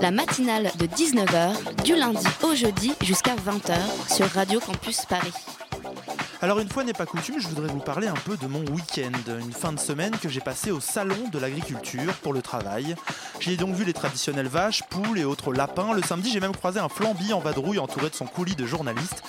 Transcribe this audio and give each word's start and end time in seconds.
La 0.00 0.10
matinale 0.10 0.70
de 0.78 0.86
19h, 0.86 1.82
du 1.84 1.96
lundi 1.96 2.26
au 2.42 2.54
jeudi 2.54 2.92
jusqu'à 3.02 3.34
20h 3.34 3.76
sur 4.14 4.26
Radio 4.28 4.60
Campus 4.60 5.04
Paris. 5.06 5.32
Alors 6.40 6.60
une 6.60 6.68
fois 6.68 6.84
n'est 6.84 6.92
pas 6.92 7.06
coutume, 7.06 7.40
je 7.40 7.48
voudrais 7.48 7.66
vous 7.66 7.80
parler 7.80 8.06
un 8.06 8.14
peu 8.14 8.36
de 8.36 8.46
mon 8.46 8.60
week-end, 8.60 9.10
une 9.40 9.52
fin 9.52 9.72
de 9.72 9.78
semaine 9.78 10.16
que 10.16 10.28
j'ai 10.28 10.40
passé 10.40 10.70
au 10.70 10.78
salon 10.78 11.28
de 11.32 11.38
l'agriculture 11.38 12.14
pour 12.22 12.32
le 12.32 12.42
travail. 12.42 12.94
J'y 13.40 13.52
ai 13.52 13.56
donc 13.56 13.74
vu 13.74 13.84
les 13.84 13.92
traditionnelles 13.92 14.46
vaches, 14.46 14.84
poules 14.88 15.18
et 15.18 15.24
autres 15.24 15.52
lapins. 15.52 15.92
Le 15.92 16.02
samedi, 16.02 16.30
j'ai 16.30 16.40
même 16.40 16.54
croisé 16.54 16.78
un 16.78 16.88
flambi 16.88 17.32
en 17.32 17.40
vadrouille 17.40 17.80
entouré 17.80 18.08
de 18.08 18.14
son 18.14 18.26
coulis 18.26 18.54
de 18.54 18.66
journalistes. 18.66 19.22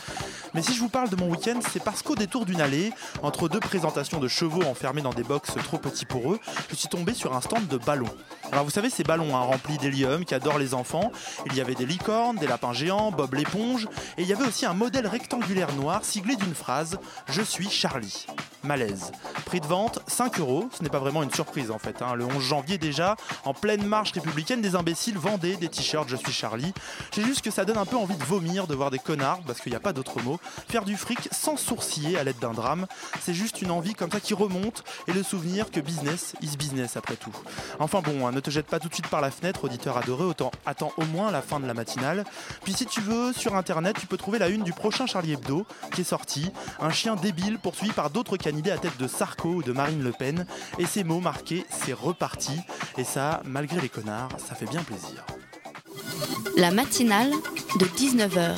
Mais 0.54 0.62
si 0.62 0.74
je 0.74 0.80
vous 0.80 0.90
parle 0.90 1.10
de 1.10 1.16
mon 1.16 1.30
week-end, 1.30 1.60
c'est 1.72 1.84
parce 1.84 2.02
qu'au 2.02 2.16
détour 2.16 2.46
d'une 2.46 2.62
allée, 2.62 2.92
entre 3.22 3.48
deux 3.50 3.60
présentations 3.60 4.20
de 4.20 4.28
chevaux 4.28 4.64
enfermés 4.64 5.02
dans 5.02 5.14
des 5.14 5.24
box 5.24 5.52
trop 5.64 5.78
petits 5.78 6.06
pour 6.06 6.34
eux, 6.34 6.40
je 6.70 6.76
suis 6.76 6.88
tombé 6.88 7.14
sur 7.14 7.36
un 7.36 7.42
stand 7.42 7.68
de 7.68 7.78
ballons. 7.78 8.10
Alors 8.52 8.64
vous 8.64 8.72
savez 8.72 8.90
ces 8.90 9.04
ballons 9.04 9.36
hein, 9.36 9.42
remplis 9.42 9.78
d'hélium 9.78 10.26
qui 10.26 10.34
adorent 10.34 10.58
les 10.58 10.74
enfants. 10.74 11.12
Il 11.46 11.56
y 11.56 11.62
avait 11.62 11.76
des 11.76 11.86
licornes, 11.86 12.38
des 12.38 12.48
lapins 12.48 12.74
géants, 12.74 13.12
Bob 13.12 13.34
l'éponge, 13.36 13.88
et 14.18 14.24
il 14.24 14.28
y 14.28 14.34
avait 14.34 14.48
aussi 14.48 14.66
un 14.66 14.74
modèle 14.74 15.06
rectangulaire 15.08 15.74
noir 15.76 16.04
siglé 16.04 16.36
d'une 16.36 16.56
phrase 16.56 16.98
Je 17.28 17.42
suis 17.42 17.70
Charlie. 17.70 18.26
Malaise. 18.64 19.12
Prix 19.46 19.62
de 19.62 19.68
vente 19.68 20.00
5 20.08 20.40
euros. 20.40 20.68
Ce 20.78 20.84
n'est 20.84 20.90
pas 20.90 21.00
vraiment 21.00 21.24
une 21.24 21.32
surprise 21.34 21.72
en 21.72 21.80
fait. 21.80 22.02
hein. 22.02 22.14
Le 22.16 22.26
11 22.26 22.42
janvier 22.44 22.78
déjà, 22.78 23.16
en 23.46 23.54
pleine 23.54 23.86
marche 23.86 24.12
républicaine, 24.12 24.62
des 24.62 24.76
imbéciles 24.76 25.18
vendaient 25.18 25.56
des 25.56 25.70
t-shirts 25.70 26.10
Je 26.10 26.18
suis 26.18 26.34
Charlie. 26.34 26.74
J'ai 27.14 27.24
juste 27.24 27.42
que 27.42 27.52
ça 27.52 27.64
donne 27.66 27.78
un 27.78 27.86
peu 27.86 27.96
envie 27.96 28.18
de 28.18 28.24
vomir, 28.24 28.68
de 28.68 28.76
voir 28.76 28.92
des 28.92 29.00
connards, 29.00 29.40
parce 29.48 29.62
qu'il 29.62 29.72
n'y 29.72 29.78
a 29.78 29.80
pas 29.80 29.94
d'autre 29.94 30.22
mot, 30.24 30.39
faire 30.68 30.86
du 30.86 30.98
fric 30.98 31.30
sans 31.32 31.58
sourciller 31.58 32.18
à 32.18 32.24
l'aide 32.24 32.40
d'un 32.40 32.54
drame. 32.54 32.88
C'est 33.22 33.34
juste 33.34 33.62
une 33.62 33.72
envie 33.72 33.94
comme 33.94 34.12
ça 34.12 34.20
qui 34.20 34.34
remonte 34.34 34.84
et 35.08 35.14
le 35.14 35.24
souvenir 35.24 35.72
que 35.72 35.80
business 35.80 36.36
is 36.42 36.58
business 36.58 36.98
après 36.98 37.16
tout. 37.16 37.36
Enfin 37.80 38.02
bon, 38.02 38.28
hein, 38.28 38.32
ne 38.32 38.40
te 38.40 38.50
jette 38.50 38.68
pas 38.68 38.80
tout 38.80 38.90
de 38.90 38.94
suite 38.94 39.08
par 39.08 39.22
la 39.22 39.32
fenêtre, 39.32 39.66
auditeur 39.66 39.98
adoré, 39.98 40.24
autant 40.24 40.52
attends 40.66 40.92
au 40.98 41.06
moins 41.06 41.32
la 41.32 41.42
fin 41.42 41.60
de 41.60 41.68
la 41.68 41.74
matinale. 41.74 42.24
Puis 42.64 42.74
si 42.74 42.86
tu 42.86 43.02
veux, 43.02 43.34
sur 43.34 43.56
internet, 43.56 43.98
tu 44.00 44.08
peux 44.08 44.18
trouver 44.18 44.40
la 44.40 44.50
une 44.50 44.64
du 44.64 44.74
prochain 44.74 45.06
Charlie 45.06 45.34
Hebdo 45.34 45.66
qui 45.94 46.02
est 46.02 46.06
sorti. 46.06 46.52
Un 46.80 46.92
chien 46.92 47.16
débile 47.16 47.60
poursuivi 47.60 47.92
par 47.92 48.10
d'autres 48.10 48.38
canidés 48.38 48.72
à 48.72 48.78
tête 48.78 48.98
de 48.98 49.08
Sarko 49.08 49.50
ou 49.50 49.64
de 49.64 49.72
Marine 49.72 50.04
Le 50.04 50.12
Pen. 50.12 50.46
Et 50.78 50.86
ces 50.86 51.04
mots 51.04 51.20
marqués, 51.20 51.66
c'est 51.70 51.94
reparti. 51.94 52.60
Et 52.98 53.04
ça, 53.04 53.42
malgré 53.46 53.82
les 53.82 53.90
connards, 53.90 54.30
ça 54.38 54.56
fait 54.56 54.66
bien 54.66 54.84
plaisir. 54.84 55.26
La 56.58 56.72
matinale 56.72 57.32
de 57.80 57.86
19h, 57.86 58.58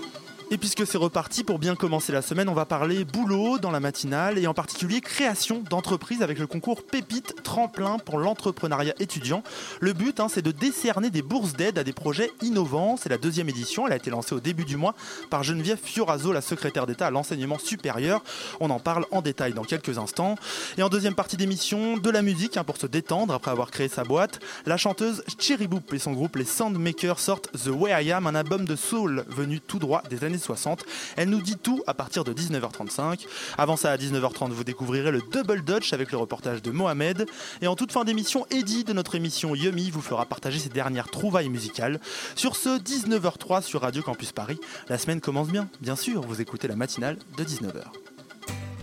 Et 0.53 0.57
puisque 0.57 0.85
c'est 0.85 0.97
reparti, 0.97 1.45
pour 1.45 1.59
bien 1.59 1.77
commencer 1.77 2.11
la 2.11 2.21
semaine, 2.21 2.49
on 2.49 2.53
va 2.53 2.65
parler 2.65 3.05
boulot 3.05 3.57
dans 3.57 3.71
la 3.71 3.79
matinale 3.79 4.37
et 4.37 4.47
en 4.47 4.53
particulier 4.53 4.99
création 4.99 5.63
d'entreprise 5.69 6.21
avec 6.21 6.39
le 6.39 6.45
concours 6.45 6.83
Pépite 6.83 7.41
Tremplin 7.41 7.99
pour 7.99 8.19
l'entrepreneuriat 8.19 8.93
étudiant. 8.99 9.43
Le 9.79 9.93
but, 9.93 10.19
hein, 10.19 10.27
c'est 10.27 10.41
de 10.41 10.51
décerner 10.51 11.09
des 11.09 11.21
bourses 11.21 11.53
d'aide 11.53 11.77
à 11.77 11.85
des 11.85 11.93
projets 11.93 12.29
innovants. 12.41 12.97
C'est 12.97 13.07
la 13.07 13.17
deuxième 13.17 13.47
édition, 13.47 13.87
elle 13.87 13.93
a 13.93 13.95
été 13.95 14.09
lancée 14.09 14.35
au 14.35 14.41
début 14.41 14.65
du 14.65 14.75
mois 14.75 14.93
par 15.29 15.41
Geneviève 15.43 15.79
Fioraso, 15.81 16.33
la 16.33 16.41
secrétaire 16.41 16.85
d'État 16.85 17.07
à 17.07 17.11
l'enseignement 17.11 17.57
supérieur. 17.57 18.21
On 18.59 18.71
en 18.71 18.79
parle 18.81 19.05
en 19.11 19.21
détail 19.21 19.53
dans 19.53 19.63
quelques 19.63 19.99
instants. 19.99 20.35
Et 20.77 20.83
en 20.83 20.89
deuxième 20.89 21.15
partie 21.15 21.37
d'émission, 21.37 21.95
de 21.95 22.09
la 22.09 22.21
musique 22.21 22.57
hein, 22.57 22.65
pour 22.65 22.75
se 22.75 22.87
détendre 22.87 23.33
après 23.33 23.51
avoir 23.51 23.71
créé 23.71 23.87
sa 23.87 24.03
boîte. 24.03 24.41
La 24.65 24.75
chanteuse 24.75 25.23
Cherry 25.39 25.67
Boop 25.67 25.93
et 25.93 25.99
son 25.99 26.11
groupe 26.11 26.35
Les 26.35 26.43
Soundmakers 26.43 27.19
sortent 27.19 27.49
The 27.53 27.69
Way 27.69 28.03
I 28.03 28.11
Am, 28.11 28.27
un 28.27 28.35
album 28.35 28.65
de 28.65 28.75
soul 28.75 29.23
venu 29.29 29.61
tout 29.61 29.79
droit 29.79 30.03
des 30.09 30.25
années 30.25 30.40
60. 30.41 30.83
Elle 31.15 31.29
nous 31.29 31.41
dit 31.41 31.57
tout 31.57 31.81
à 31.87 31.93
partir 31.93 32.23
de 32.23 32.33
19h35. 32.33 33.25
Avant 33.57 33.75
ça, 33.75 33.91
à 33.91 33.97
19h30, 33.97 34.49
vous 34.49 34.63
découvrirez 34.63 35.11
le 35.11 35.21
Double 35.31 35.63
Dutch 35.63 35.93
avec 35.93 36.11
le 36.11 36.17
reportage 36.17 36.61
de 36.61 36.71
Mohamed. 36.71 37.25
Et 37.61 37.67
en 37.67 37.75
toute 37.75 37.91
fin 37.91 38.03
d'émission, 38.03 38.45
Eddie 38.49 38.83
de 38.83 38.93
notre 38.93 39.15
émission 39.15 39.55
Yummy 39.55 39.91
vous 39.91 40.01
fera 40.01 40.25
partager 40.25 40.59
ses 40.59 40.69
dernières 40.69 41.09
trouvailles 41.09 41.49
musicales. 41.49 41.99
Sur 42.35 42.55
ce, 42.55 42.79
19h03 42.79 43.61
sur 43.61 43.81
Radio 43.81 44.01
Campus 44.01 44.31
Paris. 44.31 44.59
La 44.89 44.97
semaine 44.97 45.21
commence 45.21 45.47
bien, 45.47 45.69
bien 45.79 45.95
sûr, 45.95 46.21
vous 46.21 46.41
écoutez 46.41 46.67
la 46.67 46.75
matinale 46.75 47.17
de 47.37 47.43
19h. 47.43 47.83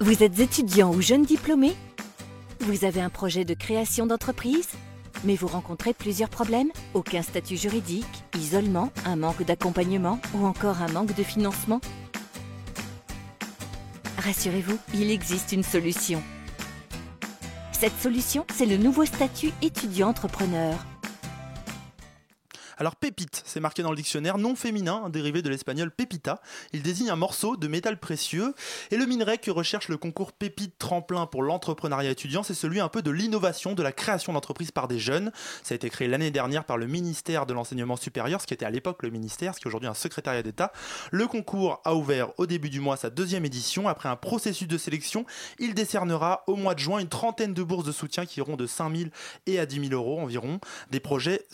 Vous 0.01 0.23
êtes 0.23 0.39
étudiant 0.39 0.93
ou 0.95 1.03
jeune 1.03 1.25
diplômé? 1.25 1.75
Vous 2.61 2.85
avez 2.85 3.01
un 3.01 3.11
projet 3.11 3.45
de 3.45 3.55
création 3.55 4.07
d'entreprise? 4.07 4.69
Mais 5.25 5.35
vous 5.35 5.49
rencontrez 5.49 5.93
plusieurs 5.93 6.29
problèmes 6.29 6.71
Aucun 6.95 7.23
statut 7.23 7.57
juridique, 7.57 8.07
isolement, 8.37 8.91
un 9.05 9.17
manque 9.17 9.43
d'accompagnement 9.43 10.21
ou 10.35 10.47
encore 10.47 10.83
un 10.83 10.89
manque 10.89 11.15
de 11.15 11.23
financement 11.23 11.81
Rassurez-vous, 14.19 14.79
il 14.95 15.11
existe 15.11 15.53
une 15.53 15.63
solution. 15.63 16.23
Cette 17.73 17.99
solution, 18.01 18.45
c'est 18.55 18.67
le 18.67 18.77
nouveau 18.77 19.05
statut 19.05 19.53
étudiant-entrepreneur. 19.63 20.85
Alors 22.81 22.95
pépite, 22.95 23.43
c'est 23.45 23.59
marqué 23.59 23.83
dans 23.83 23.91
le 23.91 23.97
dictionnaire, 23.97 24.39
nom 24.39 24.55
féminin, 24.55 25.09
dérivé 25.11 25.43
de 25.43 25.51
l'espagnol 25.51 25.91
pepita. 25.91 26.41
Il 26.73 26.83
désigne 26.83 27.11
un 27.11 27.17
morceau 27.17 27.57
de 27.57 27.67
métal 27.67 27.99
précieux. 27.99 28.55
Et 28.93 28.97
le 28.97 29.05
minerai 29.05 29.39
que 29.39 29.51
recherche 29.51 29.89
le 29.89 29.97
concours 29.97 30.31
Pépite 30.31 30.79
Tremplin 30.79 31.27
pour 31.27 31.43
l'entrepreneuriat 31.43 32.11
étudiant, 32.11 32.45
c'est 32.45 32.55
celui 32.55 32.79
un 32.79 32.89
peu 32.89 33.03
de 33.03 33.11
l'innovation, 33.11 33.75
de 33.75 33.83
la 33.83 33.91
création 33.91 34.33
d'entreprises 34.33 34.71
par 34.71 34.87
des 34.87 35.01
jeunes. 35.01 35.33
Ça 35.65 35.75
a 35.75 35.77
été 35.77 35.91
créé 35.91 36.07
l'année 36.07 36.31
dernière 36.31 36.65
par 36.65 36.79
le 36.79 36.87
ministère 36.87 37.47
de 37.47 37.53
l'enseignement 37.53 37.97
supérieur, 37.97 38.41
ce 38.41 38.47
qui 38.47 38.55
était 38.55 38.65
à 38.65 38.71
l'époque 38.71 39.03
le 39.03 39.11
ministère, 39.11 39.57
ce 39.57 39.61
qui 39.61 39.65
est 39.65 39.69
aujourd'hui 39.69 39.89
un 39.89 39.95
secrétariat 39.95 40.45
d'État. 40.45 40.73
Le 41.11 41.27
concours 41.27 41.81
a 41.85 41.97
ouvert 41.97 42.29
au 42.39 42.47
début 42.47 42.71
du 42.71 42.79
mois 42.79 42.97
sa 42.97 43.11
deuxième 43.11 43.45
édition. 43.45 43.89
Après 43.89 44.09
un 44.09 44.17
processus 44.17 44.69
de 44.69 44.79
sélection, 44.79 45.27
il 45.59 45.75
décernera 45.75 46.45
au 46.47 46.55
mois 46.55 46.75
de 46.75 46.79
juin 46.79 47.01
une 47.01 47.09
trentaine 47.09 47.55
de 47.55 47.63
bourses 47.65 47.85
de 47.85 47.93
soutien 47.93 48.25
qui 48.25 48.39
iront 48.39 48.55
de 48.55 48.69
5 48.69 48.97
000 48.97 49.11
et 49.47 49.59
à 49.59 49.67
10 49.67 49.89
000 49.89 49.93
euros 49.95 50.21
environ, 50.21 50.61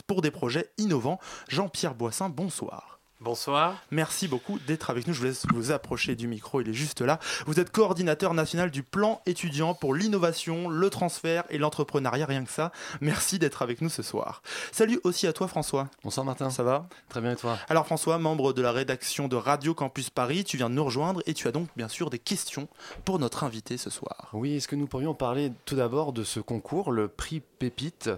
pour 0.06 0.20
des 0.20 0.30
projets 0.30 0.70
innovants. 0.76 1.13
Jean-Pierre 1.48 1.94
Boissin, 1.94 2.28
bonsoir. 2.28 2.94
Bonsoir. 3.24 3.82
Merci 3.90 4.28
beaucoup 4.28 4.58
d'être 4.66 4.90
avec 4.90 5.06
nous. 5.06 5.14
Je 5.14 5.20
vous 5.20 5.24
laisse 5.24 5.46
vous 5.54 5.70
approcher 5.72 6.14
du 6.14 6.28
micro, 6.28 6.60
il 6.60 6.68
est 6.68 6.74
juste 6.74 7.00
là. 7.00 7.18
Vous 7.46 7.58
êtes 7.58 7.70
coordinateur 7.70 8.34
national 8.34 8.70
du 8.70 8.82
plan 8.82 9.22
étudiant 9.24 9.72
pour 9.72 9.94
l'innovation, 9.94 10.68
le 10.68 10.90
transfert 10.90 11.44
et 11.48 11.56
l'entrepreneuriat, 11.56 12.26
rien 12.26 12.44
que 12.44 12.50
ça. 12.50 12.70
Merci 13.00 13.38
d'être 13.38 13.62
avec 13.62 13.80
nous 13.80 13.88
ce 13.88 14.02
soir. 14.02 14.42
Salut 14.72 15.00
aussi 15.04 15.26
à 15.26 15.32
toi 15.32 15.48
François. 15.48 15.88
Bonsoir 16.02 16.26
Martin. 16.26 16.50
Ça 16.50 16.64
va? 16.64 16.86
Très 17.08 17.22
bien 17.22 17.32
et 17.32 17.36
toi? 17.36 17.56
Alors 17.70 17.86
François, 17.86 18.18
membre 18.18 18.52
de 18.52 18.60
la 18.60 18.72
rédaction 18.72 19.26
de 19.26 19.36
Radio 19.36 19.72
Campus 19.72 20.10
Paris, 20.10 20.44
tu 20.44 20.58
viens 20.58 20.68
de 20.68 20.74
nous 20.74 20.84
rejoindre 20.84 21.22
et 21.24 21.32
tu 21.32 21.48
as 21.48 21.52
donc 21.52 21.68
bien 21.76 21.88
sûr 21.88 22.10
des 22.10 22.18
questions 22.18 22.68
pour 23.06 23.18
notre 23.18 23.42
invité 23.42 23.78
ce 23.78 23.88
soir. 23.88 24.28
Oui, 24.34 24.56
est-ce 24.56 24.68
que 24.68 24.76
nous 24.76 24.86
pourrions 24.86 25.14
parler 25.14 25.50
tout 25.64 25.76
d'abord 25.76 26.12
de 26.12 26.24
ce 26.24 26.40
concours, 26.40 26.92
le 26.92 27.08
prix 27.08 27.40
Pépite, 27.58 28.10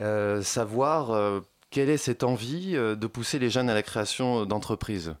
euh, 0.00 0.42
savoir 0.42 1.12
euh, 1.12 1.40
quelle 1.74 1.90
est 1.90 1.96
cette 1.96 2.22
envie 2.22 2.76
euh, 2.76 2.94
de 2.94 3.08
pousser 3.08 3.40
les 3.40 3.50
jeunes 3.50 3.68
à 3.68 3.74
la 3.74 3.82
création 3.82 4.46
d'entreprises? 4.46 5.16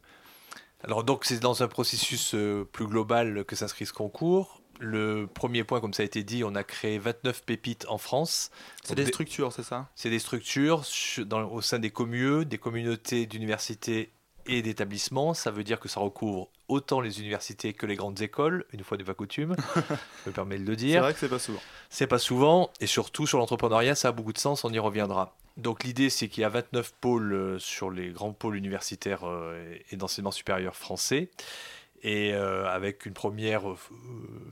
Alors 0.84 1.02
donc 1.02 1.24
c'est 1.24 1.40
dans 1.40 1.64
un 1.64 1.68
processus 1.68 2.32
euh, 2.34 2.64
plus 2.64 2.86
global 2.86 3.44
que 3.44 3.56
s'inscrit 3.56 3.86
ce 3.86 3.92
concours. 3.92 4.60
Le 4.78 5.26
premier 5.26 5.64
point, 5.64 5.80
comme 5.80 5.92
ça 5.94 6.04
a 6.04 6.06
été 6.06 6.22
dit, 6.22 6.44
on 6.44 6.54
a 6.54 6.62
créé 6.62 6.98
29 6.98 7.42
pépites 7.44 7.86
en 7.88 7.98
France. 7.98 8.50
C'est 8.84 8.94
des 8.94 9.02
des- 9.04 9.10
structures, 9.10 9.52
c'est 9.52 9.64
ça? 9.64 9.88
C'est 9.96 10.10
des 10.10 10.18
structures 10.20 10.82
dans- 11.26 11.48
au 11.50 11.60
sein 11.60 11.80
des 11.80 11.90
communes, 11.90 12.44
des 12.44 12.58
communautés 12.58 13.26
d'universités 13.26 14.12
et 14.46 14.62
d'établissements. 14.62 15.34
Ça 15.34 15.50
veut 15.50 15.64
dire 15.64 15.80
que 15.80 15.88
ça 15.88 15.98
recouvre 16.00 16.50
autant 16.68 17.00
les 17.00 17.20
universités 17.20 17.72
que 17.72 17.86
les 17.86 17.96
grandes 17.96 18.20
écoles, 18.22 18.64
une 18.72 18.82
fois 18.84 18.96
n'est 18.96 19.04
pas 19.04 19.14
coutume, 19.14 19.54
je 20.24 20.30
me 20.30 20.34
permets 20.34 20.58
de 20.58 20.64
le 20.64 20.72
C'est 20.72 20.76
dire. 20.84 21.02
vrai 21.02 21.12
que 21.12 21.18
c'est 21.18 21.28
pas 21.28 21.38
souvent. 21.38 21.60
C'est 21.90 22.06
pas 22.06 22.18
souvent, 22.18 22.70
et 22.80 22.86
surtout 22.86 23.26
sur 23.26 23.38
l'entrepreneuriat, 23.38 23.94
ça 23.94 24.08
a 24.08 24.12
beaucoup 24.12 24.32
de 24.32 24.38
sens, 24.38 24.64
on 24.64 24.70
y 24.72 24.78
reviendra. 24.78 25.36
Donc 25.56 25.84
l'idée, 25.84 26.10
c'est 26.10 26.28
qu'il 26.28 26.40
y 26.40 26.44
a 26.44 26.48
29 26.48 26.94
pôles 27.00 27.32
euh, 27.32 27.58
sur 27.58 27.90
les 27.90 28.08
grands 28.10 28.32
pôles 28.32 28.56
universitaires 28.56 29.20
euh, 29.24 29.76
et 29.90 29.96
d'enseignement 29.96 30.32
supérieur 30.32 30.74
français, 30.74 31.30
et 32.02 32.32
euh, 32.34 32.66
avec 32.68 33.06
une 33.06 33.14
première 33.14 33.62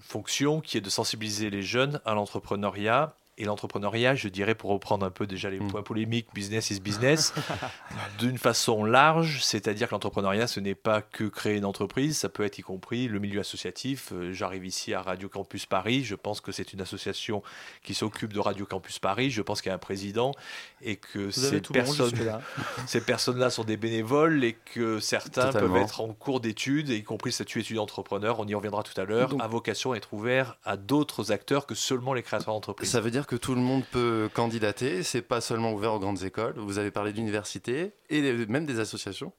fonction 0.01 0.61
qui 0.61 0.79
est 0.79 0.81
de 0.81 0.89
sensibiliser 0.91 1.51
les 1.51 1.63
jeunes 1.63 2.01
à 2.05 2.15
l'entrepreneuriat 2.15 3.15
et 3.43 3.45
l'entrepreneuriat, 3.45 4.15
je 4.15 4.29
dirais, 4.29 4.55
pour 4.55 4.71
reprendre 4.71 5.05
un 5.05 5.11
peu 5.11 5.27
déjà 5.27 5.51
les 5.51 5.59
points 5.59 5.83
polémiques, 5.83 6.29
business 6.33 6.71
is 6.71 6.79
business, 6.79 7.35
d'une 8.21 8.39
façon 8.39 8.85
large, 8.85 9.43
c'est-à-dire 9.43 9.89
que 9.89 9.95
l'entrepreneuriat, 9.95 10.47
ce 10.47 10.61
n'est 10.61 10.77
pas 10.77 11.03
que 11.03 11.25
créer 11.25 11.57
une 11.57 11.65
entreprise, 11.65 12.19
ça 12.19 12.29
peut 12.29 12.45
être 12.45 12.59
y 12.59 12.63
compris 12.63 13.09
le 13.09 13.19
milieu 13.19 13.41
associatif. 13.41 14.13
Euh, 14.13 14.33
J'arrive 14.33 14.65
ici 14.65 14.95
à 14.95 15.03
Radio 15.03 15.29
Campus 15.29 15.67
Paris, 15.67 16.05
je 16.05 16.15
pense 16.15 16.41
que 16.41 16.53
c'est 16.53 16.73
une 16.73 16.81
association 16.81 17.43
qui 17.83 17.95
s'occupe 17.95 18.33
de 18.33 18.39
Radio 18.39 18.65
Campus 18.65 19.01
Paris, 19.01 19.31
je 19.31 19.43
pense 19.43 19.61
qu'il 19.61 19.71
y 19.71 19.73
a 19.73 19.75
un 19.75 19.79
président 19.79 20.33
et 20.81 20.95
que 20.95 21.33
ces 21.33 21.61
personnes, 21.61 22.13
ces 22.87 23.01
personnes-là 23.01 23.51
sont 23.51 23.65
des 23.65 23.77
bénévoles 23.77 24.45
et 24.45 24.53
que 24.53 25.01
certains 25.01 25.51
peuvent 25.51 25.77
être 25.77 26.01
en 26.01 26.13
cours 26.13 26.39
d'études, 26.39 26.91
y 26.91 27.03
compris 27.03 27.33
statut 27.33 27.59
étudiant 27.59 27.83
entrepreneur, 27.83 28.39
on 28.39 28.47
y 28.47 28.55
reviendra 28.55 28.85
tout 28.85 28.99
à 29.01 29.05
l'heure, 29.05 29.31
à 29.41 29.49
vocation 29.49 29.93
à 29.93 29.97
être 29.97 30.15
ouvert 30.15 30.59
à 30.65 30.77
d'autres 30.77 31.33
acteurs 31.33 31.67
que 31.67 31.75
seulement 31.75 32.15
les 32.15 32.23
créateurs 32.23 32.55
d'entreprises. 32.55 32.89
Ça 32.89 33.01
veut 33.01 33.11
dire 33.11 33.27
que 33.27 33.32
tout 33.37 33.55
le 33.55 33.61
monde 33.61 33.85
peut 33.91 34.29
candidater, 34.35 35.03
c'est 35.03 35.23
pas 35.23 35.41
seulement 35.41 35.73
ouvert 35.73 35.95
aux 35.95 35.99
grandes 35.99 36.23
écoles, 36.23 36.55
vous 36.57 36.79
avez 36.79 36.91
parlé 36.91 37.13
d'universités 37.13 37.93
et 38.11 38.47
même 38.47 38.67
des 38.67 38.81
associations 38.81 39.33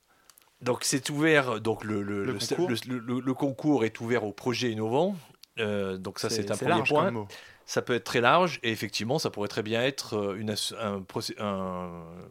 donc 0.62 0.86
c'est 0.86 1.10
ouvert, 1.10 1.60
donc 1.60 1.84
le, 1.84 2.02
le, 2.02 2.24
le, 2.24 2.34
concours. 2.36 2.70
le, 2.88 3.34
concours. 3.34 3.84
est 3.84 4.00
ouvert 4.00 4.24
aux 4.24 4.32
projets 4.32 4.72
innovants. 4.72 5.14
Euh, 5.60 5.98
donc 5.98 6.20
ça 6.20 6.30
c'est 6.30 6.50
un 6.50 6.56
premier 6.56 6.84
point 6.84 7.12
ça 7.66 7.82
peut 7.82 7.94
être 7.94 8.04
très 8.04 8.22
large 8.22 8.60
et 8.64 8.72
effectivement, 8.72 9.20
ça 9.20 9.30
pourrait 9.30 9.48
très 9.48 9.64
bien 9.64 9.82
être 9.82 10.16
euh, 10.16 10.36
une 10.36 10.56
un, 10.80 11.04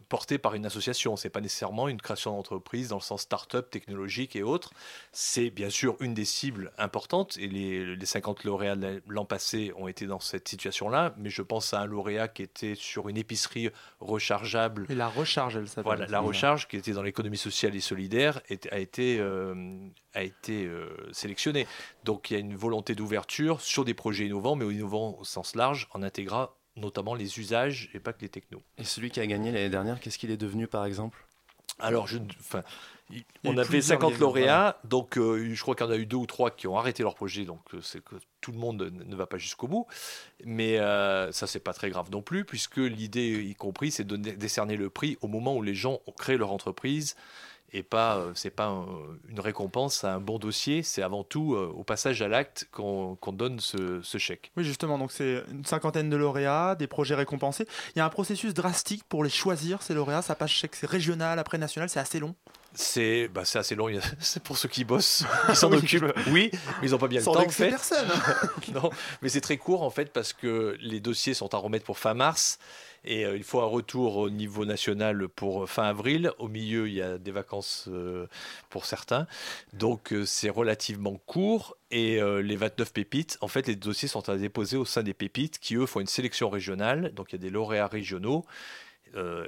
porté 0.09 0.37
par 0.37 0.53
une 0.53 0.65
association. 0.65 1.15
C'est 1.15 1.29
pas 1.29 1.41
nécessairement 1.41 1.87
une 1.87 2.01
création 2.01 2.31
d'entreprise 2.31 2.89
dans 2.89 2.97
le 2.97 3.01
sens 3.01 3.21
start-up 3.21 3.69
technologique 3.69 4.35
et 4.35 4.43
autres. 4.43 4.71
C'est 5.11 5.49
bien 5.49 5.69
sûr 5.69 5.95
une 5.99 6.13
des 6.13 6.25
cibles 6.25 6.71
importantes 6.77 7.37
et 7.37 7.47
les, 7.47 7.95
les 7.95 8.05
50 8.05 8.43
lauréats 8.43 8.75
de 8.75 9.01
l'an 9.07 9.25
passé 9.25 9.73
ont 9.77 9.87
été 9.87 10.05
dans 10.05 10.19
cette 10.19 10.47
situation-là. 10.47 11.13
Mais 11.17 11.29
je 11.29 11.41
pense 11.41 11.73
à 11.73 11.81
un 11.81 11.85
lauréat 11.85 12.27
qui 12.27 12.43
était 12.43 12.75
sur 12.75 13.09
une 13.09 13.17
épicerie 13.17 13.69
rechargeable. 13.99 14.85
Et 14.89 14.95
la 14.95 15.07
recharge, 15.07 15.57
elle 15.57 15.67
s'appelle. 15.67 15.83
Voilà, 15.83 16.07
la 16.07 16.19
recharge 16.19 16.67
qui 16.67 16.77
était 16.77 16.91
dans 16.91 17.03
l'économie 17.03 17.37
sociale 17.37 17.75
et 17.75 17.81
solidaire 17.81 18.41
a 18.71 18.79
été, 18.79 19.17
euh, 19.19 19.53
a 20.13 20.23
été 20.23 20.65
euh, 20.65 20.89
sélectionné. 21.11 21.67
Donc 22.03 22.29
il 22.29 22.33
y 22.33 22.37
a 22.37 22.39
une 22.39 22.55
volonté 22.55 22.95
d'ouverture 22.95 23.61
sur 23.61 23.85
des 23.85 23.93
projets 23.93 24.25
innovants, 24.25 24.55
mais 24.55 24.65
innovants 24.73 25.17
au 25.19 25.23
sens 25.23 25.55
large, 25.55 25.87
en 25.93 26.03
intégrant 26.03 26.49
notamment 26.75 27.13
les 27.13 27.39
usages 27.39 27.89
et 27.93 27.99
pas 27.99 28.13
que 28.13 28.21
les 28.21 28.29
technos. 28.29 28.61
Et 28.77 28.83
celui 28.83 29.11
qui 29.11 29.19
a 29.19 29.27
gagné 29.27 29.51
l'année 29.51 29.69
dernière, 29.69 29.99
qu'est-ce 29.99 30.17
qu'il 30.17 30.31
est 30.31 30.37
devenu 30.37 30.67
par 30.67 30.85
exemple? 30.85 31.25
Alors, 31.79 32.07
je, 32.07 32.19
enfin, 32.39 32.63
on 33.43 33.57
avait 33.57 33.81
50 33.81 34.19
lauréats, 34.19 34.79
donc 34.83 35.17
euh, 35.17 35.53
je 35.53 35.61
crois 35.61 35.75
qu'il 35.75 35.85
y 35.85 35.89
en 35.89 35.91
a 35.91 35.97
eu 35.97 36.05
deux 36.05 36.17
ou 36.17 36.25
trois 36.25 36.51
qui 36.51 36.67
ont 36.67 36.77
arrêté 36.77 37.03
leur 37.03 37.15
projet, 37.15 37.45
donc 37.45 37.61
euh, 37.73 37.81
c'est 37.81 38.03
que 38.03 38.15
tout 38.41 38.51
le 38.51 38.57
monde 38.57 38.91
ne 38.93 39.15
va 39.15 39.25
pas 39.25 39.37
jusqu'au 39.37 39.67
bout. 39.67 39.87
Mais 40.45 40.79
euh, 40.79 41.31
ça, 41.31 41.47
c'est 41.47 41.59
pas 41.59 41.73
très 41.73 41.89
grave 41.89 42.11
non 42.11 42.21
plus, 42.21 42.45
puisque 42.45 42.77
l'idée, 42.77 43.43
y 43.43 43.55
compris, 43.55 43.91
c'est 43.91 44.03
de 44.03 44.15
décerner 44.15 44.77
le 44.77 44.89
prix 44.89 45.17
au 45.21 45.27
moment 45.27 45.55
où 45.55 45.63
les 45.63 45.75
gens 45.75 45.99
ont 46.05 46.11
créé 46.11 46.37
leur 46.37 46.51
entreprise 46.51 47.15
et 47.73 47.83
pas 47.83 48.17
euh, 48.17 48.31
c'est 48.35 48.51
pas 48.51 48.85
une 49.29 49.39
récompense 49.39 50.03
à 50.03 50.13
un 50.13 50.19
bon 50.19 50.37
dossier, 50.37 50.83
c'est 50.83 51.01
avant 51.01 51.23
tout 51.23 51.55
euh, 51.55 51.73
au 51.75 51.83
passage 51.83 52.21
à 52.21 52.27
l'acte 52.27 52.67
qu'on 52.71 53.17
donne 53.33 53.59
ce, 53.59 54.01
chèque. 54.17 54.51
Oui, 54.55 54.63
justement, 54.63 54.97
donc 54.97 55.11
c'est 55.11 55.43
une 55.51 55.65
cinquantaine 55.65 56.09
de 56.09 56.15
lauréats, 56.15 56.75
des 56.75 56.87
projets 56.87 57.15
récompensés. 57.15 57.65
Il 57.95 57.99
y 57.99 58.01
a 58.01 58.05
un 58.05 58.09
processus 58.09 58.53
drastique 58.53 59.03
pour 59.09 59.23
les 59.23 59.29
choisir, 59.29 59.81
ces 59.81 59.93
lauréats. 59.93 60.21
Ça 60.21 60.35
passe 60.35 60.51
chèque, 60.51 60.75
c'est 60.75 60.89
régional, 60.89 61.39
après 61.39 61.57
national, 61.57 61.89
c'est 61.89 61.99
assez 61.99 62.19
long. 62.19 62.35
C'est 62.75 63.27
bah, 63.27 63.43
assez 63.53 63.75
long, 63.75 63.87
c'est 64.19 64.41
pour 64.41 64.57
ceux 64.57 64.69
qui 64.69 64.83
bossent, 64.83 65.25
qui 65.49 65.55
s'en 65.55 65.71
occupent. 65.71 66.13
Oui, 66.27 66.49
mais 66.81 66.87
ils 66.87 66.91
n'ont 66.91 66.97
pas 66.97 67.07
bien 67.07 67.19
le 67.19 67.25
temps. 67.25 67.35
En 67.35 67.49
fait. 67.49 67.69
personne. 67.69 68.07
non, 68.73 68.89
mais 69.21 69.29
c'est 69.29 69.41
très 69.41 69.57
court 69.57 69.83
en 69.83 69.89
fait 69.89 70.11
parce 70.11 70.33
que 70.33 70.77
les 70.79 70.99
dossiers 70.99 71.33
sont 71.33 71.53
à 71.53 71.57
remettre 71.57 71.85
pour 71.85 71.97
fin 71.97 72.13
mars. 72.13 72.59
Et 73.05 73.25
euh, 73.25 73.35
il 73.35 73.43
faut 73.43 73.61
un 73.61 73.65
retour 73.65 74.17
au 74.17 74.29
niveau 74.29 74.65
national 74.65 75.27
pour 75.27 75.69
fin 75.69 75.83
avril. 75.83 76.31
Au 76.39 76.47
milieu, 76.47 76.87
il 76.87 76.93
y 76.93 77.01
a 77.01 77.17
des 77.17 77.31
vacances 77.31 77.85
euh, 77.89 78.27
pour 78.69 78.85
certains. 78.85 79.27
Donc 79.73 80.13
euh, 80.13 80.25
c'est 80.25 80.49
relativement 80.49 81.19
court. 81.25 81.77
Et 81.91 82.19
les 82.41 82.55
29 82.55 82.91
pépites, 82.91 83.37
en 83.41 83.47
fait, 83.47 83.67
les 83.67 83.75
dossiers 83.75 84.07
sont 84.07 84.27
à 84.27 84.35
déposer 84.35 84.77
au 84.77 84.85
sein 84.85 85.03
des 85.03 85.13
pépites 85.13 85.59
qui, 85.59 85.75
eux, 85.75 85.85
font 85.85 85.99
une 85.99 86.07
sélection 86.07 86.49
régionale. 86.49 87.13
Donc 87.13 87.31
il 87.31 87.35
y 87.35 87.35
a 87.35 87.41
des 87.41 87.51
lauréats 87.51 87.85
régionaux. 87.85 88.45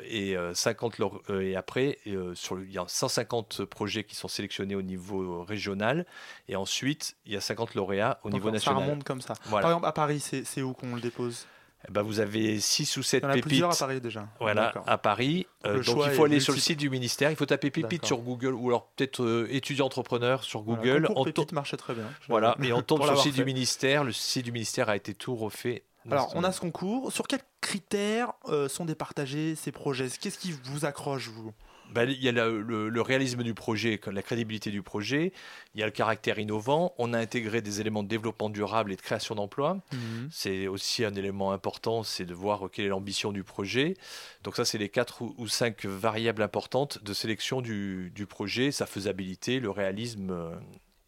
et 0.08 0.36
50 0.54 0.96
et 1.42 1.56
après 1.56 1.98
sur 2.36 2.62
il 2.62 2.72
y 2.72 2.78
a 2.78 2.86
150 2.88 3.66
projets 3.66 4.04
qui 4.04 4.13
sont 4.13 4.28
sélectionnés 4.28 4.75
au 4.75 4.84
niveau 4.84 5.44
régional 5.44 6.06
et 6.48 6.56
ensuite 6.56 7.16
il 7.25 7.34
y 7.34 7.36
a 7.36 7.42
50 7.42 7.74
lauréats 7.74 8.19
au 8.22 8.30
niveau 8.30 8.51
national. 8.51 8.84
Ça 8.84 8.86
remonte 8.86 9.04
comme 9.04 9.22
ça. 9.22 9.34
Par 9.50 9.62
exemple 9.62 9.88
à 9.88 9.92
Paris, 9.92 10.19
c'est 10.19 10.62
où 10.62 10.74
qu'on 10.74 10.94
le 10.94 11.01
dépose? 11.01 11.48
Ben, 11.90 12.02
vous 12.02 12.20
avez 12.20 12.60
6 12.60 12.98
ou 12.98 13.04
7 13.04 13.24
pépites. 13.28 13.44
plusieurs 13.44 13.72
à 13.72 13.76
Paris 13.76 14.02
déjà. 14.02 14.28
Voilà, 14.40 14.74
à 14.88 14.98
Paris. 14.98 15.48
Euh, 15.66 15.84
donc 15.84 16.04
il 16.06 16.12
faut 16.12 16.26
aller 16.26 16.40
sur 16.40 16.54
le 16.54 16.60
site 16.60 16.80
du 16.80 16.90
ministère, 16.90 17.30
il 17.30 17.36
faut 17.36 17.46
taper 17.46 17.72
pépites 17.72 18.06
sur 18.06 18.20
Google 18.20 18.54
ou 18.54 18.70
alors 18.70 18.88
peut-être 18.96 19.24
euh, 19.24 19.48
étudiant 19.50 19.86
entrepreneur 19.86 20.44
sur 20.44 20.62
Google. 20.62 21.08
Voilà, 21.08 21.24
pépites 21.32 21.52
marchait 21.54 21.78
très 21.78 21.94
bien. 21.94 22.06
Voilà, 22.28 22.56
et 22.64 22.74
on 22.74 22.82
tombe 22.82 23.04
sur 23.04 23.12
le 23.12 23.18
site 23.18 23.36
du 23.36 23.46
ministère. 23.46 24.04
Le 24.04 24.12
site 24.12 24.46
du 24.46 24.52
ministère 24.52 24.90
a 24.90 24.96
été 24.96 25.14
tout 25.14 25.36
refait. 25.36 25.84
Alors, 26.12 26.32
on 26.36 26.44
a 26.44 26.52
ce 26.52 26.62
concours. 26.62 27.12
Sur 27.12 27.28
quels 27.28 27.42
critères 27.62 28.34
euh, 28.48 28.70
sont 28.70 28.86
départagés 28.86 29.56
ces 29.56 29.72
projets? 29.72 30.08
Qu'est-ce 30.22 30.38
qui 30.38 30.54
vous 30.64 30.86
accroche, 30.86 31.30
vous? 31.30 31.52
Ben, 31.94 32.10
il 32.10 32.22
y 32.24 32.30
a 32.30 32.32
le, 32.32 33.02
réalisme 33.02 33.44
du 33.44 33.54
projet, 33.54 34.00
la 34.12 34.22
crédibilité 34.22 34.72
du 34.72 34.82
projet, 34.82 35.32
il 35.74 35.80
y 35.80 35.84
a 35.84 35.86
le 35.86 35.92
caractère 35.92 36.40
innovant, 36.40 36.94
on 36.98 37.14
a 37.14 37.20
intégré 37.20 37.62
des 37.62 37.82
éléments 37.82 38.04
de 38.04 38.08
développement 38.08 38.50
durable 38.50 38.92
et 38.92 38.96
de 38.96 39.02
création 39.02 39.36
d'emplois. 39.36 39.76
Mhm. 39.94 40.30
C'est 40.32 40.68
aussi 40.68 41.06
un 41.06 41.14
élément 41.14 41.52
important, 41.52 42.04
c'est 42.04 42.26
de 42.26 42.34
voir 42.34 42.70
quelle 42.72 42.86
est 42.86 42.90
l'ambition 42.90 43.32
du 43.32 43.44
projet. 43.44 43.96
Donc 44.44 44.56
ça, 44.56 44.66
c'est 44.66 44.78
les 44.78 44.90
quatre 44.90 45.22
ou 45.22 45.48
cinq 45.48 45.86
variables 45.86 46.42
importantes 46.42 47.04
de 47.04 47.14
sélection 47.14 47.62
du, 47.62 48.12
du 48.14 48.26
projet, 48.26 48.72
sa 48.72 48.86
faisabilité, 48.86 49.60
le 49.60 49.70
réalisme 49.70 50.32
euh, 50.32 50.56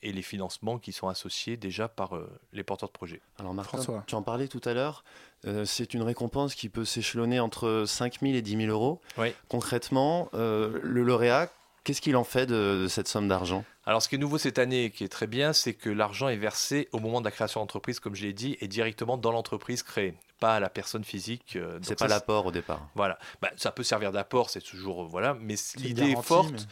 et 0.02 0.12
les 0.12 0.22
financements 0.22 0.78
qui 0.78 0.92
sont 0.92 1.08
associés 1.08 1.58
déjà 1.58 1.88
par 1.88 2.16
euh, 2.16 2.30
les 2.54 2.64
porteurs 2.64 2.90
de 2.90 2.94
projets. 2.94 3.22
Alors 3.40 3.54
Marc-François, 3.54 4.04
tu 4.08 4.16
en 4.16 4.22
parlais 4.22 4.48
tout 4.48 4.62
à 4.66 4.74
l'heure, 4.74 5.04
euh, 5.46 5.66
c'est 5.66 5.94
une 5.94 6.02
récompense 6.02 6.56
qui 6.56 6.70
peut 6.70 6.86
s'échelonner 6.86 7.40
entre 7.40 7.86
5 7.88 8.20
000 8.22 8.34
et 8.34 8.42
10 8.42 8.58
000 8.58 8.70
euros. 8.70 9.02
Concrètement, 9.48 10.30
euh, 10.34 10.80
le 10.84 11.04
lauréat, 11.04 11.50
qu'est-ce 11.84 12.02
qu'il 12.02 12.16
en 12.16 12.24
fait 12.24 12.46
de, 12.46 12.88
cette 12.90 13.08
somme 13.08 13.28
d'argent? 13.28 13.64
Alors, 13.86 14.02
ce 14.02 14.10
qui 14.10 14.16
est 14.16 14.18
nouveau 14.18 14.38
cette 14.38 14.60
année 14.60 14.86
et 14.86 14.92
qui 14.92 15.04
est 15.04 15.10
très 15.10 15.28
bien, 15.28 15.54
c'est 15.54 15.74
que 15.74 15.90
l'argent 15.90 16.28
est 16.28 16.38
versé 16.38 16.90
au 16.92 17.00
moment 17.00 17.22
de 17.22 17.26
la 17.26 17.32
création 17.32 17.62
d'entreprise, 17.62 18.00
comme 18.00 18.16
je 18.16 18.24
l'ai 18.24 18.34
dit, 18.34 18.58
et 18.60 18.68
directement 18.68 19.18
dans 19.18 19.32
l'entreprise 19.32 19.84
créée, 19.84 20.16
pas 20.40 20.56
à 20.56 20.60
la 20.60 20.70
personne 20.70 21.04
physique. 21.04 21.58
c'est 21.82 21.98
pas 21.98 22.08
l'apport 22.08 22.48
au 22.48 22.52
départ. 22.52 22.90
Voilà. 22.96 23.18
Bah, 23.42 23.50
ça 23.56 23.72
peut 23.72 23.84
servir 23.84 24.12
d'apport, 24.12 24.50
c'est 24.50 24.62
toujours. 24.62 25.06
voilà. 25.06 25.38
Mais 25.40 25.56
l'idée 25.78 26.12
est 26.12 26.22
forte 26.22 26.68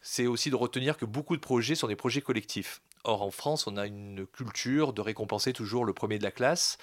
c'est 0.00 0.26
aussi 0.26 0.50
de 0.50 0.56
retenir 0.56 0.96
que 0.96 1.04
beaucoup 1.04 1.36
de 1.36 1.40
projets 1.40 1.74
sont 1.74 1.88
des 1.88 1.96
projets 1.96 2.20
collectifs. 2.20 2.80
Or, 3.04 3.22
en 3.22 3.30
France, 3.30 3.66
on 3.66 3.76
a 3.76 3.86
une 3.86 4.26
culture 4.26 4.92
de 4.92 5.00
récompenser 5.00 5.52
toujours 5.52 5.84
le 5.84 5.92
premier 5.92 6.18
de 6.18 6.24
la 6.24 6.30
classe. 6.30 6.78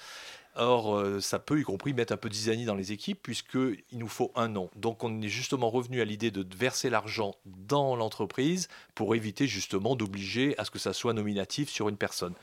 Or, 0.56 0.96
euh, 0.96 1.20
ça 1.20 1.38
peut 1.38 1.60
y 1.60 1.62
compris 1.62 1.92
mettre 1.92 2.12
un 2.12 2.16
peu 2.16 2.28
d'isanie 2.28 2.64
dans 2.64 2.74
les 2.74 2.92
équipes, 2.92 3.22
puisqu'il 3.22 3.98
nous 3.98 4.08
faut 4.08 4.32
un 4.34 4.56
an. 4.56 4.70
Donc, 4.76 5.04
on 5.04 5.20
est 5.20 5.28
justement 5.28 5.70
revenu 5.70 6.00
à 6.00 6.04
l'idée 6.04 6.30
de 6.30 6.46
verser 6.56 6.90
l'argent 6.90 7.34
dans 7.44 7.94
l'entreprise 7.96 8.68
pour 8.94 9.14
éviter 9.14 9.46
justement 9.46 9.96
d'obliger 9.96 10.58
à 10.58 10.64
ce 10.64 10.70
que 10.70 10.78
ça 10.78 10.92
soit 10.92 11.12
nominatif 11.12 11.68
sur 11.68 11.88
une 11.88 11.96
personne. 11.96 12.34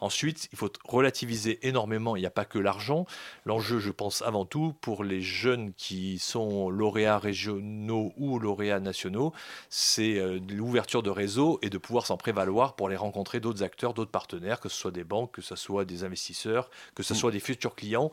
Ensuite, 0.00 0.48
il 0.52 0.58
faut 0.58 0.70
relativiser 0.84 1.66
énormément. 1.66 2.16
Il 2.16 2.20
n'y 2.20 2.26
a 2.26 2.30
pas 2.30 2.44
que 2.44 2.58
l'argent. 2.58 3.06
L'enjeu, 3.44 3.78
je 3.78 3.90
pense 3.90 4.22
avant 4.22 4.44
tout, 4.44 4.74
pour 4.80 5.04
les 5.04 5.20
jeunes 5.20 5.72
qui 5.74 6.18
sont 6.18 6.70
lauréats 6.70 7.18
régionaux 7.18 8.12
ou 8.16 8.38
lauréats 8.38 8.80
nationaux, 8.80 9.32
c'est 9.68 10.18
euh, 10.18 10.38
l'ouverture 10.48 11.02
de 11.02 11.10
réseau 11.10 11.58
et 11.62 11.70
de 11.70 11.78
pouvoir 11.78 12.06
s'en 12.06 12.16
prévaloir 12.16 12.74
pour 12.74 12.88
aller 12.88 12.96
rencontrer 12.96 13.40
d'autres 13.40 13.62
acteurs, 13.62 13.94
d'autres 13.94 14.10
partenaires, 14.10 14.60
que 14.60 14.68
ce 14.68 14.76
soit 14.76 14.90
des 14.90 15.04
banques, 15.04 15.32
que 15.32 15.42
ce 15.42 15.56
soit 15.56 15.84
des 15.84 16.04
investisseurs, 16.04 16.70
que 16.94 17.02
ce 17.02 17.14
mm. 17.14 17.16
soit 17.16 17.30
des 17.30 17.40
futurs 17.40 17.74
clients. 17.74 18.10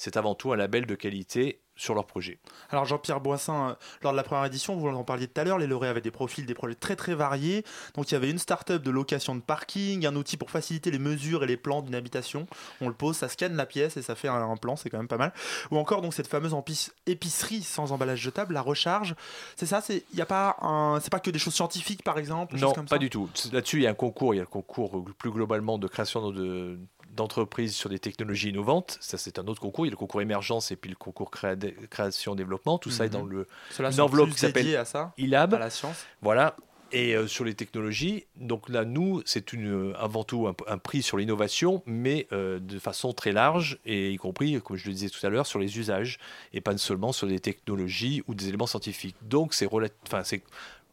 C'est 0.00 0.16
avant 0.16 0.34
tout 0.34 0.50
un 0.50 0.56
label 0.56 0.86
de 0.86 0.94
qualité 0.94 1.60
sur 1.76 1.94
leur 1.94 2.06
projet. 2.06 2.38
Alors 2.70 2.86
Jean-Pierre 2.86 3.20
Boissin, 3.20 3.70
euh, 3.70 3.74
lors 4.00 4.12
de 4.12 4.16
la 4.16 4.22
première 4.22 4.46
édition, 4.46 4.74
vous 4.74 4.88
en 4.88 5.04
parliez 5.04 5.28
tout 5.28 5.38
à 5.38 5.44
l'heure, 5.44 5.58
les 5.58 5.66
lauréats 5.66 5.90
avaient 5.90 6.00
des 6.00 6.10
profils, 6.10 6.46
des 6.46 6.54
projets 6.54 6.74
très 6.74 6.96
très 6.96 7.14
variés. 7.14 7.66
Donc 7.94 8.10
il 8.10 8.14
y 8.14 8.16
avait 8.16 8.30
une 8.30 8.38
start-up 8.38 8.82
de 8.82 8.90
location 8.90 9.34
de 9.34 9.42
parking, 9.42 10.06
un 10.06 10.16
outil 10.16 10.38
pour 10.38 10.50
faciliter 10.50 10.90
les 10.90 10.98
mesures 10.98 11.44
et 11.44 11.46
les 11.46 11.58
plans 11.58 11.82
d'une 11.82 11.94
habitation. 11.94 12.46
On 12.80 12.88
le 12.88 12.94
pose, 12.94 13.14
ça 13.14 13.28
scanne 13.28 13.56
la 13.56 13.66
pièce 13.66 13.98
et 13.98 14.02
ça 14.02 14.14
fait 14.14 14.28
un, 14.28 14.56
plan, 14.56 14.74
c'est 14.74 14.88
quand 14.88 14.96
même 14.96 15.08
pas 15.08 15.18
mal. 15.18 15.34
Ou 15.70 15.76
encore 15.76 16.00
donc 16.00 16.14
cette 16.14 16.28
fameuse 16.28 16.54
épicerie 17.06 17.62
sans 17.62 17.92
emballage 17.92 18.20
jetable, 18.20 18.54
la 18.54 18.62
recharge. 18.62 19.14
C'est 19.54 19.66
ça, 19.66 19.82
c'est 19.82 20.04
il 20.14 20.18
y 20.18 20.22
a 20.22 20.26
pas 20.26 20.56
un, 20.62 20.98
c'est 21.00 21.12
pas 21.12 21.20
que 21.20 21.30
des 21.30 21.38
choses 21.38 21.54
scientifiques 21.54 22.04
par 22.04 22.18
exemple. 22.18 22.56
Non, 22.56 22.72
pas 22.72 22.96
du 22.96 23.10
tout. 23.10 23.28
Là-dessus 23.52 23.76
il 23.76 23.82
y 23.82 23.86
a 23.86 23.90
un 23.90 23.94
concours, 23.94 24.32
il 24.32 24.38
y 24.38 24.40
a 24.40 24.44
le 24.44 24.46
concours 24.46 25.04
plus 25.18 25.30
globalement 25.30 25.76
de 25.76 25.88
création 25.88 26.30
de 26.30 26.78
d'entreprises 27.20 27.74
sur 27.74 27.88
des 27.88 27.98
technologies 27.98 28.50
innovantes. 28.50 28.98
Ça, 29.00 29.18
c'est 29.18 29.38
un 29.38 29.46
autre 29.46 29.60
concours. 29.60 29.86
Il 29.86 29.88
y 29.88 29.90
a 29.90 29.92
le 29.92 29.96
concours 29.96 30.22
émergence 30.22 30.70
et 30.70 30.76
puis 30.76 30.90
le 30.90 30.96
concours 30.96 31.30
création-développement. 31.30 32.78
Tout 32.78 32.90
ça 32.90 33.06
est 33.06 33.10
dans 33.10 33.24
mhm. 33.24 33.30
le, 33.30 33.46
une 33.90 34.00
enveloppe 34.00 34.30
qui 34.30 34.38
s'appelle 34.38 34.66
ILAB. 35.18 35.54
À 35.54 35.58
la 35.58 35.70
science. 35.70 36.06
Voilà. 36.22 36.56
Et 36.92 37.14
euh, 37.14 37.28
sur 37.28 37.44
les 37.44 37.54
technologies, 37.54 38.24
donc 38.36 38.68
là, 38.68 38.84
nous, 38.84 39.22
c'est 39.24 39.52
une, 39.52 39.94
avant 39.96 40.24
tout 40.24 40.48
un, 40.48 40.78
prix 40.78 41.02
sur 41.02 41.18
l'innovation, 41.18 41.82
mais 41.86 42.26
euh, 42.32 42.58
de 42.58 42.80
façon 42.80 43.12
très 43.12 43.30
large, 43.30 43.78
et 43.86 44.10
y 44.10 44.16
compris, 44.16 44.60
comme 44.60 44.76
je 44.76 44.88
le 44.88 44.94
disais 44.94 45.08
tout 45.08 45.24
à 45.24 45.30
l'heure, 45.30 45.46
sur 45.46 45.60
les 45.60 45.78
usages, 45.78 46.18
et 46.52 46.60
pas 46.60 46.76
seulement 46.78 47.12
sur 47.12 47.28
des 47.28 47.38
technologies 47.38 48.24
ou 48.26 48.34
des 48.34 48.48
éléments 48.48 48.66
scientifiques. 48.66 49.14
Donc, 49.22 49.54
c'est 49.54 49.66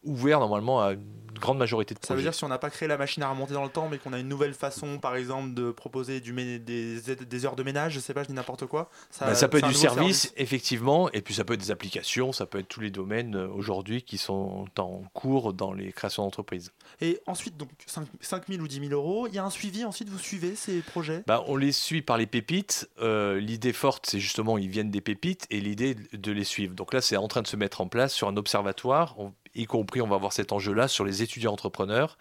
ouvert 0.02 0.40
normalement 0.40 0.80
à 0.80 0.92
une 0.92 1.18
grande 1.38 1.58
majorité 1.58 1.94
de 1.94 1.98
projets. 1.98 2.08
Ça 2.08 2.16
veut 2.16 2.22
dire 2.22 2.34
si 2.34 2.44
on 2.44 2.48
n'a 2.48 2.58
pas 2.58 2.70
créé 2.70 2.88
la 2.88 2.98
machine 2.98 3.22
à 3.22 3.30
remonter 3.30 3.54
dans 3.54 3.64
le 3.64 3.70
temps, 3.70 3.88
mais 3.88 3.98
qu'on 3.98 4.12
a 4.12 4.18
une 4.18 4.28
nouvelle 4.28 4.54
façon, 4.54 4.98
par 4.98 5.16
exemple, 5.16 5.54
de 5.54 5.70
proposer 5.70 6.20
du 6.20 6.32
des, 6.32 7.00
des, 7.00 7.46
heures 7.46 7.56
de 7.56 7.62
ménage, 7.62 7.94
je 7.94 8.00
sais 8.00 8.14
pas, 8.14 8.22
je 8.22 8.28
dis 8.28 8.34
n'importe 8.34 8.66
quoi. 8.66 8.90
Ça, 9.10 9.26
bah, 9.26 9.48
peut 9.48 9.58
être 9.58 9.68
du 9.68 9.74
service, 9.74 10.32
effectivement, 10.36 11.10
et 11.12 11.22
puis 11.22 11.34
ça 11.34 11.44
peut 11.44 11.54
être 11.54 11.60
des 11.60 11.70
applications, 11.70 12.32
ça 12.32 12.46
peut 12.46 12.58
être 12.58 12.68
tous 12.68 12.80
les 12.80 12.90
domaines 12.90 13.36
euh, 13.36 13.48
aujourd'hui 13.48 14.02
qui 14.02 14.18
sont 14.18 14.66
en 14.78 15.02
cours 15.14 15.52
dans 15.52 15.72
les 15.72 15.92
créations 15.92 16.24
d'entreprises. 16.24 16.72
Et 17.00 17.20
ensuite, 17.26 17.56
donc 17.56 17.70
5, 17.86 18.46
000 18.48 18.62
ou 18.62 18.68
10 18.68 18.88
000 18.88 18.92
euros, 18.92 19.26
il 19.26 19.34
y 19.34 19.38
a 19.38 19.44
un 19.44 19.50
suivi, 19.50 19.84
ensuite 19.84 20.08
vous 20.08 20.18
suivez 20.18 20.54
ces 20.54 20.80
projets? 20.80 21.22
Bah, 21.26 21.44
On 21.46 21.56
les 21.56 21.72
suit 21.72 22.02
par 22.02 22.18
les 22.18 22.26
pépites. 22.26 22.88
Euh, 23.00 23.40
l'idée 23.40 23.72
forte, 23.72 24.06
c'est 24.06 24.20
justement, 24.20 24.58
ils 24.58 24.68
viennent 24.68 24.90
des 24.90 25.00
pépites, 25.00 25.46
et 25.50 25.60
l'idée 25.60 25.96
de 26.12 26.32
les 26.32 26.44
suivre. 26.44 26.74
Donc 26.74 26.92
là, 26.92 27.00
c'est 27.00 27.16
en 27.16 27.28
train 27.28 27.42
de 27.42 27.46
se 27.46 27.56
mettre 27.56 27.80
en 27.80 27.88
place 27.88 28.12
sur 28.12 28.28
un 28.28 28.36
observatoire 28.36 29.16
y 29.58 29.66
compris, 29.66 30.00
on 30.00 30.08
va 30.08 30.16
voir 30.16 30.32
cet 30.32 30.52
enjeu-là 30.52 30.88
sur 30.88 31.04
les 31.04 31.22
étudiants 31.22 31.52
entrepreneurs, 31.52 32.16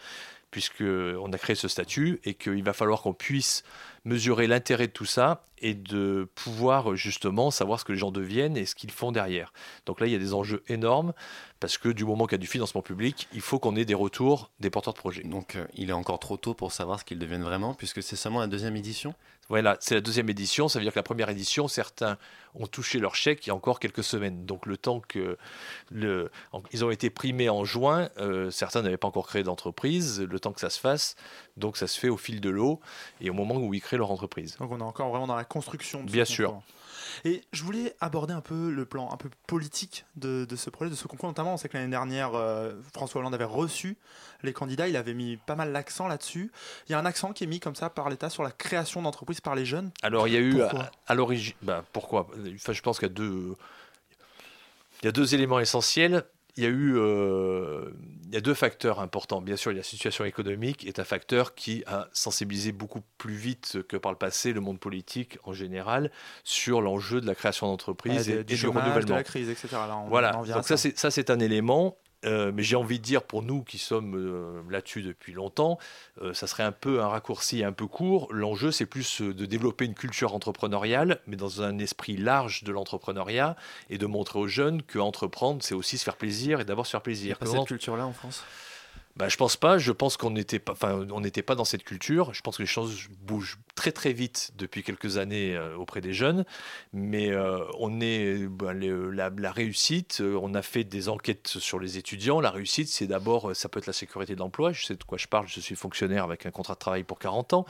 puisqu'on 0.51 1.31
a 1.31 1.37
créé 1.37 1.55
ce 1.55 1.67
statut 1.67 2.19
et 2.23 2.33
qu'il 2.33 2.63
va 2.63 2.73
falloir 2.73 3.01
qu'on 3.01 3.13
puisse 3.13 3.63
mesurer 4.05 4.47
l'intérêt 4.47 4.87
de 4.87 4.91
tout 4.93 5.05
ça 5.05 5.43
et 5.59 5.73
de 5.73 6.29
pouvoir 6.35 6.95
justement 6.95 7.51
savoir 7.51 7.79
ce 7.79 7.85
que 7.85 7.91
les 7.91 7.97
gens 7.97 8.11
deviennent 8.11 8.55
et 8.55 8.65
ce 8.65 8.73
qu'ils 8.73 8.91
font 8.91 9.11
derrière. 9.11 9.51
Donc 9.85 9.99
là, 9.99 10.07
il 10.07 10.13
y 10.13 10.15
a 10.15 10.19
des 10.19 10.33
enjeux 10.33 10.63
énormes 10.67 11.13
parce 11.59 11.77
que 11.77 11.89
du 11.89 12.05
moment 12.05 12.25
qu'il 12.25 12.33
y 12.33 12.35
a 12.35 12.39
du 12.39 12.47
financement 12.47 12.81
public, 12.81 13.27
il 13.33 13.41
faut 13.41 13.59
qu'on 13.59 13.75
ait 13.75 13.85
des 13.85 13.93
retours 13.93 14.51
des 14.59 14.69
porteurs 14.69 14.93
de 14.93 14.99
projets. 14.99 15.23
Donc 15.23 15.55
euh, 15.55 15.65
il 15.75 15.89
est 15.89 15.93
encore 15.93 16.19
trop 16.19 16.37
tôt 16.37 16.53
pour 16.53 16.71
savoir 16.71 16.99
ce 16.99 17.05
qu'ils 17.05 17.19
deviennent 17.19 17.43
vraiment 17.43 17.73
puisque 17.73 18.03
c'est 18.03 18.15
seulement 18.15 18.39
la 18.39 18.47
deuxième 18.47 18.75
édition? 18.75 19.15
Voilà, 19.49 19.77
c'est 19.79 19.95
la 19.95 20.01
deuxième 20.01 20.29
édition. 20.29 20.67
Ça 20.67 20.77
veut 20.77 20.83
dire 20.83 20.91
que 20.91 20.99
la 20.99 21.03
première 21.03 21.29
édition, 21.29 21.67
certains 21.69 22.17
ont 22.53 22.67
touché 22.67 22.99
leur 22.99 23.15
chèque 23.15 23.45
il 23.45 23.49
y 23.49 23.51
a 23.51 23.55
encore 23.55 23.79
quelques 23.79 24.03
semaines. 24.03 24.45
Donc 24.45 24.65
le 24.65 24.75
temps 24.75 24.99
que 24.99 25.37
le, 25.89 26.29
ils 26.73 26.83
ont 26.83 26.91
été 26.91 27.09
primés 27.09 27.49
en 27.49 27.63
juin, 27.63 28.09
euh, 28.17 28.51
certains 28.51 28.81
n'avaient 28.81 28.97
pas 28.97 29.07
encore 29.07 29.27
créé 29.27 29.43
d'entreprise. 29.43 30.21
Le 30.21 30.39
temps 30.39 30.51
que 30.51 30.59
ça 30.59 30.69
se 30.69 30.79
fasse, 30.79 31.15
donc 31.55 31.77
ça 31.77 31.87
se 31.87 31.97
fait 31.97 32.09
au 32.09 32.17
fil 32.17 32.41
de 32.41 32.49
l'eau 32.49 32.81
et 33.21 33.29
au 33.29 33.33
moment 33.33 33.55
où 33.55 33.73
ils 33.73 33.81
créent 33.81 33.97
leur 33.97 34.11
entreprise. 34.11 34.57
Donc 34.57 34.71
on 34.71 34.79
est 34.79 34.83
encore 34.83 35.09
vraiment 35.09 35.27
dans 35.27 35.35
la 35.35 35.45
construction. 35.45 36.03
De 36.03 36.11
Bien 36.11 36.25
sûr. 36.25 36.61
Et 37.25 37.43
je 37.51 37.63
voulais 37.63 37.95
aborder 37.99 38.33
un 38.33 38.41
peu 38.41 38.69
le 38.69 38.85
plan 38.85 39.11
un 39.11 39.17
peu 39.17 39.29
politique 39.47 40.05
de, 40.15 40.45
ce 40.55 40.69
projet, 40.69 40.89
de 40.89 40.95
ce 40.95 41.07
concours. 41.07 41.29
Notamment, 41.29 41.53
on 41.53 41.57
sait 41.57 41.69
que 41.69 41.77
l'année 41.77 41.89
dernière, 41.89 42.35
euh, 42.35 42.73
François 42.93 43.19
Hollande 43.19 43.33
avait 43.33 43.43
reçu 43.43 43.97
les 44.43 44.53
candidats. 44.53 44.87
Il 44.87 44.95
avait 44.95 45.13
mis 45.13 45.37
pas 45.37 45.55
mal 45.55 45.71
l'accent 45.71 46.07
là-dessus. 46.07 46.51
Il 46.87 46.91
y 46.91 46.95
a 46.95 46.99
un 46.99 47.05
accent 47.05 47.33
qui 47.33 47.43
est 47.43 47.47
mis 47.47 47.59
comme 47.59 47.75
ça 47.75 47.89
par 47.89 48.09
l'État 48.09 48.29
sur 48.29 48.43
la 48.43 48.51
création 48.51 49.01
d'entreprises 49.01 49.41
par 49.41 49.55
les 49.55 49.65
jeunes. 49.65 49.91
Alors, 50.03 50.27
il 50.27 50.33
y 50.33 50.37
a 50.37 50.41
eu 50.41 50.61
à, 51.07 51.15
l'origine. 51.15 51.55
Bah, 51.61 51.83
pourquoi? 51.93 52.27
Enfin, 52.55 52.73
Je 52.73 52.81
pense 52.81 52.99
qu'il 52.99 53.07
y 53.07 53.11
a 53.11 53.13
deux. 53.13 53.55
Il 55.01 55.05
y 55.05 55.09
a 55.09 55.11
deux 55.11 55.35
éléments 55.35 55.59
essentiels 55.59 56.23
il 56.57 56.63
y 56.63 56.65
a 56.65 56.69
eu 56.69 56.97
euh, 56.97 57.91
il 58.27 58.33
y 58.33 58.37
a 58.37 58.41
deux 58.41 58.53
facteurs 58.53 58.99
importants. 58.99 59.41
Bien 59.41 59.55
sûr, 59.55 59.71
la 59.71 59.83
situation 59.83 60.25
économique 60.25 60.85
est 60.85 60.99
un 60.99 61.03
facteur 61.03 61.55
qui 61.55 61.83
a 61.87 62.09
sensibilisé 62.11 62.71
beaucoup 62.71 63.01
plus 63.17 63.35
vite 63.35 63.83
que 63.87 63.95
par 63.95 64.11
le 64.11 64.17
passé 64.17 64.51
le 64.51 64.59
monde 64.59 64.79
politique 64.79 65.37
en 65.43 65.53
général 65.53 66.11
sur 66.43 66.81
l'enjeu 66.81 67.21
de 67.21 67.27
la 67.27 67.35
création 67.35 67.67
d'entreprises 67.67 68.29
et, 68.29 68.43
du 68.43 68.55
renouvellement. 68.67 69.01
De 69.01 69.13
la 69.13 69.23
crise, 69.23 69.49
etc. 69.49 69.77
voilà. 70.07 70.31
Donc 70.31 70.65
ça, 70.65 70.77
ça 70.77 71.11
c'est 71.11 71.29
un 71.29 71.39
élément. 71.39 71.97
Euh, 72.25 72.51
mais 72.53 72.63
j'ai 72.63 72.75
envie 72.75 72.99
de 72.99 73.03
dire 73.03 73.21
pour 73.21 73.43
nous 73.43 73.61
qui 73.63 73.77
sommes 73.77 74.15
euh, 74.15 74.61
là-dessus 74.71 75.03
depuis 75.03 75.33
longtemps, 75.33 75.77
euh, 76.21 76.33
ça 76.33 76.47
serait 76.47 76.63
un 76.63 76.71
peu 76.71 77.01
un 77.01 77.07
raccourci 77.07 77.63
un 77.63 77.71
peu 77.71 77.85
court. 77.85 78.27
L'enjeu, 78.31 78.71
c'est 78.71 78.87
plus 78.87 79.21
de 79.21 79.45
développer 79.45 79.85
une 79.85 79.93
culture 79.93 80.33
entrepreneuriale, 80.33 81.21
mais 81.27 81.35
dans 81.35 81.61
un 81.61 81.77
esprit 81.77 82.17
large 82.17 82.63
de 82.63 82.71
l'entrepreneuriat, 82.71 83.55
et 83.89 83.97
de 83.97 84.05
montrer 84.05 84.39
aux 84.39 84.47
jeunes 84.47 84.81
que 84.81 84.97
entreprendre, 84.99 85.61
c'est 85.63 85.75
aussi 85.75 85.97
se 85.97 86.03
faire 86.03 86.17
plaisir 86.17 86.59
et 86.59 86.65
d'abord 86.65 86.85
se 86.85 86.91
faire 86.91 87.01
plaisir. 87.01 87.37
Il 87.41 87.45
y 87.45 87.49
a 87.49 87.51
pas 87.51 87.57
cette 87.57 87.67
culture-là 87.67 88.05
en 88.05 88.13
France? 88.13 88.43
Bah, 89.15 89.29
je 89.29 89.37
pense 89.37 89.57
pas. 89.57 89.77
Je 89.77 89.91
pense 89.91 90.17
qu'on 90.17 90.29
n'était 90.31 90.59
pas, 90.59 90.73
enfin, 90.73 91.07
on 91.11 91.21
n'était 91.21 91.41
pas 91.41 91.55
dans 91.55 91.65
cette 91.65 91.83
culture. 91.83 92.33
Je 92.33 92.41
pense 92.41 92.57
que 92.57 92.63
les 92.63 92.67
choses 92.67 93.07
bougent 93.21 93.57
très 93.77 93.91
très 93.91 94.11
vite 94.11 94.51
depuis 94.57 94.81
quelques 94.83 95.17
années 95.17 95.55
euh, 95.55 95.77
auprès 95.77 96.01
des 96.01 96.11
jeunes. 96.11 96.45
Mais 96.93 97.29
euh, 97.31 97.63
on 97.79 98.01
est 98.01 98.47
bah, 98.47 98.73
la, 98.73 99.51
réussite. 99.51 100.17
Euh, 100.19 100.37
on 100.41 100.55
a 100.55 100.63
fait 100.63 100.83
des 100.83 101.07
enquêtes 101.09 101.47
sur 101.47 101.79
les 101.79 101.97
étudiants. 101.97 102.41
La 102.41 102.49
réussite, 102.49 102.89
c'est 102.89 103.05
d'abord, 103.05 103.55
ça 103.55 103.69
peut 103.69 103.77
être 103.77 103.85
la 103.85 103.93
sécurité 103.93 104.33
de 104.33 104.39
l'emploi. 104.39 104.73
Je 104.73 104.83
sais 104.83 104.95
de 104.95 105.03
quoi 105.03 105.19
je 105.19 105.27
parle. 105.27 105.47
Je 105.47 105.61
suis 105.61 105.75
fonctionnaire 105.75 106.23
avec 106.23 106.45
un 106.47 106.51
contrat 106.51 106.73
de 106.73 106.79
travail 106.79 107.03
pour 107.03 107.19
40 107.19 107.53
ans, 107.53 107.65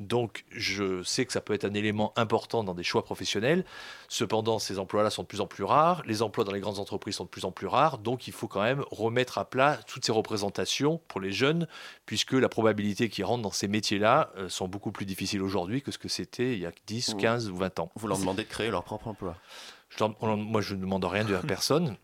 donc 0.00 0.44
je 0.50 1.02
sais 1.02 1.26
que 1.26 1.32
ça 1.32 1.42
peut 1.42 1.52
être 1.52 1.66
un 1.66 1.74
élément 1.74 2.14
important 2.16 2.64
dans 2.64 2.74
des 2.74 2.82
choix 2.82 3.04
professionnels. 3.04 3.64
Cependant, 4.08 4.58
ces 4.58 4.78
emplois-là 4.78 5.10
sont 5.10 5.22
de 5.22 5.28
plus 5.28 5.42
en 5.42 5.46
plus 5.46 5.64
rares. 5.64 6.02
Les 6.06 6.22
emplois 6.22 6.44
dans 6.44 6.52
les 6.52 6.60
grandes 6.60 6.78
entreprises 6.78 7.16
sont 7.16 7.24
de 7.24 7.28
plus 7.28 7.44
en 7.44 7.52
plus 7.52 7.66
rares. 7.66 7.98
Donc, 7.98 8.26
il 8.26 8.32
faut 8.32 8.48
quand 8.48 8.62
même 8.62 8.82
remettre 8.90 9.36
à 9.36 9.44
plat 9.44 9.78
toutes 9.86 10.06
ces 10.06 10.12
représentations 10.12 11.02
pour 11.06 11.20
les 11.20 11.32
jeunes, 11.32 11.68
puisque 12.06 12.32
la 12.32 12.48
probabilité 12.48 13.10
qu'ils 13.10 13.26
rentrent 13.26 13.42
dans 13.42 13.50
ces 13.50 13.68
métiers-là 13.68 14.32
sont 14.48 14.66
beaucoup 14.66 14.90
plus 14.90 15.04
difficiles 15.04 15.42
aujourd'hui 15.42 15.49
que 15.84 15.90
ce 15.90 15.98
que 15.98 16.08
c'était 16.08 16.54
il 16.54 16.60
y 16.60 16.66
a 16.66 16.72
10, 16.86 17.14
15 17.18 17.50
ou 17.50 17.56
20 17.56 17.80
ans. 17.80 17.92
Vous 17.96 18.08
leur 18.08 18.18
demandez 18.18 18.44
de 18.44 18.48
créer 18.48 18.70
leur 18.70 18.84
propre 18.84 19.08
emploi 19.08 19.36
Moi, 20.20 20.60
je 20.60 20.74
ne 20.74 20.80
demande 20.80 21.04
rien 21.04 21.24
de 21.24 21.36
personne. 21.38 21.96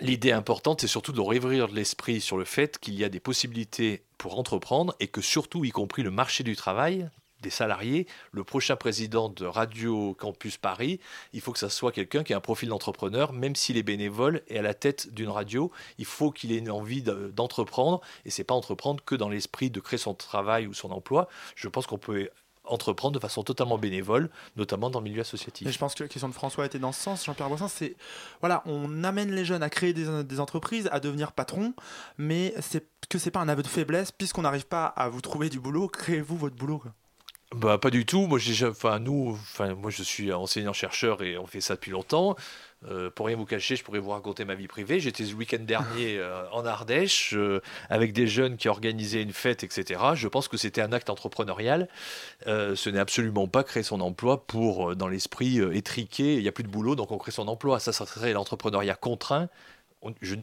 L'idée 0.00 0.32
importante, 0.32 0.82
c'est 0.82 0.88
surtout 0.88 1.12
de 1.12 1.20
réouvrir 1.20 1.68
l'esprit 1.68 2.20
sur 2.20 2.36
le 2.36 2.44
fait 2.44 2.78
qu'il 2.78 2.94
y 2.94 3.04
a 3.04 3.08
des 3.08 3.20
possibilités 3.20 4.02
pour 4.18 4.38
entreprendre 4.38 4.94
et 5.00 5.08
que 5.08 5.22
surtout, 5.22 5.64
y 5.64 5.70
compris 5.70 6.02
le 6.02 6.10
marché 6.10 6.44
du 6.44 6.54
travail, 6.54 7.08
des 7.40 7.50
salariés, 7.50 8.06
le 8.32 8.44
prochain 8.44 8.76
président 8.76 9.28
de 9.28 9.46
Radio 9.46 10.14
Campus 10.14 10.56
Paris, 10.56 11.00
il 11.32 11.40
faut 11.40 11.52
que 11.52 11.58
ça 11.58 11.70
soit 11.70 11.92
quelqu'un 11.92 12.24
qui 12.24 12.34
a 12.34 12.36
un 12.36 12.40
profil 12.40 12.68
d'entrepreneur, 12.68 13.32
même 13.32 13.56
s'il 13.56 13.76
est 13.76 13.82
bénévole 13.82 14.42
et 14.48 14.58
à 14.58 14.62
la 14.62 14.74
tête 14.74 15.12
d'une 15.14 15.28
radio, 15.28 15.70
il 15.98 16.04
faut 16.04 16.30
qu'il 16.30 16.52
ait 16.52 16.58
une 16.58 16.70
envie 16.70 17.02
d'entreprendre, 17.02 18.00
et 18.24 18.30
c'est 18.30 18.44
pas 18.44 18.54
entreprendre 18.54 19.02
que 19.04 19.14
dans 19.14 19.28
l'esprit 19.28 19.70
de 19.70 19.80
créer 19.80 19.98
son 19.98 20.14
travail 20.14 20.66
ou 20.66 20.74
son 20.74 20.90
emploi. 20.90 21.28
Je 21.54 21.68
pense 21.68 21.86
qu'on 21.86 21.98
peut 21.98 22.28
entreprendre 22.66 23.14
de 23.14 23.20
façon 23.20 23.42
totalement 23.42 23.78
bénévole, 23.78 24.30
notamment 24.56 24.90
dans 24.90 25.00
le 25.00 25.04
milieu 25.04 25.20
associatif. 25.20 25.66
Et 25.66 25.72
je 25.72 25.78
pense 25.78 25.94
que 25.94 26.02
la 26.02 26.08
question 26.08 26.28
de 26.28 26.34
François 26.34 26.66
était 26.66 26.78
dans 26.78 26.92
ce 26.92 27.00
sens, 27.00 27.24
Jean-Pierre 27.24 27.48
Boissin, 27.48 27.68
c'est 27.68 27.96
voilà, 28.40 28.62
on 28.66 29.04
amène 29.04 29.30
les 29.32 29.44
jeunes 29.44 29.62
à 29.62 29.70
créer 29.70 29.92
des, 29.92 30.24
des 30.24 30.40
entreprises, 30.40 30.88
à 30.92 31.00
devenir 31.00 31.32
patrons, 31.32 31.74
mais 32.18 32.54
c'est 32.60 32.86
que 33.08 33.18
c'est 33.18 33.30
pas 33.30 33.40
un 33.40 33.48
aveu 33.48 33.62
de 33.62 33.68
faiblesse, 33.68 34.12
puisqu'on 34.12 34.42
n'arrive 34.42 34.66
pas 34.66 34.86
à 34.86 35.08
vous 35.08 35.20
trouver 35.20 35.48
du 35.48 35.60
boulot, 35.60 35.88
créez-vous 35.88 36.36
votre 36.36 36.56
boulot. 36.56 36.82
Bah, 37.54 37.78
pas 37.78 37.90
du 37.90 38.04
tout. 38.04 38.26
Moi, 38.26 38.38
j'ai, 38.38 38.66
enfin, 38.66 38.98
nous, 38.98 39.30
enfin, 39.30 39.74
moi, 39.74 39.90
je 39.90 40.02
suis 40.02 40.32
enseignant-chercheur 40.32 41.22
et 41.22 41.38
on 41.38 41.46
fait 41.46 41.60
ça 41.60 41.74
depuis 41.76 41.92
longtemps. 41.92 42.36
Euh, 42.84 43.10
pour 43.10 43.26
rien 43.26 43.36
vous 43.36 43.46
cacher, 43.46 43.74
je 43.74 43.82
pourrais 43.82 43.98
vous 43.98 44.10
raconter 44.10 44.44
ma 44.44 44.54
vie 44.54 44.68
privée. 44.68 45.00
J'étais 45.00 45.24
le 45.24 45.34
week-end 45.34 45.62
dernier 45.62 46.18
euh, 46.18 46.44
en 46.52 46.64
Ardèche 46.66 47.32
euh, 47.34 47.60
avec 47.88 48.12
des 48.12 48.26
jeunes 48.26 48.56
qui 48.56 48.68
organisaient 48.68 49.22
une 49.22 49.32
fête, 49.32 49.64
etc. 49.64 50.00
Je 50.14 50.28
pense 50.28 50.48
que 50.48 50.56
c'était 50.56 50.82
un 50.82 50.92
acte 50.92 51.10
entrepreneurial. 51.10 51.88
ce 52.46 52.90
n'est 52.90 52.98
absolument 52.98 53.48
pas 53.48 53.64
créer 53.64 53.82
son 53.82 54.00
emploi 54.00 54.46
pour, 54.46 54.94
dans 54.94 55.08
l'esprit 55.08 55.58
étriqué, 55.76 56.36
il 56.36 56.42
n'y 56.42 56.48
a 56.48 56.52
plus 56.52 56.64
de 56.64 56.68
boulot, 56.68 56.94
donc 56.94 57.10
on 57.10 57.18
crée 57.18 57.32
son 57.32 57.48
emploi. 57.48 57.80
Ça, 57.80 57.92
ça 57.92 58.06
serait 58.06 58.32
l'entrepreneuriat 58.32 58.94
contraint 58.94 59.48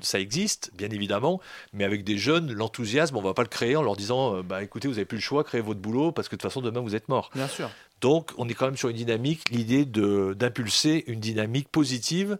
ça 0.01 0.19
existe, 0.19 0.71
bien 0.75 0.89
évidemment, 0.89 1.39
mais 1.73 1.83
avec 1.83 2.03
des 2.03 2.17
jeunes, 2.17 2.51
l'enthousiasme, 2.51 3.15
on 3.15 3.21
ne 3.21 3.25
va 3.25 3.33
pas 3.33 3.43
le 3.43 3.47
créer 3.47 3.75
en 3.75 3.83
leur 3.83 3.95
disant 3.95 4.37
euh, 4.37 4.43
bah, 4.43 4.63
écoutez, 4.63 4.87
vous 4.87 4.95
n'avez 4.95 5.05
plus 5.05 5.17
le 5.17 5.21
choix, 5.21 5.43
créez 5.43 5.61
votre 5.61 5.79
boulot, 5.79 6.11
parce 6.11 6.27
que 6.27 6.35
de 6.35 6.41
toute 6.41 6.49
façon, 6.49 6.61
demain, 6.61 6.81
vous 6.81 6.95
êtes 6.95 7.09
mort. 7.09 7.29
Bien 7.35 7.47
sûr. 7.47 7.69
Donc, 8.01 8.31
on 8.37 8.49
est 8.49 8.53
quand 8.53 8.65
même 8.65 8.75
sur 8.75 8.89
une 8.89 8.97
dynamique, 8.97 9.49
l'idée 9.49 9.85
d'impulser 9.85 11.05
une 11.07 11.21
dynamique 11.21 11.69
positive, 11.69 12.37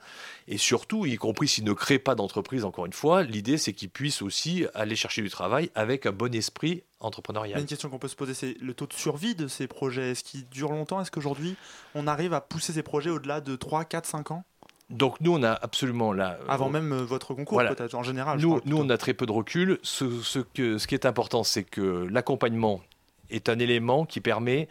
et 0.49 0.57
surtout, 0.57 1.05
y 1.05 1.15
compris 1.15 1.47
s'ils 1.47 1.63
ne 1.63 1.71
créent 1.71 1.99
pas 1.99 2.15
d'entreprise, 2.15 2.65
encore 2.65 2.85
une 2.85 2.93
fois, 2.93 3.23
l'idée, 3.23 3.57
c'est 3.57 3.71
qu'ils 3.71 3.89
puissent 3.89 4.21
aussi 4.21 4.65
aller 4.73 4.97
chercher 4.97 5.21
du 5.21 5.29
travail 5.29 5.71
avec 5.73 6.05
un 6.05 6.11
bon 6.11 6.35
esprit 6.35 6.83
entrepreneurial. 6.99 7.61
Une 7.61 7.65
question 7.65 7.89
qu'on 7.89 7.99
peut 7.99 8.09
se 8.09 8.15
poser, 8.17 8.33
c'est 8.33 8.57
le 8.59 8.73
taux 8.73 8.87
de 8.87 8.93
survie 8.93 9.35
de 9.35 9.47
ces 9.47 9.67
projets. 9.67 10.11
Est-ce 10.11 10.25
qu'ils 10.25 10.47
durent 10.49 10.71
longtemps? 10.71 10.99
Est-ce 10.99 11.11
qu'aujourd'hui, 11.11 11.55
on 11.95 12.07
arrive 12.07 12.33
à 12.33 12.41
pousser 12.41 12.73
ces 12.73 12.83
projets 12.83 13.09
au-delà 13.09 13.39
de 13.39 13.55
3, 13.55 13.85
4, 13.85 14.05
5 14.05 14.31
ans? 14.31 14.43
Donc 14.89 15.19
nous, 15.21 15.33
on 15.33 15.43
a 15.43 15.51
absolument 15.51 16.13
là. 16.13 16.37
Euh, 16.41 16.45
Avant 16.49 16.69
même 16.69 16.91
euh, 16.91 17.03
votre 17.03 17.33
concours, 17.33 17.59
peut-être 17.59 17.95
en 17.95 18.03
général. 18.03 18.39
Nous, 18.39 18.61
nous 18.65 18.77
on 18.77 18.89
a 18.89 18.97
très 18.97 19.13
peu 19.13 19.25
de 19.25 19.31
recul. 19.31 19.79
Ce, 19.81 20.21
ce, 20.21 20.39
que, 20.39 20.77
ce 20.77 20.87
qui 20.87 20.95
est 20.95 21.05
important, 21.05 21.43
c'est 21.43 21.63
que 21.63 22.07
l'accompagnement 22.11 22.81
est 23.29 23.49
un 23.49 23.59
élément 23.59 24.05
qui 24.05 24.21
permet 24.21 24.67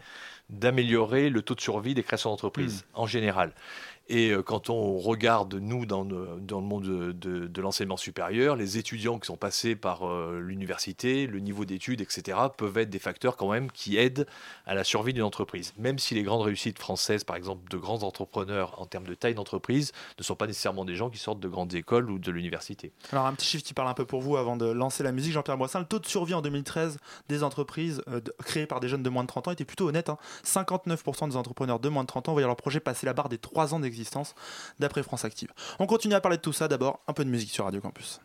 d'améliorer 0.50 1.30
le 1.30 1.42
taux 1.42 1.54
de 1.54 1.60
survie 1.60 1.94
des 1.94 2.02
créations 2.02 2.30
d'entreprises 2.30 2.84
hmm. 2.94 3.00
en 3.00 3.06
général. 3.06 3.52
Et 4.08 4.30
euh, 4.30 4.42
quand 4.42 4.70
on 4.70 4.98
regarde, 4.98 5.54
nous, 5.54 5.86
dans, 5.86 6.04
le, 6.04 6.38
dans 6.40 6.60
le 6.60 6.66
monde 6.66 6.84
de, 6.84 7.60
l'enseignement 7.60 7.96
supérieur, 7.96 8.56
les 8.56 8.78
étudiants 8.78 9.18
qui 9.18 9.26
sont 9.26 9.36
passés 9.36 9.76
par 9.76 10.08
euh, 10.08 10.40
l'université, 10.40 11.26
le 11.26 11.38
niveau 11.38 11.64
d'études, 11.64 12.00
etc., 12.00 12.38
peuvent 12.56 12.78
être 12.78 12.90
des 12.90 12.98
facteurs 12.98 13.36
quand 13.36 13.50
même 13.50 13.70
qui 13.70 13.96
aident 13.96 14.26
à 14.66 14.74
la 14.74 14.84
survie 14.84 15.12
d'une 15.12 15.22
entreprise. 15.22 15.72
Même 15.78 15.98
si 15.98 16.14
les 16.14 16.22
grandes 16.22 16.42
réussites 16.42 16.78
françaises, 16.78 17.24
par 17.24 17.36
exemple, 17.36 17.70
de 17.70 17.76
grands 17.76 18.02
entrepreneurs 18.02 18.80
en 18.80 18.86
termes 18.86 19.06
de 19.06 19.14
taille 19.14 19.34
d'entreprise, 19.34 19.92
ne 20.18 20.24
sont 20.24 20.34
pas 20.34 20.46
nécessairement 20.46 20.84
des 20.84 20.96
gens 20.96 21.10
qui 21.10 21.18
sortent 21.18 21.40
de 21.40 21.48
grandes 21.48 21.74
écoles 21.74 22.10
ou 22.10 22.18
de 22.18 22.30
l'université. 22.30 22.92
Alors 23.12 23.26
un 23.26 23.34
petit 23.34 23.46
chiffre 23.46 23.64
qui 23.64 23.74
parle 23.74 23.88
un 23.88 23.94
peu 23.94 24.04
pour 24.04 24.20
vous 24.20 24.36
avant 24.36 24.56
de 24.56 24.66
lancer 24.66 25.02
la 25.02 25.12
musique, 25.12 25.32
Jean-Pierre 25.32 25.58
Boissin, 25.58 25.80
le 25.80 25.86
taux 25.86 25.98
de 25.98 26.06
survie 26.06 26.34
en 26.34 26.42
2013 26.42 26.98
des 27.28 27.42
entreprises 27.42 28.02
euh, 28.08 28.20
créées 28.44 28.66
par 28.66 28.80
des 28.80 28.88
jeunes 28.88 29.02
de 29.02 29.10
moins 29.10 29.22
de 29.22 29.28
30 29.28 29.48
ans 29.48 29.50
était 29.52 29.64
plutôt 29.64 29.88
honnête. 29.88 30.10
59% 30.44 31.24
hein. 31.24 31.28
des 31.28 31.36
entrepreneurs 31.36 31.78
de 31.78 31.88
moins 31.88 32.02
de 32.02 32.08
30 32.08 32.28
ans 32.28 32.32
voyaient 32.32 32.46
leur 32.46 32.56
projet 32.56 32.80
passer 32.80 33.06
la 33.06 33.12
barre 33.12 33.28
des 33.28 33.38
3 33.38 33.74
ans 33.74 33.80
d'existence, 33.80 33.91
d'après 34.78 35.02
France 35.02 35.24
Active. 35.24 35.52
On 35.78 35.86
continue 35.86 36.14
à 36.14 36.20
parler 36.20 36.38
de 36.38 36.42
tout 36.42 36.52
ça, 36.52 36.68
d'abord 36.68 37.00
un 37.06 37.12
peu 37.12 37.24
de 37.24 37.30
musique 37.30 37.50
sur 37.50 37.64
Radio 37.64 37.80
Campus. 37.80 38.20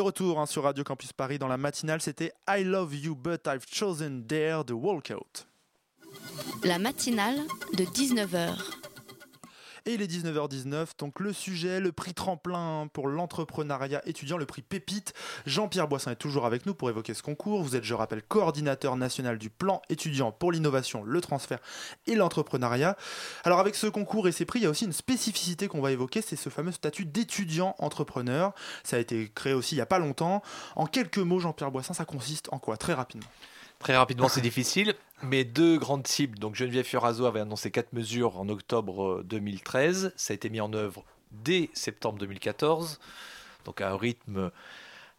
Retour 0.00 0.40
hein, 0.40 0.46
sur 0.46 0.64
Radio 0.64 0.84
Campus 0.84 1.12
Paris 1.12 1.38
dans 1.38 1.48
la 1.48 1.56
matinale, 1.56 2.00
c'était 2.00 2.32
I 2.48 2.64
Love 2.64 2.94
You 2.94 3.14
But 3.14 3.46
I've 3.46 3.64
Chosen 3.70 4.24
Dare 4.24 4.64
de 4.64 4.72
Walkout. 4.72 5.46
La 6.64 6.78
matinale 6.78 7.38
de 7.76 7.84
19h. 7.84 8.56
Et 9.88 9.94
il 9.94 10.02
est 10.02 10.10
19h19, 10.10 10.98
donc 10.98 11.20
le 11.20 11.32
sujet, 11.32 11.78
le 11.78 11.92
prix 11.92 12.12
tremplin 12.12 12.88
pour 12.92 13.06
l'entrepreneuriat 13.06 14.02
étudiant, 14.04 14.36
le 14.36 14.44
prix 14.44 14.60
Pépite. 14.60 15.14
Jean-Pierre 15.46 15.86
Boissin 15.86 16.10
est 16.10 16.16
toujours 16.16 16.44
avec 16.44 16.66
nous 16.66 16.74
pour 16.74 16.90
évoquer 16.90 17.14
ce 17.14 17.22
concours. 17.22 17.62
Vous 17.62 17.76
êtes, 17.76 17.84
je 17.84 17.94
rappelle, 17.94 18.24
coordinateur 18.24 18.96
national 18.96 19.38
du 19.38 19.48
plan 19.48 19.80
étudiant 19.88 20.32
pour 20.32 20.50
l'innovation, 20.50 21.04
le 21.04 21.20
transfert 21.20 21.60
et 22.08 22.16
l'entrepreneuriat. 22.16 22.96
Alors 23.44 23.60
avec 23.60 23.76
ce 23.76 23.86
concours 23.86 24.26
et 24.26 24.32
ces 24.32 24.44
prix, 24.44 24.58
il 24.58 24.64
y 24.64 24.66
a 24.66 24.70
aussi 24.70 24.86
une 24.86 24.92
spécificité 24.92 25.68
qu'on 25.68 25.80
va 25.80 25.92
évoquer, 25.92 26.20
c'est 26.20 26.34
ce 26.34 26.48
fameux 26.48 26.72
statut 26.72 27.04
d'étudiant 27.04 27.76
entrepreneur. 27.78 28.54
Ça 28.82 28.96
a 28.96 28.98
été 28.98 29.30
créé 29.36 29.52
aussi 29.52 29.76
il 29.76 29.78
n'y 29.78 29.82
a 29.82 29.86
pas 29.86 30.00
longtemps. 30.00 30.42
En 30.74 30.86
quelques 30.86 31.18
mots, 31.18 31.38
Jean-Pierre 31.38 31.70
Boissin, 31.70 31.94
ça 31.94 32.04
consiste 32.04 32.48
en 32.50 32.58
quoi? 32.58 32.76
Très 32.76 32.94
rapidement. 32.94 33.28
Très 33.86 33.96
rapidement, 33.96 34.28
c'est 34.28 34.40
difficile, 34.40 34.94
mais 35.22 35.44
deux 35.44 35.78
grandes 35.78 36.08
cibles. 36.08 36.40
Donc 36.40 36.56
Geneviève 36.56 36.84
Fioraso 36.84 37.24
avait 37.24 37.38
annoncé 37.38 37.70
quatre 37.70 37.92
mesures 37.92 38.36
en 38.36 38.48
octobre 38.48 39.22
2013. 39.22 40.12
Ça 40.16 40.32
a 40.32 40.34
été 40.34 40.50
mis 40.50 40.60
en 40.60 40.72
œuvre 40.72 41.04
dès 41.30 41.70
septembre 41.72 42.18
2014, 42.18 42.98
donc 43.64 43.80
à 43.80 43.92
un 43.92 43.96
rythme 43.96 44.50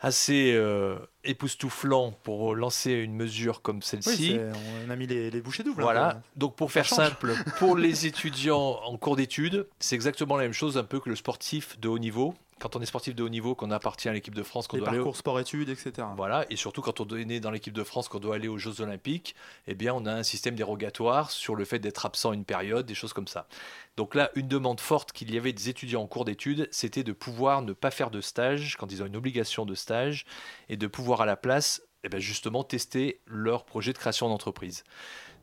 assez 0.01 0.51
euh, 0.53 0.97
époustouflant 1.23 2.11
pour 2.23 2.55
lancer 2.55 2.91
une 2.91 3.15
mesure 3.15 3.61
comme 3.61 3.81
celle-ci. 3.81 4.37
on 4.85 4.89
a 4.89 4.95
mis 4.97 5.07
les, 5.07 5.31
bouchées 5.39 5.63
doubles. 5.63 5.83
Hein, 5.83 5.85
voilà. 5.85 6.21
Donc 6.35 6.57
pour 6.57 6.69
faire 6.69 6.87
simple, 6.87 7.35
pour 7.59 7.77
les 7.77 8.05
étudiants 8.05 8.81
en 8.83 8.97
cours 8.97 9.15
d'études, 9.15 9.65
c'est 9.79 9.95
exactement 9.95 10.35
la 10.35 10.43
même 10.43 10.51
chose 10.51 10.77
un 10.77 10.83
peu 10.83 10.99
que 10.99 11.07
le 11.07 11.15
sportif 11.15 11.79
de 11.79 11.87
haut 11.87 11.99
niveau 11.99 12.35
quand 12.59 12.75
on 12.75 12.81
est 12.81 12.85
sportif 12.85 13.15
de 13.15 13.23
haut 13.23 13.29
niveau, 13.29 13.55
qu'on 13.55 13.71
appartient 13.71 14.09
à 14.09 14.13
l'équipe 14.13 14.35
de 14.35 14.43
France, 14.43 14.67
qu'on 14.67 14.77
doit 14.77 14.85
parcours 14.85 15.01
aller 15.01 15.09
au... 15.09 15.13
sport-études, 15.13 15.69
etc. 15.69 16.07
Voilà, 16.15 16.45
et 16.49 16.55
surtout 16.55 16.81
quand 16.81 16.99
on 16.99 17.07
est 17.15 17.25
né 17.25 17.39
dans 17.39 17.51
l'équipe 17.51 17.73
de 17.73 17.83
France, 17.83 18.07
qu'on 18.07 18.19
doit 18.19 18.35
aller 18.35 18.47
aux 18.47 18.57
Jeux 18.57 18.81
Olympiques, 18.81 19.35
eh 19.67 19.75
bien, 19.75 19.93
on 19.93 20.05
a 20.05 20.13
un 20.13 20.23
système 20.23 20.55
dérogatoire 20.55 21.31
sur 21.31 21.55
le 21.55 21.65
fait 21.65 21.79
d'être 21.79 22.05
absent 22.05 22.33
une 22.33 22.45
période, 22.45 22.85
des 22.85 22.95
choses 22.95 23.13
comme 23.13 23.27
ça. 23.27 23.47
Donc 23.95 24.15
là, 24.15 24.31
une 24.35 24.47
demande 24.47 24.79
forte 24.79 25.11
qu'il 25.11 25.33
y 25.33 25.37
avait 25.37 25.53
des 25.53 25.69
étudiants 25.69 26.01
en 26.01 26.07
cours 26.07 26.25
d'études, 26.25 26.67
c'était 26.71 27.03
de 27.03 27.13
pouvoir 27.13 27.61
ne 27.61 27.73
pas 27.73 27.91
faire 27.91 28.11
de 28.11 28.21
stage 28.21 28.75
quand 28.77 28.91
ils 28.91 29.03
ont 29.03 29.05
une 29.05 29.15
obligation 29.15 29.65
de 29.65 29.75
stage 29.75 30.25
et 30.69 30.77
de 30.77 30.87
pouvoir 30.87 31.21
à 31.21 31.25
la 31.25 31.35
place, 31.35 31.81
eh 32.03 32.09
bien, 32.09 32.19
justement, 32.19 32.63
tester 32.63 33.21
leur 33.25 33.65
projet 33.65 33.93
de 33.93 33.97
création 33.97 34.29
d'entreprise. 34.29 34.83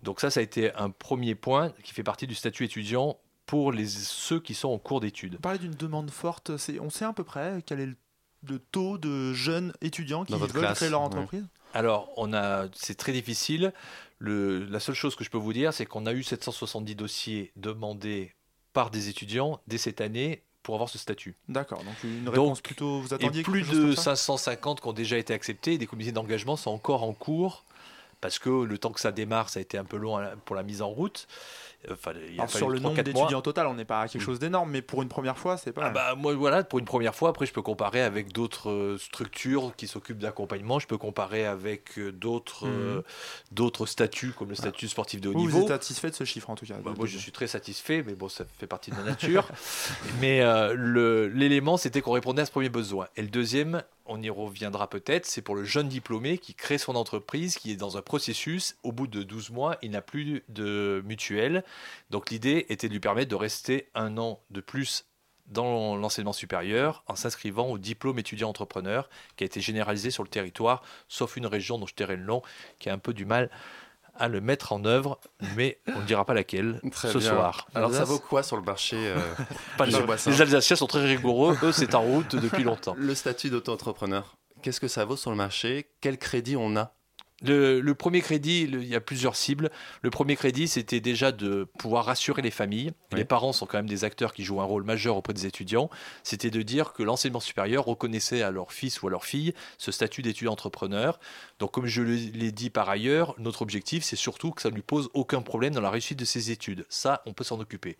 Donc 0.02 0.20
ça, 0.20 0.30
ça 0.30 0.40
a 0.40 0.42
été 0.42 0.72
un 0.74 0.90
premier 0.90 1.34
point 1.34 1.72
qui 1.82 1.94
fait 1.94 2.02
partie 2.02 2.26
du 2.26 2.34
statut 2.34 2.64
étudiant 2.64 3.18
pour 3.46 3.72
les, 3.72 3.86
ceux 3.86 4.40
qui 4.40 4.54
sont 4.54 4.68
en 4.68 4.78
cours 4.78 5.00
d'études. 5.00 5.36
On 5.38 5.42
parlait 5.42 5.58
d'une 5.58 5.74
demande 5.74 6.10
forte, 6.10 6.50
on 6.80 6.90
sait 6.90 7.04
à 7.04 7.12
peu 7.12 7.24
près 7.24 7.62
quel 7.66 7.80
est 7.80 7.88
le, 8.48 8.58
taux 8.58 8.98
de 8.98 9.32
jeunes 9.32 9.72
étudiants 9.80 10.24
qui 10.24 10.34
veulent 10.34 10.74
créer 10.74 10.90
leur 10.90 11.00
entreprise? 11.00 11.46
Alors, 11.72 12.10
on 12.16 12.32
a, 12.32 12.68
c'est 12.72 12.96
très 12.96 13.12
difficile. 13.12 13.72
Le, 14.18 14.64
la 14.64 14.78
seule 14.78 14.94
chose 14.94 15.16
que 15.16 15.24
je 15.24 15.30
peux 15.30 15.38
vous 15.38 15.52
dire, 15.52 15.72
c'est 15.72 15.86
qu'on 15.86 16.06
a 16.06 16.12
eu 16.12 16.22
770 16.22 16.94
dossiers 16.94 17.52
demandés 17.56 18.32
par 18.72 18.90
des 18.90 19.08
étudiants 19.08 19.60
dès 19.66 19.78
cette 19.78 20.00
année 20.00 20.42
pour 20.62 20.74
avoir 20.74 20.88
ce 20.88 20.98
statut. 20.98 21.36
D'accord, 21.48 21.84
donc 21.84 22.02
une 22.04 22.28
réponse 22.28 22.60
plutôt, 22.60 23.00
vous 23.00 23.12
attendiez 23.12 23.40
et 23.40 23.44
plus 23.44 23.68
de 23.68 23.94
550 23.94 24.80
qui 24.80 24.88
ont 24.88 24.92
déjà 24.92 25.18
été 25.18 25.32
acceptés, 25.34 25.78
des 25.78 25.86
comités 25.86 26.10
d'engagement 26.10 26.56
sont 26.56 26.70
encore 26.70 27.02
en 27.02 27.12
cours, 27.12 27.64
parce 28.24 28.38
que 28.38 28.48
le 28.48 28.78
temps 28.78 28.90
que 28.90 29.00
ça 29.00 29.12
démarre, 29.12 29.50
ça 29.50 29.58
a 29.58 29.62
été 29.62 29.76
un 29.76 29.84
peu 29.84 29.98
long 29.98 30.18
pour 30.46 30.56
la 30.56 30.62
mise 30.62 30.80
en 30.80 30.88
route 30.88 31.28
sur 32.48 32.68
le 32.68 32.78
nombre 32.78 33.02
d'étudiants 33.02 33.42
total, 33.42 33.66
on 33.66 33.74
n'est 33.74 33.84
pas 33.84 34.00
à 34.00 34.08
quelque 34.08 34.22
mm. 34.22 34.24
chose 34.24 34.38
d'énorme, 34.38 34.70
mais 34.70 34.82
pour 34.82 35.02
une 35.02 35.08
première 35.08 35.38
fois, 35.38 35.56
c'est 35.56 35.72
pas. 35.72 35.86
Ah 35.86 35.90
bah, 35.90 36.14
moi, 36.16 36.34
voilà, 36.34 36.64
pour 36.64 36.78
une 36.78 36.84
première 36.84 37.14
fois, 37.14 37.30
après, 37.30 37.46
je 37.46 37.52
peux 37.52 37.62
comparer 37.62 38.00
avec 38.00 38.32
d'autres 38.32 38.70
euh, 38.70 38.98
structures 38.98 39.74
qui 39.76 39.86
s'occupent 39.86 40.18
d'accompagnement. 40.18 40.78
Je 40.78 40.86
peux 40.86 40.98
comparer 40.98 41.46
avec 41.46 41.98
euh, 41.98 42.12
d'autres 42.12 42.66
mm. 42.66 42.72
euh, 42.72 43.02
d'autres 43.52 43.86
statuts, 43.86 44.32
comme 44.32 44.48
le 44.48 44.54
statut 44.54 44.88
sportif 44.88 45.20
de 45.20 45.28
haut 45.28 45.34
niveau. 45.34 45.58
Vous 45.58 45.64
êtes 45.64 45.68
satisfait 45.68 46.10
de 46.10 46.14
ce 46.14 46.24
chiffre, 46.24 46.50
en 46.50 46.54
tout 46.54 46.66
cas 46.66 46.74
bah, 46.82 46.92
Moi, 46.96 47.06
je 47.06 47.18
suis 47.18 47.32
très 47.32 47.46
satisfait, 47.46 48.02
mais 48.06 48.14
bon, 48.14 48.28
ça 48.28 48.44
fait 48.58 48.66
partie 48.66 48.90
de 48.90 48.96
ma 48.96 49.02
nature. 49.02 49.48
mais 50.20 50.42
l'élément, 50.76 51.76
c'était 51.76 52.00
qu'on 52.00 52.12
répondait 52.12 52.42
à 52.42 52.46
ce 52.46 52.50
premier 52.50 52.68
besoin. 52.68 53.08
Et 53.16 53.22
le 53.22 53.28
deuxième, 53.28 53.82
on 54.06 54.20
y 54.22 54.30
reviendra 54.30 54.88
peut-être, 54.88 55.26
c'est 55.26 55.42
pour 55.42 55.54
le 55.54 55.64
jeune 55.64 55.88
diplômé 55.88 56.38
qui 56.38 56.54
crée 56.54 56.78
son 56.78 56.94
entreprise, 56.94 57.56
qui 57.56 57.72
est 57.72 57.76
dans 57.76 57.96
un 57.96 58.02
processus, 58.02 58.76
au 58.82 58.92
bout 58.92 59.06
de 59.06 59.22
12 59.22 59.50
mois, 59.50 59.78
il 59.82 59.92
n'a 59.92 60.02
plus 60.02 60.42
de 60.48 61.02
mutuelle. 61.04 61.64
Donc 62.10 62.30
l'idée 62.30 62.66
était 62.68 62.88
de 62.88 62.92
lui 62.92 63.00
permettre 63.00 63.30
de 63.30 63.36
rester 63.36 63.88
un 63.94 64.18
an 64.18 64.40
de 64.50 64.60
plus 64.60 65.06
dans 65.46 65.96
l'enseignement 65.96 66.32
supérieur 66.32 67.02
en 67.06 67.16
s'inscrivant 67.16 67.68
au 67.68 67.78
diplôme 67.78 68.18
étudiant 68.18 68.48
entrepreneur 68.48 69.08
qui 69.36 69.44
a 69.44 69.46
été 69.46 69.60
généralisé 69.60 70.10
sur 70.10 70.22
le 70.22 70.28
territoire, 70.28 70.82
sauf 71.08 71.36
une 71.36 71.46
région 71.46 71.78
dont 71.78 71.86
je 71.86 71.94
tairai 71.94 72.16
le 72.16 72.24
nom, 72.24 72.42
qui 72.78 72.88
a 72.88 72.94
un 72.94 72.98
peu 72.98 73.12
du 73.12 73.26
mal 73.26 73.50
à 74.16 74.28
le 74.28 74.40
mettre 74.40 74.72
en 74.72 74.84
œuvre, 74.84 75.20
mais 75.56 75.80
on 75.94 76.00
ne 76.00 76.06
dira 76.06 76.24
pas 76.24 76.34
laquelle 76.34 76.80
ce 76.92 77.20
soir. 77.20 77.66
Alors 77.74 77.92
ça 77.92 78.04
vaut 78.04 78.18
quoi 78.18 78.42
sur 78.42 78.56
le 78.56 78.62
marché 78.62 78.96
euh, 78.98 79.18
Les 80.26 80.40
Alsaciens 80.40 80.76
sont 80.76 80.86
très 80.86 81.04
rigoureux, 81.04 81.56
eux 81.62 81.72
c'est 81.72 81.94
en 81.94 82.02
route 82.02 82.36
depuis 82.36 82.64
longtemps. 82.64 82.94
Le 82.98 83.14
statut 83.14 83.50
d'auto-entrepreneur, 83.50 84.36
qu'est-ce 84.62 84.80
que 84.80 84.88
ça 84.88 85.04
vaut 85.04 85.16
sur 85.16 85.30
le 85.30 85.36
marché? 85.36 85.90
Quel 86.00 86.18
crédit 86.18 86.56
on 86.56 86.76
a? 86.76 86.92
Le, 87.52 87.92
premier 87.92 88.20
crédit, 88.20 88.62
il 88.62 88.84
y 88.84 88.94
a 88.94 89.00
plusieurs 89.00 89.36
cibles. 89.36 89.70
Le 90.02 90.10
premier 90.10 90.36
crédit, 90.36 90.68
c'était 90.68 91.00
déjà 91.00 91.32
de 91.32 91.64
pouvoir 91.78 92.06
rassurer 92.06 92.42
les 92.42 92.50
familles. 92.50 92.92
Les 93.12 93.24
parents 93.24 93.52
sont 93.52 93.66
quand 93.66 93.78
même 93.78 93.88
des 93.88 94.04
acteurs 94.04 94.32
qui 94.32 94.44
jouent 94.44 94.60
un 94.60 94.64
rôle 94.64 94.84
majeur 94.84 95.16
auprès 95.16 95.32
des 95.32 95.46
étudiants. 95.46 95.90
C'était 96.22 96.50
de 96.50 96.62
dire 96.62 96.92
que 96.92 97.02
l'enseignement 97.02 97.40
supérieur 97.40 97.84
reconnaissait 97.84 98.42
à 98.42 98.50
leur 98.50 98.72
fils 98.72 99.02
ou 99.02 99.08
à 99.08 99.10
leur 99.10 99.24
fille 99.24 99.54
ce 99.78 99.92
statut 99.92 100.22
d'étudiant 100.22 100.52
entrepreneur. 100.52 101.18
Donc, 101.58 101.72
comme 101.72 101.86
je 101.86 102.02
l'ai 102.02 102.52
dit 102.52 102.70
par 102.70 102.88
ailleurs, 102.88 103.34
notre 103.38 103.62
objectif, 103.62 104.04
c'est 104.04 104.16
surtout 104.16 104.50
que 104.50 104.62
ça 104.62 104.70
ne 104.70 104.74
lui 104.74 104.82
pose 104.82 105.10
aucun 105.14 105.42
problème 105.42 105.74
dans 105.74 105.80
la 105.80 105.90
réussite 105.90 106.18
de 106.18 106.24
ses 106.24 106.50
études. 106.50 106.86
Ça, 106.88 107.22
on 107.26 107.32
peut 107.32 107.44
s'en 107.44 107.60
occuper 107.60 107.96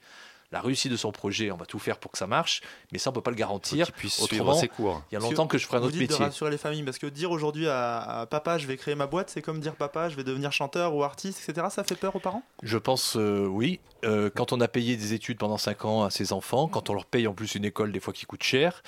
la 0.52 0.60
réussite 0.60 0.92
de 0.92 0.96
son 0.96 1.12
projet, 1.12 1.50
on 1.50 1.56
va 1.56 1.66
tout 1.66 1.78
faire 1.78 1.98
pour 1.98 2.12
que 2.12 2.18
ça 2.18 2.26
marche, 2.26 2.62
mais 2.92 2.98
ça 2.98 3.10
on 3.10 3.12
peut 3.12 3.20
pas 3.20 3.30
le 3.30 3.36
garantir. 3.36 3.90
Puisse 3.92 4.20
Autrement, 4.22 4.54
ses 4.54 4.68
cours. 4.68 5.02
il 5.10 5.14
y 5.14 5.16
a 5.16 5.20
longtemps 5.20 5.46
que 5.46 5.58
je 5.58 5.66
ferai 5.66 5.78
un 5.78 5.82
autre 5.82 5.96
métier. 5.96 6.18
De 6.18 6.22
rassurer 6.22 6.50
les 6.50 6.58
familles, 6.58 6.82
parce 6.82 6.98
que 6.98 7.06
dire 7.06 7.30
aujourd'hui 7.30 7.68
à, 7.68 8.26
papa 8.30 8.58
je 8.58 8.66
vais 8.66 8.76
créer 8.76 8.94
ma 8.94 9.06
boîte, 9.06 9.30
c'est 9.30 9.42
comme 9.42 9.60
dire 9.60 9.74
papa 9.74 10.08
je 10.08 10.16
vais 10.16 10.24
devenir 10.24 10.52
chanteur 10.52 10.94
ou 10.94 11.02
artiste, 11.02 11.48
etc. 11.48 11.68
Ça 11.70 11.84
fait 11.84 11.96
peur 11.96 12.14
aux 12.16 12.20
parents? 12.20 12.42
Je 12.62 12.78
pense 12.78 13.16
euh, 13.16 13.46
oui. 13.46 13.80
Euh, 14.04 14.30
quand 14.34 14.52
on 14.52 14.60
a 14.60 14.68
payé 14.68 14.96
des 14.96 15.14
études 15.14 15.38
pendant 15.38 15.58
5 15.58 15.84
ans 15.84 16.04
à 16.04 16.10
ses 16.10 16.32
enfants, 16.32 16.68
quand 16.68 16.90
on 16.90 16.94
leur 16.94 17.06
paye 17.06 17.26
en 17.26 17.34
plus 17.34 17.54
une 17.54 17.64
école 17.64 17.90
des 17.90 18.00
fois 18.00 18.12
qui 18.12 18.26
coûte 18.26 18.42
cher, 18.42 18.82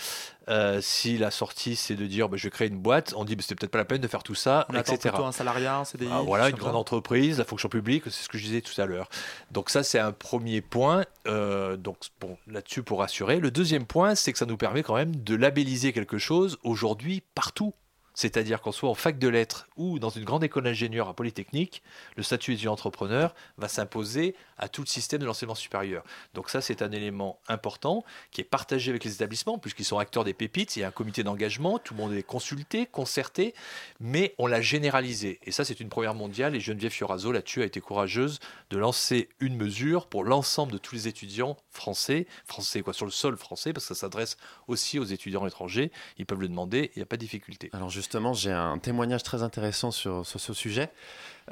euh, 0.48 0.80
si 0.80 1.18
la 1.18 1.30
sortie 1.30 1.76
c'est 1.76 1.94
de 1.94 2.06
dire 2.06 2.28
bah, 2.28 2.36
je 2.36 2.44
vais 2.44 2.50
créer 2.50 2.68
une 2.68 2.78
boîte, 2.78 3.14
on 3.16 3.24
dit 3.24 3.36
bah, 3.36 3.42
c'était 3.42 3.56
peut-être 3.56 3.72
pas 3.72 3.78
la 3.78 3.84
peine 3.84 4.00
de 4.00 4.08
faire 4.08 4.22
tout 4.22 4.34
ça, 4.34 4.66
on 4.68 4.74
etc. 4.74 4.98
Plutôt 4.98 5.24
un 5.24 5.32
salariat, 5.32 5.78
un 5.78 5.84
CDI. 5.84 6.08
Ah, 6.10 6.22
voilà, 6.24 6.48
une 6.48 6.56
grande 6.56 6.76
entreprise, 6.76 7.38
la 7.38 7.44
fonction 7.44 7.68
publique, 7.68 8.04
c'est 8.06 8.24
ce 8.24 8.28
que 8.28 8.38
je 8.38 8.44
disais 8.44 8.60
tout 8.60 8.80
à 8.80 8.86
l'heure. 8.86 9.08
Donc 9.50 9.70
ça 9.70 9.82
c'est 9.82 9.98
un 9.98 10.12
premier 10.12 10.60
point. 10.60 11.04
Euh, 11.26 11.76
donc 11.76 11.96
bon, 12.20 12.36
là-dessus 12.46 12.82
pour 12.82 13.00
rassurer. 13.00 13.40
Le 13.40 13.50
deuxième 13.50 13.86
point, 13.86 14.14
c'est 14.14 14.32
que 14.32 14.38
ça 14.38 14.46
nous 14.46 14.56
permet 14.56 14.82
quand 14.82 14.94
même 14.94 15.16
de 15.16 15.34
labelliser 15.34 15.92
quelque 15.92 16.18
chose 16.18 16.58
aujourd'hui 16.62 17.22
partout 17.34 17.74
c'est-à-dire 18.16 18.60
qu'on 18.60 18.72
soit 18.72 18.88
en 18.88 18.94
fac 18.94 19.18
de 19.18 19.28
lettres 19.28 19.68
ou 19.76 20.00
dans 20.00 20.08
une 20.08 20.24
grande 20.24 20.42
école 20.42 20.64
d'ingénieur 20.64 21.08
à 21.08 21.14
Polytechnique, 21.14 21.82
le 22.16 22.22
statut 22.24 22.52
d'étudiant 22.52 22.72
entrepreneur 22.72 23.34
va 23.58 23.68
s'imposer 23.68 24.34
à 24.58 24.68
tout 24.68 24.80
le 24.80 24.86
système 24.86 25.20
de 25.20 25.26
l'enseignement 25.26 25.54
supérieur. 25.54 26.02
Donc 26.32 26.48
ça, 26.48 26.62
c'est 26.62 26.80
un 26.80 26.90
élément 26.90 27.38
important 27.46 28.04
qui 28.30 28.40
est 28.40 28.44
partagé 28.44 28.90
avec 28.90 29.04
les 29.04 29.12
établissements, 29.12 29.58
puisqu'ils 29.58 29.84
sont 29.84 29.98
acteurs 29.98 30.24
des 30.24 30.32
pépites, 30.32 30.76
il 30.76 30.80
y 30.80 30.82
a 30.82 30.88
un 30.88 30.92
comité 30.92 31.22
d'engagement, 31.22 31.78
tout 31.78 31.92
le 31.92 32.00
monde 32.00 32.14
est 32.14 32.22
consulté, 32.22 32.86
concerté, 32.86 33.54
mais 34.00 34.34
on 34.38 34.46
l'a 34.46 34.62
généralisé. 34.62 35.38
Et 35.44 35.52
ça, 35.52 35.66
c'est 35.66 35.78
une 35.78 35.90
première 35.90 36.14
mondiale, 36.14 36.56
et 36.56 36.60
Geneviève 36.60 36.92
Fioraso, 36.92 37.32
là-dessus, 37.32 37.62
a 37.62 37.66
été 37.66 37.80
courageuse 37.80 38.40
de 38.70 38.78
lancer 38.78 39.28
une 39.40 39.56
mesure 39.56 40.06
pour 40.06 40.24
l'ensemble 40.24 40.72
de 40.72 40.78
tous 40.78 40.94
les 40.94 41.08
étudiants 41.08 41.58
français, 41.70 42.26
français 42.46 42.80
quoi, 42.80 42.94
sur 42.94 43.04
le 43.04 43.12
sol 43.12 43.36
français, 43.36 43.74
parce 43.74 43.86
que 43.86 43.94
ça 43.94 44.00
s'adresse 44.00 44.38
aussi 44.68 44.98
aux 44.98 45.04
étudiants 45.04 45.46
étrangers, 45.46 45.92
ils 46.16 46.24
peuvent 46.24 46.40
le 46.40 46.48
demander, 46.48 46.90
il 46.96 47.00
n'y 47.00 47.02
a 47.02 47.06
pas 47.06 47.16
de 47.16 47.20
difficulté. 47.20 47.68
Alors 47.74 47.90
justement, 48.06 48.34
j'ai 48.34 48.52
un 48.52 48.78
témoignage 48.78 49.24
très 49.24 49.42
intéressant 49.42 49.90
sur, 49.90 50.24
ce 50.24 50.52
sujet. 50.54 50.90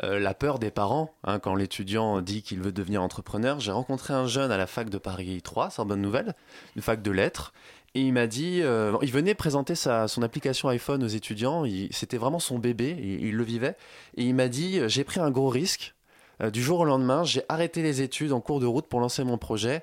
Euh, 0.05 0.21
la 0.21 0.35
peur 0.35 0.61
des 0.61 0.71
parents, 0.71 1.12
hein, 1.25 1.40
quand 1.40 1.57
l'étudiant 1.57 2.21
dit 2.21 2.43
qu'il 2.43 2.61
veut 2.61 2.71
devenir 2.71 3.03
entrepreneur. 3.03 3.59
J'ai 3.59 3.73
rencontré 3.73 4.14
un 4.14 4.29
jeune 4.29 4.53
à 4.53 4.57
la 4.57 4.69
fac 4.69 4.88
de 4.88 4.99
Paris 4.99 5.43
3, 5.43 5.71
sans 5.71 5.85
bonne 5.85 6.01
nouvelle, 6.01 6.37
une 6.77 6.83
fac 6.83 7.03
de 7.03 7.11
lettres, 7.11 7.53
et 7.97 8.03
il 8.03 8.12
m'a 8.12 8.29
dit, 8.29 8.61
euh, 8.62 8.97
il 9.03 9.11
venait 9.11 9.35
présenter 9.35 9.75
sa, 9.75 10.07
son 10.07 10.23
application 10.23 10.69
iPhone 10.69 11.03
aux 11.03 11.09
étudiants, 11.09 11.64
c'était 11.90 12.19
vraiment 12.19 12.38
son 12.38 12.61
bébé, 12.61 12.97
il, 13.01 13.35
le 13.35 13.43
vivait, 13.43 13.77
et 14.17 14.23
il 14.23 14.35
m'a 14.37 14.47
dit, 14.47 14.79
j'ai 14.87 15.03
pris 15.03 15.19
un 15.19 15.33
gros 15.33 15.49
risque, 15.49 15.97
euh, 16.40 16.51
du 16.51 16.62
jour 16.62 16.79
au 16.79 16.85
lendemain, 16.85 17.25
j'ai 17.25 17.43
arrêté 17.49 17.83
les 17.83 18.01
études 18.01 18.31
en 18.31 18.40
cours 18.40 18.61
de 18.61 18.67
route 18.67 18.87
pour 18.87 19.01
lancer 19.01 19.25
mon 19.25 19.38
projet, 19.38 19.83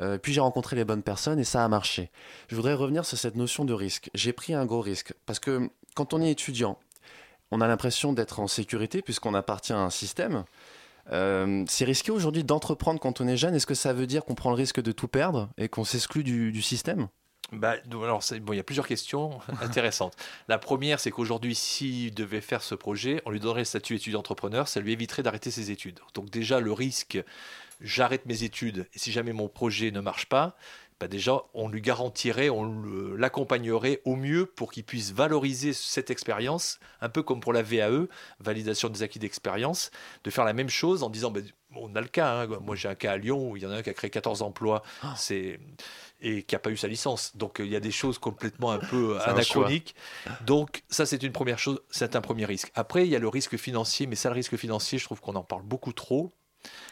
euh, 0.00 0.18
puis 0.18 0.32
j'ai 0.32 0.40
rencontré 0.40 0.76
les 0.76 0.84
bonnes 0.84 1.02
personnes 1.02 1.38
et 1.38 1.44
ça 1.44 1.64
a 1.64 1.68
marché. 1.68 2.10
Je 2.48 2.56
voudrais 2.56 2.74
revenir 2.74 3.04
sur 3.04 3.18
cette 3.18 3.36
notion 3.36 3.64
de 3.64 3.74
risque. 3.74 4.10
J'ai 4.14 4.32
pris 4.32 4.54
un 4.54 4.64
gros 4.64 4.80
risque 4.80 5.12
parce 5.26 5.38
que 5.38 5.70
quand 5.94 6.14
on 6.14 6.22
est 6.22 6.30
étudiant, 6.30 6.78
on 7.50 7.60
a 7.60 7.68
l'impression 7.68 8.12
d'être 8.12 8.40
en 8.40 8.46
sécurité 8.46 9.02
puisqu'on 9.02 9.34
appartient 9.34 9.72
à 9.72 9.78
un 9.78 9.90
système. 9.90 10.44
Euh, 11.12 11.64
c'est 11.68 11.84
risqué 11.84 12.12
aujourd'hui 12.12 12.44
d'entreprendre 12.44 13.00
quand 13.00 13.20
on 13.20 13.26
est 13.26 13.36
jeune. 13.36 13.54
Est-ce 13.54 13.66
que 13.66 13.74
ça 13.74 13.92
veut 13.92 14.06
dire 14.06 14.24
qu'on 14.24 14.34
prend 14.34 14.50
le 14.50 14.56
risque 14.56 14.80
de 14.80 14.92
tout 14.92 15.08
perdre 15.08 15.48
et 15.58 15.68
qu'on 15.68 15.84
s'exclut 15.84 16.22
du, 16.22 16.62
système? 16.62 17.08
Bah, 17.52 17.76
alors, 17.90 18.22
bon, 18.42 18.52
il 18.52 18.56
y 18.56 18.60
a 18.60 18.64
plusieurs 18.64 18.86
questions 18.86 19.40
intéressantes. 19.60 20.14
La 20.46 20.58
première, 20.58 21.00
c'est 21.00 21.10
qu'aujourd'hui, 21.10 21.56
s'il 21.56 22.14
devait 22.14 22.40
faire 22.40 22.62
ce 22.62 22.76
projet, 22.76 23.22
on 23.26 23.30
lui 23.30 23.40
donnerait 23.40 23.62
le 23.62 23.64
statut 23.64 23.96
étudiant-entrepreneur, 23.96 24.68
ça 24.68 24.80
lui 24.80 24.92
éviterait 24.92 25.24
d'arrêter 25.24 25.50
ses 25.50 25.72
études. 25.72 25.98
Donc 26.14 26.30
déjà, 26.30 26.60
le 26.60 26.72
risque 26.72 27.20
j'arrête 27.80 28.26
mes 28.26 28.44
études 28.44 28.86
et 28.94 28.98
si 28.98 29.12
jamais 29.12 29.32
mon 29.32 29.48
projet 29.48 29.90
ne 29.90 30.00
marche 30.00 30.26
pas, 30.26 30.56
bah 31.00 31.08
déjà, 31.08 31.40
on 31.54 31.68
lui 31.70 31.80
garantirait, 31.80 32.50
on 32.50 33.14
l'accompagnerait 33.16 34.02
au 34.04 34.16
mieux 34.16 34.44
pour 34.44 34.70
qu'il 34.70 34.84
puisse 34.84 35.12
valoriser 35.12 35.72
cette 35.72 36.10
expérience, 36.10 36.78
un 37.00 37.08
peu 37.08 37.22
comme 37.22 37.40
pour 37.40 37.54
la 37.54 37.62
VAE, 37.62 38.06
validation 38.38 38.90
des 38.90 39.02
acquis 39.02 39.18
d'expérience, 39.18 39.90
de 40.24 40.30
faire 40.30 40.44
la 40.44 40.52
même 40.52 40.68
chose 40.68 41.02
en 41.02 41.08
disant, 41.08 41.30
bah, 41.30 41.40
on 41.74 41.96
a 41.96 42.02
le 42.02 42.08
cas, 42.08 42.42
hein, 42.42 42.48
moi 42.60 42.76
j'ai 42.76 42.88
un 42.88 42.94
cas 42.94 43.12
à 43.12 43.16
Lyon 43.16 43.50
où 43.50 43.56
il 43.56 43.62
y 43.62 43.66
en 43.66 43.70
a 43.70 43.76
un 43.76 43.82
qui 43.82 43.88
a 43.88 43.94
créé 43.94 44.10
14 44.10 44.42
emplois, 44.42 44.82
ah. 45.02 45.14
c'est 45.16 45.58
et 46.20 46.42
qui 46.42 46.54
n'a 46.54 46.58
pas 46.58 46.70
eu 46.70 46.76
sa 46.76 46.88
licence. 46.88 47.34
Donc 47.36 47.60
il 47.60 47.68
y 47.68 47.76
a 47.76 47.80
des 47.80 47.90
choses 47.90 48.18
complètement 48.18 48.72
un 48.72 48.78
peu 48.78 49.18
anachroniques. 49.24 49.94
Donc 50.44 50.82
ça 50.90 51.06
c'est 51.06 51.22
une 51.22 51.32
première 51.32 51.58
chose, 51.58 51.80
c'est 51.90 52.14
un 52.14 52.20
premier 52.20 52.44
risque. 52.44 52.70
Après 52.74 53.06
il 53.06 53.10
y 53.10 53.16
a 53.16 53.18
le 53.18 53.28
risque 53.28 53.56
financier, 53.56 54.06
mais 54.06 54.16
ça 54.16 54.28
le 54.28 54.34
risque 54.34 54.56
financier, 54.56 54.98
je 54.98 55.04
trouve 55.04 55.20
qu'on 55.20 55.36
en 55.36 55.44
parle 55.44 55.62
beaucoup 55.62 55.92
trop. 55.92 56.30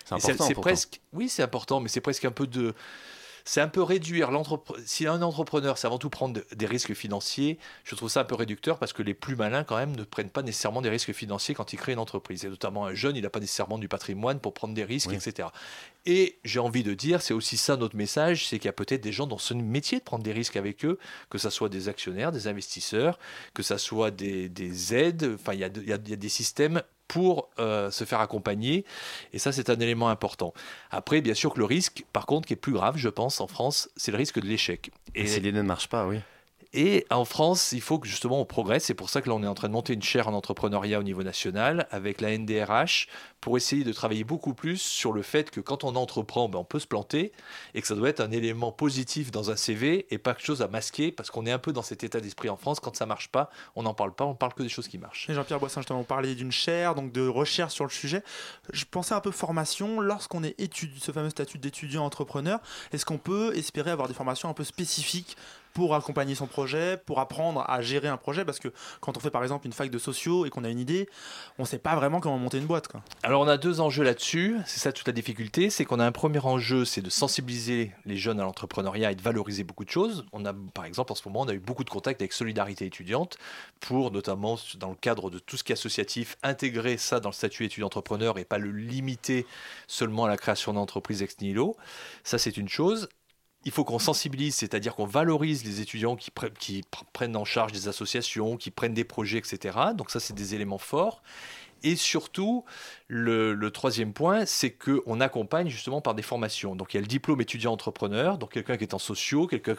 C'est 0.04 0.14
important. 0.14 0.60
presque, 0.60 1.00
oui 1.12 1.28
c'est 1.28 1.42
important, 1.42 1.80
mais 1.80 1.88
c'est 1.88 2.00
presque 2.00 2.24
un 2.24 2.30
peu 2.30 2.46
de 2.46 2.74
c'est 3.48 3.62
un 3.62 3.68
peu 3.68 3.82
réduire 3.82 4.30
l'entrepreneur. 4.30 4.82
Si 4.86 5.06
un 5.06 5.22
entrepreneur, 5.22 5.78
c'est 5.78 5.86
avant 5.86 5.96
tout 5.96 6.10
prendre 6.10 6.38
des 6.54 6.66
risques 6.66 6.92
financiers, 6.92 7.58
je 7.82 7.94
trouve 7.94 8.10
ça 8.10 8.20
un 8.20 8.24
peu 8.24 8.34
réducteur 8.34 8.78
parce 8.78 8.92
que 8.92 9.02
les 9.02 9.14
plus 9.14 9.36
malins, 9.36 9.64
quand 9.64 9.78
même, 9.78 9.96
ne 9.96 10.04
prennent 10.04 10.28
pas 10.28 10.42
nécessairement 10.42 10.82
des 10.82 10.90
risques 10.90 11.14
financiers 11.14 11.54
quand 11.54 11.72
ils 11.72 11.78
créent 11.78 11.94
une 11.94 11.98
entreprise. 11.98 12.44
Et 12.44 12.50
notamment 12.50 12.84
un 12.84 12.92
jeune, 12.92 13.16
il 13.16 13.22
n'a 13.22 13.30
pas 13.30 13.40
nécessairement 13.40 13.78
du 13.78 13.88
patrimoine 13.88 14.38
pour 14.38 14.52
prendre 14.52 14.74
des 14.74 14.84
risques, 14.84 15.14
etc. 15.14 15.48
Et 16.04 16.38
j'ai 16.44 16.58
envie 16.58 16.82
de 16.82 16.92
dire, 16.92 17.22
c'est 17.22 17.32
aussi 17.32 17.56
ça 17.56 17.78
notre 17.78 17.96
message, 17.96 18.46
c'est 18.46 18.58
qu'il 18.58 18.66
y 18.66 18.68
a 18.68 18.74
peut-être 18.74 19.00
des 19.00 19.12
gens 19.12 19.26
dans 19.26 19.38
ce 19.38 19.54
métier 19.54 19.98
de 19.98 20.04
prendre 20.04 20.22
des 20.22 20.32
risques 20.32 20.56
avec 20.56 20.84
eux, 20.84 20.98
que 21.30 21.38
ce 21.38 21.48
soit 21.48 21.70
des 21.70 21.88
actionnaires, 21.88 22.32
des 22.32 22.48
investisseurs, 22.48 23.18
que 23.54 23.62
ce 23.62 23.78
soit 23.78 24.10
des, 24.10 24.94
aides, 24.94 25.36
enfin 25.36 25.54
il 25.54 25.60
y, 25.60 25.64
a, 25.64 25.98
des 25.98 26.28
systèmes 26.28 26.82
pour 27.08 27.48
euh, 27.58 27.90
se 27.90 28.04
faire 28.04 28.20
accompagner. 28.20 28.84
Et 29.32 29.38
ça, 29.38 29.50
c'est 29.50 29.70
un 29.70 29.80
élément 29.80 30.08
important. 30.08 30.52
Après, 30.90 31.20
bien 31.20 31.34
sûr 31.34 31.54
que 31.54 31.58
le 31.58 31.64
risque, 31.64 32.04
par 32.12 32.26
contre, 32.26 32.46
qui 32.46 32.52
est 32.52 32.56
plus 32.56 32.74
grave, 32.74 32.96
je 32.96 33.08
pense, 33.08 33.40
en 33.40 33.46
France, 33.46 33.88
c'est 33.96 34.12
le 34.12 34.18
risque 34.18 34.38
de 34.40 34.46
l'échec. 34.46 34.90
Et 35.14 35.26
si 35.26 35.40
l'idée 35.40 35.52
ne 35.52 35.62
marche 35.62 35.88
pas, 35.88 36.06
oui. 36.06 36.20
Et 36.74 37.06
en 37.10 37.24
France, 37.24 37.72
il 37.72 37.80
faut 37.80 37.98
que 37.98 38.06
justement 38.06 38.40
on 38.40 38.44
progresse. 38.44 38.84
C'est 38.84 38.94
pour 38.94 39.08
ça 39.08 39.22
que 39.22 39.28
là, 39.28 39.34
on 39.34 39.42
est 39.42 39.46
en 39.46 39.54
train 39.54 39.68
de 39.68 39.72
monter 39.72 39.94
une 39.94 40.02
chaire 40.02 40.28
en 40.28 40.34
entrepreneuriat 40.34 40.98
au 40.98 41.02
niveau 41.02 41.22
national 41.22 41.86
avec 41.90 42.20
la 42.20 42.36
NDRH 42.36 43.08
pour 43.40 43.56
essayer 43.56 43.84
de 43.84 43.92
travailler 43.92 44.24
beaucoup 44.24 44.52
plus 44.52 44.78
sur 44.78 45.12
le 45.12 45.22
fait 45.22 45.50
que 45.50 45.60
quand 45.60 45.84
on 45.84 45.96
entreprend, 45.96 46.48
ben, 46.48 46.58
on 46.58 46.64
peut 46.64 46.78
se 46.78 46.86
planter 46.86 47.32
et 47.74 47.80
que 47.80 47.86
ça 47.86 47.94
doit 47.94 48.08
être 48.10 48.20
un 48.20 48.30
élément 48.30 48.72
positif 48.72 49.30
dans 49.30 49.50
un 49.50 49.56
CV 49.56 50.06
et 50.10 50.18
pas 50.18 50.34
quelque 50.34 50.44
chose 50.44 50.60
à 50.60 50.68
masquer 50.68 51.10
parce 51.10 51.30
qu'on 51.30 51.46
est 51.46 51.52
un 51.52 51.58
peu 51.58 51.72
dans 51.72 51.82
cet 51.82 52.04
état 52.04 52.20
d'esprit 52.20 52.50
en 52.50 52.56
France. 52.56 52.80
Quand 52.80 52.94
ça 52.94 53.06
marche 53.06 53.28
pas, 53.28 53.50
on 53.74 53.84
n'en 53.84 53.94
parle 53.94 54.14
pas, 54.14 54.24
on 54.24 54.34
parle 54.34 54.52
que 54.52 54.62
des 54.62 54.68
choses 54.68 54.88
qui 54.88 54.98
marchent. 54.98 55.30
Jean-Pierre 55.30 55.60
Boissin, 55.60 55.80
justement, 55.80 56.00
on 56.00 56.04
parlait 56.04 56.34
d'une 56.34 56.52
chaire, 56.52 56.94
donc 56.94 57.12
de 57.12 57.26
recherche 57.26 57.72
sur 57.72 57.84
le 57.84 57.90
sujet. 57.90 58.22
Je 58.72 58.84
pensais 58.84 59.14
un 59.14 59.20
peu 59.20 59.30
formation. 59.30 60.00
Lorsqu'on 60.00 60.42
est 60.42 60.58
étudiant, 60.60 60.98
ce 61.00 61.12
fameux 61.12 61.30
statut 61.30 61.58
d'étudiant 61.58 62.04
entrepreneur, 62.04 62.60
est-ce 62.92 63.06
qu'on 63.06 63.18
peut 63.18 63.56
espérer 63.56 63.90
avoir 63.90 64.08
des 64.08 64.14
formations 64.14 64.48
un 64.48 64.54
peu 64.54 64.64
spécifiques 64.64 65.36
pour 65.72 65.94
accompagner 65.94 66.34
son 66.34 66.46
projet, 66.46 66.96
pour 66.96 67.20
apprendre 67.20 67.64
à 67.68 67.80
gérer 67.80 68.08
un 68.08 68.16
projet, 68.16 68.44
parce 68.44 68.58
que 68.58 68.68
quand 69.00 69.16
on 69.16 69.20
fait 69.20 69.30
par 69.30 69.42
exemple 69.42 69.66
une 69.66 69.72
fac 69.72 69.90
de 69.90 69.98
sociaux 69.98 70.46
et 70.46 70.50
qu'on 70.50 70.64
a 70.64 70.68
une 70.68 70.78
idée, 70.78 71.08
on 71.58 71.62
ne 71.62 71.68
sait 71.68 71.78
pas 71.78 71.94
vraiment 71.96 72.20
comment 72.20 72.38
monter 72.38 72.58
une 72.58 72.66
boîte. 72.66 72.88
Alors 73.22 73.42
on 73.42 73.48
a 73.48 73.56
deux 73.56 73.80
enjeux 73.80 74.04
là-dessus, 74.04 74.56
c'est 74.66 74.80
ça 74.80 74.92
toute 74.92 75.06
la 75.06 75.12
difficulté, 75.12 75.70
c'est 75.70 75.84
qu'on 75.84 76.00
a 76.00 76.04
un 76.04 76.12
premier 76.12 76.44
enjeu, 76.44 76.84
c'est 76.84 77.02
de 77.02 77.10
sensibiliser 77.10 77.92
les 78.06 78.16
jeunes 78.16 78.40
à 78.40 78.44
l'entrepreneuriat 78.44 79.12
et 79.12 79.14
de 79.14 79.22
valoriser 79.22 79.64
beaucoup 79.64 79.84
de 79.84 79.90
choses. 79.90 80.24
On 80.32 80.44
a 80.44 80.52
par 80.74 80.84
exemple 80.84 81.12
en 81.12 81.14
ce 81.14 81.28
moment, 81.28 81.42
on 81.42 81.48
a 81.48 81.54
eu 81.54 81.60
beaucoup 81.60 81.84
de 81.84 81.90
contacts 81.90 82.20
avec 82.20 82.32
Solidarité 82.32 82.86
étudiante 82.86 83.38
pour 83.80 84.10
notamment 84.10 84.58
dans 84.78 84.90
le 84.90 84.96
cadre 84.96 85.30
de 85.30 85.38
tout 85.38 85.56
ce 85.56 85.64
qui 85.64 85.72
est 85.72 85.74
associatif, 85.74 86.36
intégrer 86.42 86.96
ça 86.96 87.20
dans 87.20 87.30
le 87.30 87.34
statut 87.34 87.64
étudiant-entrepreneur 87.64 88.38
et 88.38 88.44
pas 88.44 88.58
le 88.58 88.70
limiter 88.70 89.46
seulement 89.86 90.24
à 90.24 90.28
la 90.28 90.36
création 90.36 90.72
d'entreprises 90.72 91.22
ex 91.22 91.38
nihilo. 91.40 91.76
Ça 92.24 92.38
c'est 92.38 92.56
une 92.56 92.68
chose 92.68 93.08
il 93.64 93.72
faut 93.72 93.84
qu'on 93.84 93.98
sensibilise, 93.98 94.54
c'est-à-dire 94.54 94.94
qu'on 94.94 95.06
valorise 95.06 95.64
les 95.64 95.80
étudiants 95.80 96.16
qui, 96.16 96.30
prennent 97.12 97.36
en 97.36 97.44
charge 97.44 97.72
des 97.72 97.88
associations, 97.88 98.56
qui 98.56 98.70
prennent 98.70 98.94
des 98.94 99.04
projets, 99.04 99.38
etc. 99.38 99.78
Donc 99.94 100.10
ça, 100.10 100.20
c'est 100.20 100.34
des 100.34 100.54
éléments 100.54 100.78
forts. 100.78 101.22
Et 101.82 101.96
surtout, 101.96 102.64
le, 103.08 103.70
troisième 103.70 104.12
point, 104.12 104.46
c'est 104.46 104.70
qu'on 104.70 105.20
accompagne 105.20 105.68
justement 105.68 106.00
par 106.00 106.14
des 106.14 106.22
formations. 106.22 106.76
Donc 106.76 106.94
il 106.94 106.96
y 106.96 106.98
a 106.98 107.00
le 107.00 107.06
diplôme 107.06 107.40
étudiant-entrepreneur, 107.40 108.38
donc 108.38 108.52
quelqu'un 108.52 108.76
qui 108.76 108.84
est 108.84 108.94
en 108.94 108.98
sociaux, 108.98 109.46
quelqu'un 109.46 109.74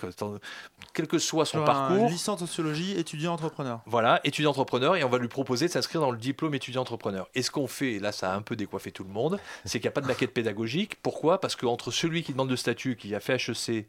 quel 0.93 1.07
que 1.07 1.17
soit 1.17 1.45
son 1.45 1.63
parcours. 1.63 2.05
Un 2.05 2.09
licence 2.09 2.39
sociologie, 2.39 2.97
étudiant-entrepreneur. 2.97 3.81
Voilà, 3.85 4.21
étudiant-entrepreneur, 4.23 4.95
et 4.95 5.03
on 5.03 5.09
va 5.09 5.17
lui 5.17 5.27
proposer 5.27 5.67
de 5.67 5.71
s'inscrire 5.71 6.01
dans 6.01 6.11
le 6.11 6.17
diplôme 6.17 6.53
étudiant-entrepreneur. 6.53 7.27
Et 7.35 7.41
ce 7.41 7.51
qu'on 7.51 7.67
fait, 7.67 7.93
et 7.93 7.99
là 7.99 8.11
ça 8.11 8.33
a 8.33 8.35
un 8.35 8.41
peu 8.41 8.55
décoiffé 8.55 8.91
tout 8.91 9.03
le 9.03 9.11
monde, 9.11 9.39
c'est 9.65 9.79
qu'il 9.79 9.87
n'y 9.87 9.89
a 9.89 9.93
pas 9.93 10.01
de 10.01 10.07
maquette 10.07 10.33
pédagogique. 10.33 10.97
Pourquoi? 11.01 11.39
Parce 11.39 11.55
qu'entre 11.55 11.91
celui 11.91 12.23
qui 12.23 12.31
demande 12.31 12.49
le 12.49 12.55
statut, 12.55 12.95
qui 12.95 13.13
a 13.15 13.19
fait 13.19 13.35
HEC, 13.35 13.87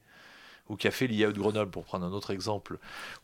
ou 0.71 0.77
qui 0.77 0.89
a 0.89 0.91
fait 0.91 1.07
l'IAE 1.07 1.33
de 1.33 1.39
Grenoble, 1.39 1.71
pour 1.71 1.85
prendre 1.85 2.07
un 2.07 2.13
autre 2.13 2.31
exemple, 2.31 2.79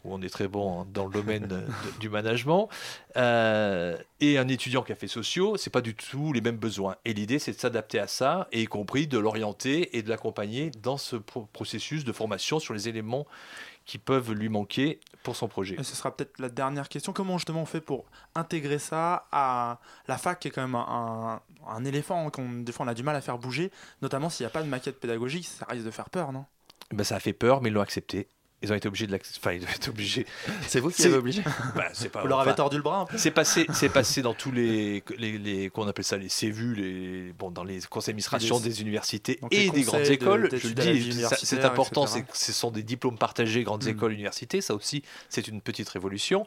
où 0.04 0.12
on 0.12 0.20
est 0.20 0.28
très 0.28 0.48
bon 0.48 0.84
dans 0.92 1.06
le 1.06 1.12
domaine 1.12 1.66
du 2.00 2.10
management, 2.10 2.68
euh, 3.16 3.96
et 4.20 4.36
un 4.36 4.48
étudiant 4.48 4.82
fait 4.82 5.06
sociaux, 5.06 5.56
c'est 5.56 5.70
pas 5.70 5.80
du 5.80 5.94
tout 5.94 6.32
les 6.32 6.40
mêmes 6.40 6.56
besoins. 6.56 6.96
Et 7.04 7.14
l'idée, 7.14 7.38
c'est 7.38 7.52
de 7.52 7.58
s'adapter 7.58 7.98
à 7.98 8.08
ça, 8.08 8.48
et 8.50 8.62
y 8.62 8.66
compris 8.66 9.06
de 9.06 9.18
l'orienter 9.18 9.96
et 9.96 10.02
de 10.02 10.08
l'accompagner 10.08 10.70
dans 10.82 10.96
ce 10.96 11.16
processus 11.16 12.04
de 12.04 12.12
formation 12.12 12.58
sur 12.58 12.74
les 12.74 12.88
éléments 12.88 13.26
qui 13.84 13.98
peuvent 13.98 14.32
lui 14.32 14.48
manquer 14.48 15.00
pour 15.22 15.36
son 15.36 15.46
projet. 15.46 15.76
Et 15.78 15.84
ce 15.84 15.94
sera 15.94 16.14
peut-être 16.14 16.40
la 16.40 16.48
dernière 16.48 16.88
question. 16.88 17.12
Comment 17.12 17.38
justement 17.38 17.62
on 17.62 17.66
fait 17.66 17.80
pour 17.80 18.04
intégrer 18.34 18.80
ça 18.80 19.28
à 19.30 19.78
la 20.08 20.18
fac 20.18 20.40
qui 20.40 20.48
est 20.48 20.50
quand 20.50 20.66
même 20.66 20.74
un, 20.74 21.40
éléphant 21.84 22.28
qu'on 22.30 22.60
des 22.60 22.72
fois 22.72 22.84
on 22.84 22.88
a 22.88 22.94
du 22.94 23.04
mal 23.04 23.14
à 23.14 23.20
faire 23.20 23.38
bouger, 23.38 23.70
notamment 24.02 24.28
s'il 24.28 24.44
n'y 24.44 24.48
a 24.48 24.50
pas 24.50 24.62
de 24.62 24.68
maquette 24.68 24.98
pédagogique, 24.98 25.46
ça 25.46 25.66
risque 25.68 25.86
de 25.86 25.90
faire 25.90 26.10
peur, 26.10 26.32
non? 26.32 26.44
Ben, 26.92 27.04
ça 27.04 27.16
a 27.16 27.20
fait 27.20 27.32
peur, 27.32 27.62
mais 27.62 27.70
ils 27.70 27.72
l'ont 27.72 27.80
accepté. 27.80 28.28
Ils 28.62 28.72
ont 28.72 28.74
été 28.74 28.88
obligés 28.88 29.06
de 29.06 29.12
l'accepter. 29.12 29.38
Enfin, 29.42 29.52
ils 29.52 29.64
ont 29.64 29.74
été 29.74 29.90
obligés. 29.90 30.26
C'est 30.66 30.80
vous 30.80 30.90
qui 30.90 31.04
avez 31.04 31.16
obligé? 31.16 31.42
Bah, 31.74 31.88
c'est 31.92 32.08
pas, 32.08 32.22
Vous 32.22 32.28
leur 32.28 32.40
avez 32.40 32.54
tordu 32.54 32.76
le 32.76 32.82
bras 32.82 33.00
un 33.00 33.04
peu 33.04 33.18
C'est 33.18 33.30
passé, 33.30 33.66
c'est 33.74 33.90
passé 33.90 34.22
dans 34.22 34.32
tous 34.32 34.50
les, 34.50 35.04
les, 35.18 35.36
les 35.36 35.68
qu'on 35.68 35.86
appelle 35.86 36.04
ça, 36.06 36.16
les 36.16 36.28
CVU, 36.28 36.74
les, 36.74 37.32
bon, 37.34 37.50
dans 37.50 37.64
les 37.64 37.80
conseils 37.82 38.12
d'administration 38.12 38.58
des 38.58 38.80
universités 38.80 39.38
et 39.50 39.68
des 39.68 39.82
grandes 39.82 40.06
écoles. 40.06 40.48
je 40.52 40.68
le 40.68 40.74
dis, 40.74 41.22
c'est 41.36 41.64
important, 41.64 42.06
c'est 42.06 42.24
ce 42.32 42.52
sont 42.52 42.70
des 42.70 42.82
diplômes 42.82 43.18
partagés, 43.18 43.62
grandes 43.62 43.84
mm. 43.84 43.88
écoles, 43.88 44.12
universités. 44.12 44.62
Ça 44.62 44.74
aussi, 44.74 45.02
c'est 45.28 45.48
une 45.48 45.60
petite 45.60 45.90
révolution. 45.90 46.46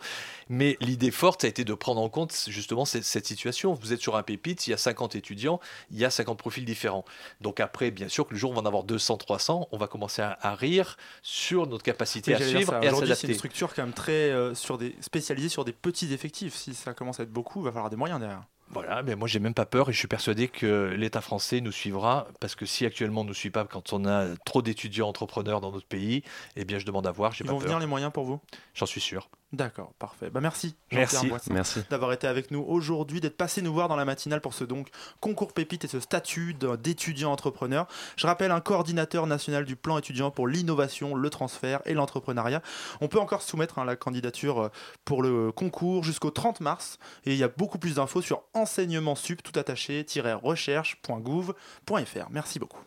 Mais 0.49 0.77
l'idée 0.81 1.11
forte, 1.11 1.41
ça 1.41 1.47
a 1.47 1.49
été 1.49 1.63
de 1.63 1.73
prendre 1.75 2.01
en 2.01 2.09
compte 2.09 2.35
justement 2.47 2.85
cette, 2.85 3.03
cette 3.03 3.27
situation. 3.27 3.75
Vous 3.75 3.93
êtes 3.93 4.01
sur 4.01 4.15
un 4.15 4.23
pépite, 4.23 4.65
il 4.65 4.71
y 4.71 4.73
a 4.73 4.77
50 4.77 5.15
étudiants, 5.15 5.59
il 5.91 5.99
y 5.99 6.05
a 6.05 6.09
50 6.09 6.39
profils 6.39 6.65
différents. 6.65 7.05
Donc 7.39 7.59
après, 7.59 7.91
bien 7.91 8.07
sûr 8.07 8.27
que 8.27 8.33
le 8.33 8.39
jour 8.39 8.49
où 8.49 8.53
on 8.53 8.55
va 8.55 8.63
en 8.63 8.65
avoir 8.65 8.83
200, 8.83 9.17
300, 9.17 9.67
on 9.71 9.77
va 9.77 9.87
commencer 9.87 10.23
à, 10.23 10.39
à 10.41 10.55
rire 10.55 10.97
sur 11.21 11.67
notre 11.67 11.83
capacité 11.83 11.98
capacité 11.99 12.33
à 12.33 12.39
suivre 12.39 12.73
et 12.81 12.87
à 12.87 12.93
s'adapter. 12.93 13.15
C'est 13.15 13.27
une 13.27 13.33
structure 13.33 13.73
quand 13.73 13.83
même 13.83 13.93
très 13.93 14.31
euh, 14.31 14.53
sur 14.55 14.77
des, 14.77 14.95
spécialisée 15.01 15.49
sur 15.49 15.65
des 15.65 15.73
petits 15.73 16.13
effectifs. 16.13 16.55
Si 16.55 16.73
ça 16.73 16.93
commence 16.93 17.19
à 17.19 17.23
être 17.23 17.31
beaucoup, 17.31 17.61
il 17.61 17.65
va 17.65 17.71
falloir 17.71 17.89
des 17.89 17.97
moyens 17.97 18.19
derrière. 18.19 18.43
Voilà, 18.71 19.01
mais 19.01 19.15
moi 19.15 19.27
j'ai 19.27 19.39
même 19.39 19.55
pas 19.55 19.65
peur 19.65 19.89
et 19.89 19.93
je 19.93 19.97
suis 19.97 20.07
persuadé 20.07 20.47
que 20.47 20.93
l'État 20.95 21.21
français 21.21 21.59
nous 21.59 21.71
suivra 21.71 22.27
parce 22.39 22.53
que 22.53 22.67
si 22.67 22.85
actuellement 22.85 23.23
nous 23.23 23.33
suit 23.33 23.49
pas 23.49 23.65
quand 23.65 23.93
on 23.93 24.05
a 24.05 24.27
trop 24.45 24.61
d'étudiants 24.61 25.07
entrepreneurs 25.07 25.59
dans 25.59 25.71
notre 25.71 25.87
pays, 25.87 26.23
eh 26.55 26.65
bien 26.65 26.77
je 26.77 26.85
demande 26.85 27.07
à 27.07 27.11
voir. 27.11 27.33
Ils 27.39 27.47
vont 27.47 27.57
venir 27.57 27.79
les 27.79 27.87
moyens 27.87 28.11
pour 28.13 28.25
vous? 28.25 28.39
J'en 28.75 28.85
suis 28.85 29.01
sûr. 29.01 29.27
D'accord, 29.51 29.93
parfait. 29.97 30.29
Bah 30.29 30.41
merci, 30.41 30.75
merci, 30.91 31.31
merci. 31.49 31.81
d'avoir 31.89 32.13
été 32.13 32.27
avec 32.27 32.51
nous 32.51 32.63
aujourd'hui, 32.67 33.19
d'être 33.19 33.35
passé 33.35 33.63
nous 33.63 33.73
voir 33.73 33.87
dans 33.87 33.95
la 33.95 34.05
matinale 34.05 34.41
pour 34.41 34.53
ce 34.53 34.63
donc 34.63 34.89
concours 35.21 35.53
pépite 35.53 35.85
et 35.85 35.87
ce 35.87 35.99
statut 35.99 36.55
d'étudiant 36.79 37.31
entrepreneur. 37.31 37.87
Je 38.15 38.27
rappelle 38.27 38.51
un 38.51 38.61
coordinateur 38.61 39.25
national 39.25 39.65
du 39.65 39.75
plan 39.75 39.97
étudiant 39.97 40.29
pour 40.29 40.47
l'innovation, 40.47 41.15
le 41.15 41.31
transfert 41.31 41.81
et 41.85 41.95
l'entrepreneuriat. 41.95 42.61
On 43.01 43.07
peut 43.07 43.19
encore 43.19 43.41
soumettre 43.41 43.79
hein, 43.79 43.85
la 43.85 43.95
candidature 43.95 44.61
euh, 44.61 44.69
pour 45.03 45.23
le 45.23 45.51
concours 45.51 46.03
jusqu'au 46.03 46.29
30 46.29 46.59
mars 46.59 46.99
et 47.25 47.33
il 47.33 47.39
y 47.39 47.43
a 47.43 47.47
beaucoup 47.47 47.79
plus 47.79 47.95
d'infos 47.95 48.21
sur 48.21 48.43
enseignement 48.53 49.15
sup 49.15 49.41
tout 49.41 49.57
attaché-recherche.gouv.fr. 49.57 52.27
Merci 52.29 52.59
beaucoup. 52.59 52.81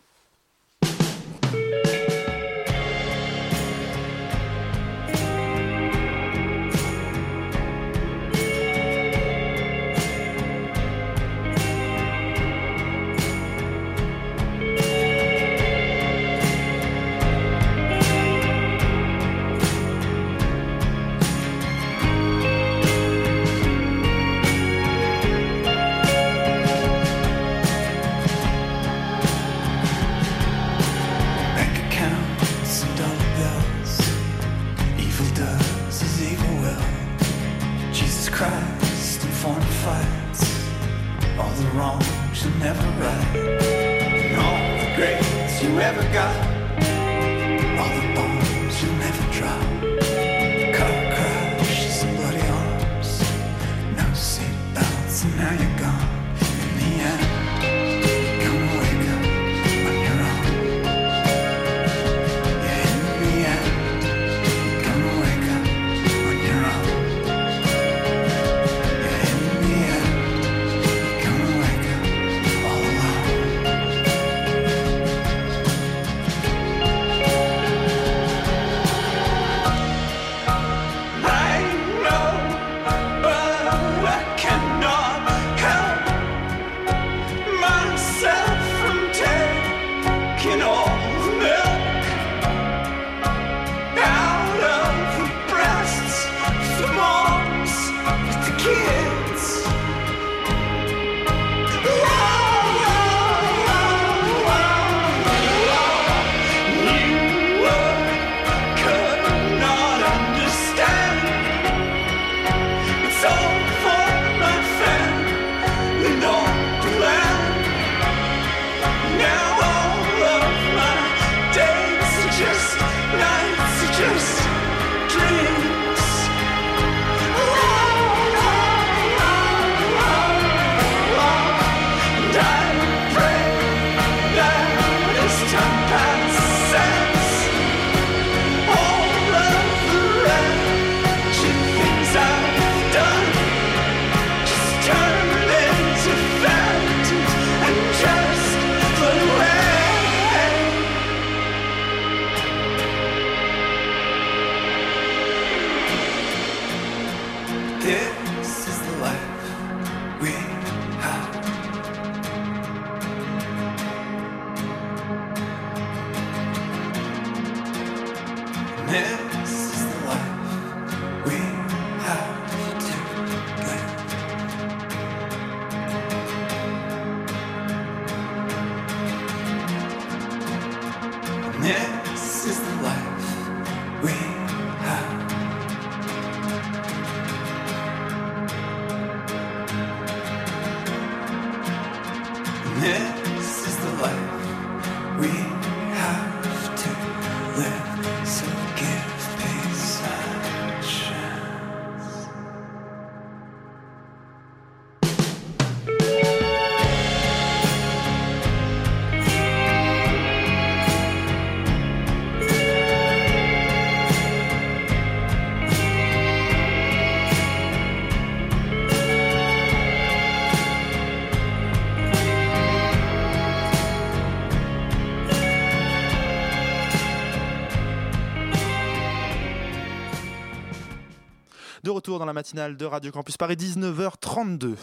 Dans 232.19 232.25
la 232.25 232.33
matinale 232.33 232.77
de 232.77 232.85
Radio 232.85 233.11
Campus 233.11 233.37
Paris, 233.37 233.55
19h32. 233.55 234.75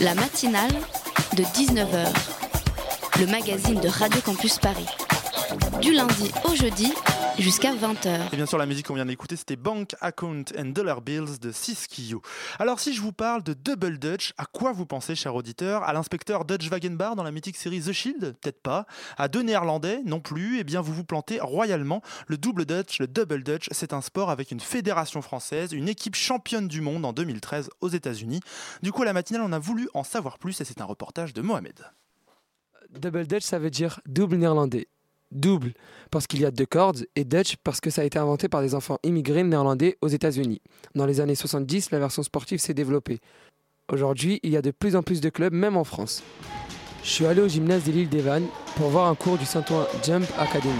La 0.00 0.14
matinale 0.14 0.72
de 1.36 1.42
19h, 1.42 2.06
le 3.20 3.26
magazine 3.26 3.80
de 3.80 3.88
Radio 3.88 4.20
Campus 4.20 4.58
Paris. 4.58 4.86
Du 5.80 5.92
lundi 5.92 6.30
au 6.44 6.54
jeudi 6.54 6.92
jusqu'à 7.38 7.74
20h. 7.74 8.32
Et 8.32 8.36
bien 8.36 8.46
sûr, 8.46 8.58
la 8.58 8.66
musique 8.66 8.86
qu'on 8.86 8.94
vient 8.94 9.06
d'écouter, 9.06 9.36
c'était 9.36 9.56
Bank 9.56 9.94
Account 10.00 10.44
and 10.58 10.66
Dollar 10.66 11.00
Bills 11.00 11.38
de 11.40 11.52
Siskiyou. 11.52 12.20
Alors, 12.58 12.80
si 12.80 12.94
je 12.94 13.00
vous 13.00 13.12
parle 13.12 13.42
de 13.42 13.54
Double 13.54 13.98
Dutch, 13.98 14.32
à 14.38 14.46
quoi 14.46 14.72
vous 14.72 14.86
pensez, 14.86 15.14
cher 15.14 15.34
auditeur? 15.34 15.82
À 15.82 15.92
l'inspecteur 15.92 16.44
Dutch 16.44 16.68
Wagenbar 16.68 17.16
dans 17.16 17.22
la 17.22 17.32
mythique 17.32 17.56
série 17.56 17.80
The 17.80 17.92
Shield? 17.92 18.36
Peut-être 18.40 18.60
pas. 18.62 18.86
À 19.16 19.28
deux 19.28 19.42
néerlandais? 19.42 20.00
Non 20.04 20.20
plus. 20.20 20.58
Eh 20.58 20.64
bien, 20.64 20.80
vous 20.80 20.92
vous 20.92 21.04
plantez 21.04 21.40
royalement. 21.40 22.02
Le 22.26 22.36
double 22.36 22.64
Dutch, 22.64 22.98
le 22.98 23.06
Double 23.06 23.42
Dutch, 23.42 23.68
c'est 23.72 23.92
un 23.92 24.00
sport 24.00 24.30
avec 24.30 24.50
une 24.50 24.60
fédération 24.60 25.22
française, 25.22 25.72
une 25.72 25.88
équipe 25.88 26.16
championne 26.16 26.68
du 26.68 26.80
monde 26.80 27.04
en 27.04 27.12
2013 27.12 27.70
aux 27.80 27.88
États-Unis. 27.88 28.40
Du 28.82 28.92
coup, 28.92 29.02
à 29.02 29.06
la 29.06 29.12
matinale, 29.12 29.42
on 29.42 29.52
a 29.52 29.58
voulu 29.58 29.88
en 29.94 30.04
savoir 30.04 30.38
plus 30.38 30.60
et 30.60 30.64
c'est 30.64 30.80
un 30.80 30.84
reportage 30.84 31.32
de 31.32 31.42
Mohamed. 31.42 31.80
Double 32.90 33.26
Dutch, 33.26 33.44
ça 33.44 33.58
veut 33.58 33.70
dire 33.70 34.00
double 34.06 34.36
néerlandais 34.36 34.88
double 35.30 35.72
parce 36.10 36.26
qu'il 36.26 36.40
y 36.40 36.44
a 36.44 36.50
deux 36.50 36.66
cordes 36.66 37.06
et 37.16 37.24
Dutch 37.24 37.56
parce 37.64 37.80
que 37.80 37.90
ça 37.90 38.02
a 38.02 38.04
été 38.04 38.18
inventé 38.18 38.48
par 38.48 38.62
des 38.62 38.74
enfants 38.74 38.98
immigrés 39.02 39.42
néerlandais 39.42 39.96
aux 40.00 40.08
États-Unis. 40.08 40.60
Dans 40.94 41.06
les 41.06 41.20
années 41.20 41.34
70, 41.34 41.90
la 41.90 41.98
version 41.98 42.22
sportive 42.22 42.60
s'est 42.60 42.74
développée. 42.74 43.20
Aujourd'hui, 43.92 44.40
il 44.42 44.50
y 44.50 44.56
a 44.56 44.62
de 44.62 44.70
plus 44.70 44.96
en 44.96 45.02
plus 45.02 45.20
de 45.20 45.28
clubs, 45.28 45.52
même 45.52 45.76
en 45.76 45.84
France. 45.84 46.22
Je 47.02 47.10
suis 47.10 47.26
allé 47.26 47.42
au 47.42 47.48
gymnase 47.48 47.84
de 47.84 47.92
l'île 47.92 48.08
d'Evan 48.08 48.42
pour 48.76 48.88
voir 48.88 49.08
un 49.08 49.14
cours 49.14 49.36
du 49.36 49.44
Saint-Ouen 49.44 49.86
Jump 50.02 50.24
Academy. 50.38 50.72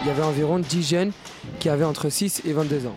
Il 0.00 0.08
y 0.08 0.10
avait 0.10 0.24
environ 0.24 0.58
10 0.58 0.82
jeunes 0.82 1.12
qui 1.60 1.68
avaient 1.68 1.84
entre 1.84 2.08
6 2.08 2.42
et 2.44 2.52
22 2.52 2.86
ans. 2.86 2.96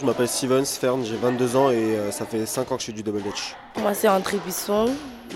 Je 0.00 0.06
m'appelle 0.06 0.28
Steven 0.28 0.64
Fern, 0.64 1.04
j'ai 1.04 1.16
22 1.16 1.56
ans 1.56 1.70
et 1.70 1.76
euh, 1.76 2.10
ça 2.10 2.24
fait 2.24 2.46
5 2.46 2.72
ans 2.72 2.76
que 2.76 2.80
je 2.80 2.86
fais 2.86 2.92
du 2.92 3.02
double 3.02 3.20
dutch. 3.20 3.54
Moi 3.78 3.92
c'est 3.92 4.08
André 4.08 4.38
Buisson, 4.38 4.86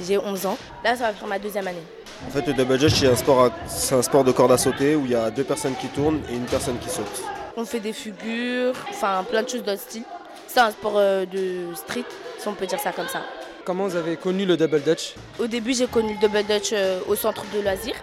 j'ai 0.07 0.17
11 0.17 0.47
ans. 0.47 0.57
Là 0.83 0.97
ça 0.97 1.09
va 1.09 1.13
faire 1.13 1.29
ma 1.29 1.39
deuxième 1.39 1.69
année. 1.69 1.85
En 2.27 2.31
fait, 2.31 2.47
le 2.47 2.55
double 2.55 2.79
dutch, 2.79 2.95
c'est 2.95 3.07
un, 3.07 3.17
sport 3.17 3.51
un 3.93 4.03
sport 4.03 4.25
de 4.25 4.33
corde 4.33 4.53
à 4.53 4.59
sauter 4.59 4.97
où 4.97 5.05
il 5.05 5.11
y 5.11 5.15
a 5.15 5.31
deux 5.31 5.45
personnes 5.45 5.75
qui 5.81 5.89
tournent 5.89 6.21
et 6.31 6.35
une 6.35 6.47
personne 6.47 6.79
qui 6.79 6.89
saute. 6.89 7.23
On 7.57 7.65
fait 7.65 7.81
des 7.81 7.93
figures, 7.93 8.75
enfin 8.91 9.25
plein 9.29 9.43
de 9.43 9.49
choses 9.49 9.63
d'autres 9.63 9.81
style. 9.81 10.03
C'est 10.47 10.61
un 10.61 10.71
sport 10.71 10.95
euh, 10.97 11.27
de 11.27 11.75
street, 11.75 12.05
si 12.39 12.49
on 12.49 12.55
peut 12.55 12.67
dire 12.67 12.81
ça 12.81 12.93
comme 12.93 13.09
ça. 13.09 13.23
Comment 13.65 13.87
vous 13.87 13.97
avez 13.97 14.17
connu 14.17 14.45
le 14.45 14.57
double 14.57 14.83
dutch? 14.83 15.15
Au 15.39 15.47
début, 15.47 15.75
j'ai 15.75 15.87
connu 15.87 16.15
le 16.15 16.21
double 16.21 16.45
dutch 16.45 16.71
euh, 16.73 17.01
au 17.09 17.15
centre 17.15 17.45
de 17.55 17.61
loisirs. 17.61 17.97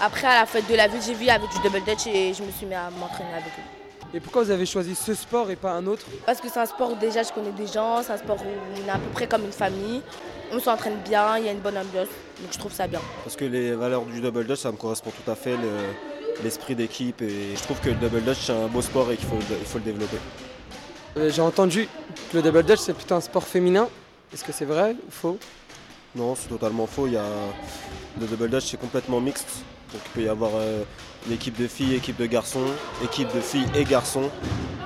Après, 0.00 0.26
à 0.26 0.40
la 0.40 0.46
fête 0.46 0.68
de 0.68 0.74
la 0.74 0.86
ville, 0.88 1.00
j'ai 1.04 1.14
vu 1.14 1.28
avec 1.28 1.48
du 1.50 1.58
double 1.62 1.82
dutch 1.84 2.06
et 2.06 2.32
je 2.32 2.42
me 2.42 2.50
suis 2.50 2.66
mis 2.66 2.74
à 2.74 2.88
m'entraîner 2.98 3.32
avec 3.32 3.52
eux. 3.58 3.77
Et 4.14 4.20
pourquoi 4.20 4.42
vous 4.42 4.50
avez 4.50 4.64
choisi 4.64 4.94
ce 4.94 5.14
sport 5.14 5.50
et 5.50 5.56
pas 5.56 5.72
un 5.72 5.86
autre 5.86 6.06
Parce 6.24 6.40
que 6.40 6.48
c'est 6.48 6.60
un 6.60 6.66
sport 6.66 6.92
où 6.92 6.96
déjà 6.96 7.22
je 7.22 7.30
connais 7.30 7.52
des 7.52 7.66
gens, 7.66 8.02
c'est 8.02 8.12
un 8.12 8.16
sport 8.16 8.38
où 8.38 8.80
on 8.82 8.86
est 8.86 8.90
à 8.90 8.96
peu 8.96 9.10
près 9.12 9.26
comme 9.26 9.44
une 9.44 9.52
famille. 9.52 10.00
On 10.50 10.58
s'entraîne 10.58 10.96
bien, 11.06 11.36
il 11.36 11.44
y 11.44 11.48
a 11.48 11.52
une 11.52 11.60
bonne 11.60 11.76
ambiance, 11.76 12.08
donc 12.40 12.50
je 12.50 12.58
trouve 12.58 12.72
ça 12.72 12.86
bien. 12.86 13.00
Parce 13.22 13.36
que 13.36 13.44
les 13.44 13.72
valeurs 13.72 14.06
du 14.06 14.22
double 14.22 14.46
dutch, 14.46 14.60
ça 14.60 14.72
me 14.72 14.78
correspond 14.78 15.10
tout 15.10 15.30
à 15.30 15.34
fait, 15.34 15.56
l'esprit 16.42 16.74
d'équipe. 16.74 17.20
Et 17.20 17.54
je 17.54 17.62
trouve 17.62 17.78
que 17.80 17.90
le 17.90 17.96
double 17.96 18.22
dutch, 18.22 18.38
c'est 18.46 18.52
un 18.52 18.66
beau 18.68 18.80
sport 18.80 19.12
et 19.12 19.16
qu'il 19.16 19.26
faut, 19.26 19.36
il 19.38 19.66
faut 19.66 19.78
le 19.78 19.84
développer. 19.84 20.16
Euh, 21.18 21.30
j'ai 21.30 21.42
entendu 21.42 21.86
que 22.30 22.36
le 22.38 22.42
double 22.42 22.62
dutch, 22.62 22.78
c'est 22.78 22.94
plutôt 22.94 23.14
un 23.14 23.20
sport 23.20 23.44
féminin. 23.44 23.88
Est-ce 24.32 24.44
que 24.44 24.52
c'est 24.52 24.64
vrai 24.64 24.96
ou 25.06 25.10
faux? 25.10 25.38
Non, 26.14 26.34
c'est 26.34 26.48
totalement 26.48 26.86
faux. 26.86 27.06
Il 27.06 27.12
y 27.12 27.18
a... 27.18 27.26
Le 28.18 28.26
double 28.26 28.48
dutch, 28.48 28.64
c'est 28.64 28.80
complètement 28.80 29.20
mixte. 29.20 29.48
Donc 29.92 30.00
il 30.06 30.10
peut 30.12 30.26
y 30.26 30.28
avoir 30.28 30.52
euh, 30.54 30.82
une 31.26 31.32
équipe 31.32 31.60
de 31.60 31.66
filles, 31.66 31.94
équipe 31.94 32.16
de 32.16 32.26
garçons, 32.26 32.66
équipe 33.02 33.34
de 33.34 33.40
filles 33.40 33.66
et 33.74 33.84
garçons. 33.84 34.30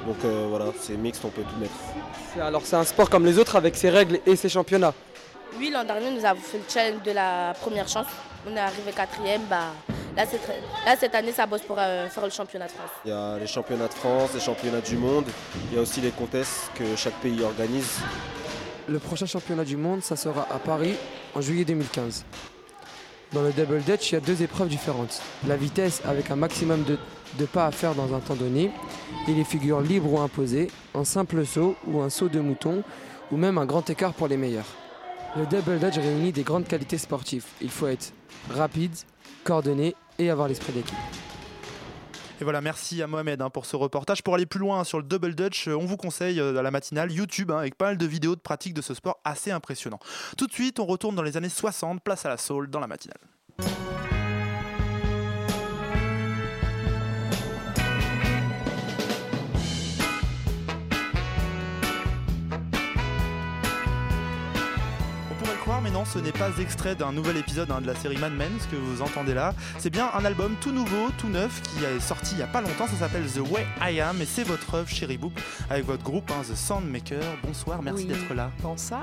Donc 0.07 0.16
euh, 0.25 0.47
voilà, 0.49 0.66
c'est 0.81 0.97
mixte, 0.97 1.25
on 1.25 1.29
peut 1.29 1.42
tout 1.42 1.61
mettre. 1.61 1.75
Alors 2.40 2.62
c'est 2.64 2.77
un 2.77 2.85
sport 2.85 3.11
comme 3.11 3.27
les 3.27 3.38
autres 3.38 3.57
avec 3.57 3.77
ses 3.77 3.90
règles 3.90 4.21
et 4.27 4.37
ses 4.37 4.49
championnats 4.49 4.95
oui, 5.59 5.71
l'an 5.71 5.85
dernier, 5.85 6.11
nous 6.11 6.25
avons 6.25 6.40
fait 6.40 6.59
le 6.59 6.64
challenge 6.68 7.03
de 7.03 7.11
la 7.11 7.55
première 7.61 7.88
chance. 7.88 8.07
On 8.47 8.57
est 8.57 8.61
arrivé 8.61 8.90
quatrième. 8.92 9.42
Bah, 9.51 9.73
là, 10.16 10.25
là, 10.87 10.97
cette 10.99 11.14
année, 11.14 11.33
ça 11.33 11.47
bosse 11.47 11.62
pour 11.62 11.77
euh, 11.79 12.09
faire 12.09 12.25
le 12.25 12.31
championnat 12.31 12.66
de 12.66 12.73
France. 12.73 12.90
Il 13.05 13.11
y 13.11 13.14
a 13.14 13.38
les 13.38 13.47
championnats 13.47 13.88
de 13.88 13.95
France, 13.95 14.31
les 14.35 14.40
championnats 14.40 14.81
du 14.81 14.97
monde. 14.97 15.27
Il 15.71 15.77
y 15.77 15.79
a 15.79 15.83
aussi 15.83 16.01
les 16.01 16.11
contests 16.11 16.71
que 16.75 16.97
chaque 16.97 17.14
pays 17.21 17.42
organise. 17.42 18.01
Le 18.88 18.99
prochain 18.99 19.27
championnat 19.27 19.64
du 19.64 19.77
monde, 19.77 20.03
ça 20.03 20.16
sera 20.16 20.47
à 20.51 20.59
Paris 20.59 20.95
en 21.35 21.40
juillet 21.40 21.64
2015. 21.64 22.25
Dans 23.33 23.42
le 23.42 23.53
double 23.53 23.81
dutch, 23.83 24.11
il 24.11 24.14
y 24.14 24.18
a 24.18 24.21
deux 24.21 24.42
épreuves 24.42 24.68
différentes. 24.68 25.23
La 25.49 25.57
vitesse 25.57 26.03
avec 26.05 26.31
un 26.31 26.37
maximum 26.37 26.83
de, 26.85 26.99
de 27.38 27.47
pas 27.47 27.66
à 27.66 27.71
faire 27.71 27.95
dans 27.95 28.14
un 28.14 28.21
temps 28.21 28.35
donné 28.35 28.71
et 29.27 29.33
les 29.33 29.45
figures 29.45 29.80
libres 29.80 30.12
ou 30.12 30.20
imposées, 30.20 30.68
un 30.95 31.05
simple 31.05 31.47
saut 31.47 31.74
ou 31.87 32.03
un 32.03 32.11
saut 32.11 32.28
de 32.28 32.41
mouton 32.41 32.83
ou 33.30 33.39
même 33.39 33.57
un 33.57 33.64
grand 33.64 33.89
écart 33.89 34.12
pour 34.12 34.28
les 34.28 34.37
meilleurs. 34.37 34.68
Le 35.37 35.47
double 35.47 35.78
dutch 35.78 35.97
réunit 35.97 36.33
des 36.33 36.43
grandes 36.43 36.68
qualités 36.68 36.99
sportives. 36.99 37.47
Il 37.62 37.70
faut 37.70 37.87
être 37.87 38.12
rapide, 38.51 38.93
coordonné 39.45 39.95
et 40.18 40.28
avoir 40.28 40.47
l'esprit 40.47 40.74
d'équipe. 40.74 41.22
Et 42.43 42.45
voilà, 42.45 42.61
merci 42.61 43.01
à 43.03 43.07
Mohamed 43.07 43.40
hein, 43.40 43.51
pour 43.51 43.66
ce 43.66 43.76
reportage. 43.76 44.24
Pour 44.24 44.34
aller 44.34 44.47
plus 44.47 44.59
loin 44.59 44.82
sur 44.82 44.99
le 44.99 45.05
double 45.05 45.36
dutch, 45.36 45.68
euh, 45.68 45.76
on 45.76 45.86
vous 45.86 45.97
conseille 45.97 46.40
euh, 46.40 46.61
la 46.61 46.72
matinale 46.72 47.12
YouTube 47.12 47.53
hein, 47.53 47.59
avec 47.59 47.76
pas 47.76 47.84
mal 47.84 47.99
de 47.99 48.05
vidéos 48.05 48.34
de 48.34 48.40
pratique 48.40 48.74
de 48.74 48.82
ce 48.82 48.95
sport 48.95 49.20
assez 49.24 49.53
impressionnant. 49.53 50.01
Tout 50.36 50.49
de 50.49 50.53
suite, 50.53 50.80
on 50.80 50.84
retourne 50.84 51.14
dans 51.14 51.22
les 51.22 51.36
années 51.36 51.49
60, 51.49 52.03
place 52.03 52.26
à 52.26 52.30
la 52.30 52.38
soul 52.38 52.68
dans 52.68 52.80
la 52.80 52.88
matinale. 52.88 53.20
Mais 65.83 65.91
non, 65.91 66.05
ce 66.05 66.18
n'est 66.18 66.33
pas 66.33 66.51
extrait 66.61 66.95
d'un 66.95 67.12
nouvel 67.12 67.37
épisode 67.37 67.70
hein, 67.70 67.80
de 67.80 67.87
la 67.87 67.95
série 67.95 68.16
Mad 68.16 68.33
Men, 68.33 68.53
ce 68.61 68.68
que 68.68 68.76
vous 68.76 69.03
entendez 69.03 69.35
là. 69.35 69.55
C'est 69.78 69.91
bien 69.91 70.09
un 70.14 70.24
album 70.24 70.55
tout 70.61 70.70
nouveau, 70.70 71.09
tout 71.18 71.28
neuf, 71.28 71.61
qui 71.62 71.85
est 71.85 72.01
sorti 72.01 72.33
il 72.33 72.37
n'y 72.37 72.43
a 72.43 72.47
pas 72.47 72.61
longtemps. 72.61 72.87
Ça 72.87 72.97
s'appelle 72.97 73.24
The 73.26 73.39
Way 73.39 73.66
I 73.80 74.01
Am, 74.01 74.20
et 74.20 74.24
c'est 74.24 74.45
votre 74.45 74.74
œuvre, 74.74 74.89
Chéri 74.89 75.18
Boop, 75.18 75.39
avec 75.70 75.85
votre 75.85 76.05
groupe, 76.05 76.30
hein, 76.30 76.43
The 76.49 76.55
Soundmaker. 76.55 77.22
Bonsoir, 77.43 77.83
merci 77.83 78.05
d'être 78.07 78.33
là. 78.33 78.51
Bonsoir. 78.61 79.03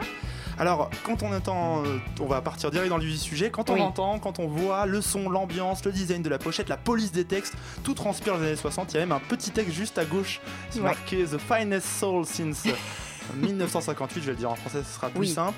Alors, 0.57 0.89
quand 1.03 1.21
on 1.23 1.33
entend, 1.33 1.83
euh, 1.85 1.97
on 2.19 2.27
va 2.27 2.41
partir 2.41 2.71
direct 2.71 2.89
dans 2.89 2.97
le 2.97 3.09
sujet, 3.09 3.49
quand 3.49 3.69
on 3.69 3.79
entend, 3.79 4.19
quand 4.19 4.39
on 4.39 4.47
voit 4.47 4.85
le 4.85 5.01
son, 5.01 5.29
l'ambiance, 5.29 5.83
le 5.83 5.91
design 5.91 6.21
de 6.21 6.29
la 6.29 6.37
pochette, 6.37 6.69
la 6.69 6.77
police 6.77 7.11
des 7.11 7.25
textes, 7.25 7.55
tout 7.83 7.93
transpire 7.93 8.37
les 8.37 8.47
années 8.47 8.55
60. 8.55 8.93
Il 8.93 8.95
y 8.95 8.97
a 8.97 9.01
même 9.01 9.11
un 9.11 9.21
petit 9.27 9.51
texte 9.51 9.73
juste 9.73 9.97
à 9.97 10.05
gauche, 10.05 10.39
c'est 10.69 10.81
marqué 10.81 11.25
The 11.25 11.37
Finest 11.37 11.87
Soul 11.99 12.25
Since. 12.25 12.67
1958, 13.35 14.21
je 14.21 14.25
vais 14.25 14.31
le 14.31 14.37
dire 14.37 14.51
en 14.51 14.55
français, 14.55 14.83
ce 14.83 14.95
sera 14.95 15.09
plus 15.09 15.27
simple. 15.27 15.57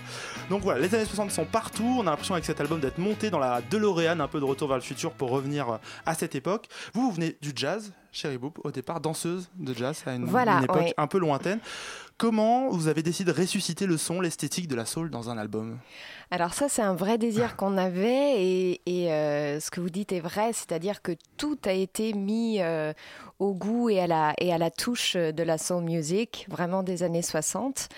Donc 0.49 0.61
voilà, 0.61 0.80
les 0.80 0.93
années 0.95 1.05
60 1.05 1.32
sont 1.32 1.45
partout. 1.45 1.97
On 1.99 2.01
a 2.01 2.11
l'impression 2.11 2.34
avec 2.34 2.45
cet 2.45 2.59
album 2.61 2.80
d'être 2.80 2.97
monté 2.97 3.30
dans 3.30 3.39
la 3.39 3.61
DeLorean, 3.61 4.19
un 4.19 4.28
peu 4.28 4.39
de 4.39 4.45
retour 4.45 4.67
vers 4.67 4.78
le 4.78 4.84
futur 4.84 5.11
pour 5.11 5.30
revenir 5.30 5.69
euh, 5.69 5.78
à 6.05 6.13
cette 6.13 6.36
époque. 6.36 6.67
Vous, 6.93 7.01
vous 7.01 7.11
venez 7.11 7.38
du 7.41 7.51
jazz, 7.55 7.93
Chérie 8.11 8.38
Boop, 8.38 8.59
au 8.63 8.72
départ, 8.72 8.99
danseuse 8.99 9.49
de 9.57 9.74
jazz 9.74 10.03
à 10.05 10.13
une, 10.13 10.28
époque 10.28 10.93
un 10.97 11.07
peu 11.07 11.17
lointaine. 11.17 11.59
comment 12.17 12.69
vous 12.69 12.88
avez 12.88 13.03
décidé 13.03 13.32
de 13.32 13.38
ressusciter 13.38 13.86
le 13.86 13.97
son, 13.97 14.22
l'esthétique 14.22 14.67
de 14.67 14.76
la 14.76 14.86
soul 14.86 15.09
dans 15.09 15.30
un 15.30 15.38
album? 15.38 15.78
Alors 16.30 16.53
ça, 16.53 16.69
c'est 16.69 16.82
un 16.82 16.93
vrai 16.93 17.17
désir 17.17 17.55
qu'on 17.55 17.78
avait 17.78 18.80
et, 18.86 19.11
euh, 19.11 19.59
ce 19.59 19.72
que 19.72 19.82
vous 19.82 19.89
dites 19.89 20.11
est 20.11 20.19
vrai, 20.19 20.53
c'est-à-dire 20.53 21.01
que 21.01 21.13
tout 21.38 21.57
a 21.65 21.74
été 21.74 22.13
mis 22.13 22.61
euh, 22.61 22.93
au 23.41 23.55
goût 23.55 23.89
et 23.89 23.99
à, 23.99 24.05
la, 24.05 24.33
et 24.37 24.53
à 24.53 24.59
la 24.59 24.69
touche 24.69 25.15
de 25.15 25.43
la 25.43 25.57
soul 25.57 25.83
music, 25.83 26.45
vraiment 26.47 26.83
des 26.83 27.01
années 27.01 27.23
60. 27.23 27.89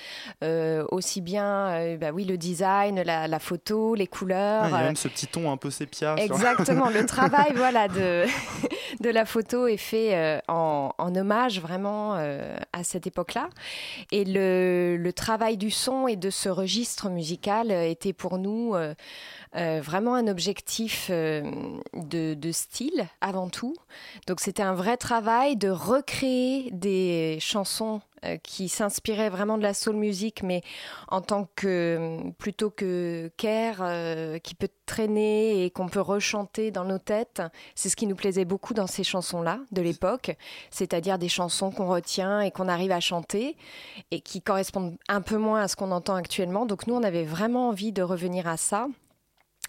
Euh, 0.41 0.85
aussi 0.89 1.19
bien, 1.19 1.97
bah 1.97 2.11
oui, 2.13 2.23
le 2.23 2.37
design, 2.37 3.01
la, 3.01 3.39
photo, 3.39 3.93
les 3.93 4.07
couleurs. 4.07 4.67
il 4.69 4.71
y 4.71 4.73
a 4.73 4.83
même 4.83 4.95
ce 4.95 5.09
petit 5.09 5.27
ton 5.27 5.51
un 5.51 5.57
peu 5.57 5.69
sépia. 5.69 6.15
Exactement, 6.15 6.89
le 6.89 7.05
travail 7.05 7.51
voilà, 7.57 7.89
de, 7.89 8.23
de 9.01 9.09
la 9.09 9.25
photo 9.25 9.67
est 9.67 9.75
fait 9.75 10.41
en, 10.47 10.93
en, 10.97 11.15
hommage 11.15 11.59
vraiment 11.59 12.13
à 12.13 12.83
cette 12.83 13.05
époque-là. 13.05 13.49
Et 14.13 14.23
le, 14.23 14.95
le 14.95 15.13
travail 15.13 15.57
du 15.57 15.71
son 15.71 16.07
et 16.07 16.15
de 16.15 16.29
ce 16.29 16.47
registre 16.47 17.09
musical 17.09 17.69
était 17.69 18.13
pour 18.13 18.37
nous 18.37 18.75
euh, 19.55 19.73
euh, 19.73 19.81
vraiment 19.81 20.15
un 20.15 20.27
objectif 20.27 21.07
euh, 21.09 21.41
de, 21.93 22.51
style 22.51 23.07
avant 23.21 23.49
tout. 23.49 23.75
Donc 24.27 24.39
c'était 24.39 24.63
un 24.63 24.73
vrai 24.73 24.97
travail 24.97 25.55
de 25.55 25.69
recréer 25.69 26.69
des 26.71 27.37
chansons 27.39 28.01
qui 28.41 28.69
s'inspiraient 28.69 29.29
vraiment 29.29 29.57
de 29.57 29.63
la 29.63 29.73
soul 29.73 29.97
music, 29.97 30.43
mais 30.43 30.61
en 31.09 31.19
tant 31.19 31.49
que 31.57 32.31
plutôt 32.37 32.69
que 32.69 33.29
care 33.35 33.83
qui 34.43 34.55
peut 34.55 34.69
traîner 34.85 35.65
et 35.65 35.71
qu'on 35.71 35.89
peut 35.89 35.99
rechanter 35.99 36.71
dans 36.71 36.85
nos 36.85 36.99
têtes. 36.99 37.41
C'est 37.75 37.89
ce 37.89 37.97
qui 37.97 38.07
nous 38.07 38.15
plaisait 38.15 38.45
beaucoup 38.45 38.73
dans 38.73 38.87
ces 38.87 39.03
chansons-là 39.03 39.59
de 39.73 39.81
l'époque, 39.81 40.37
c'est-à-dire 40.71 41.17
des 41.17 41.27
chansons 41.27 41.69
qu'on 41.69 41.89
retient 41.89 42.39
et 42.39 42.51
qu'on 42.51 42.69
arrive 42.69 42.93
à 42.93 43.01
chanter 43.01 43.57
et 44.11 44.21
qui 44.21 44.41
correspondent 44.41 44.95
un 45.09 45.19
peu 45.19 45.35
moins 45.35 45.61
à 45.61 45.67
ce 45.67 45.75
qu'on 45.75 45.91
entend 45.91 46.15
actuellement. 46.15 46.65
Donc 46.65 46.87
nous, 46.87 46.95
on 46.95 47.03
avait 47.03 47.25
vraiment 47.25 47.67
envie 47.67 47.91
de 47.91 48.03
revenir 48.03 48.47
à 48.47 48.55
ça. 48.55 48.87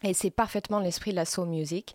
Et 0.02 0.12
c'est 0.12 0.30
parfaitement 0.30 0.80
l'esprit 0.80 1.12
de 1.12 1.16
la 1.16 1.24
soul 1.24 1.48
music. 1.48 1.94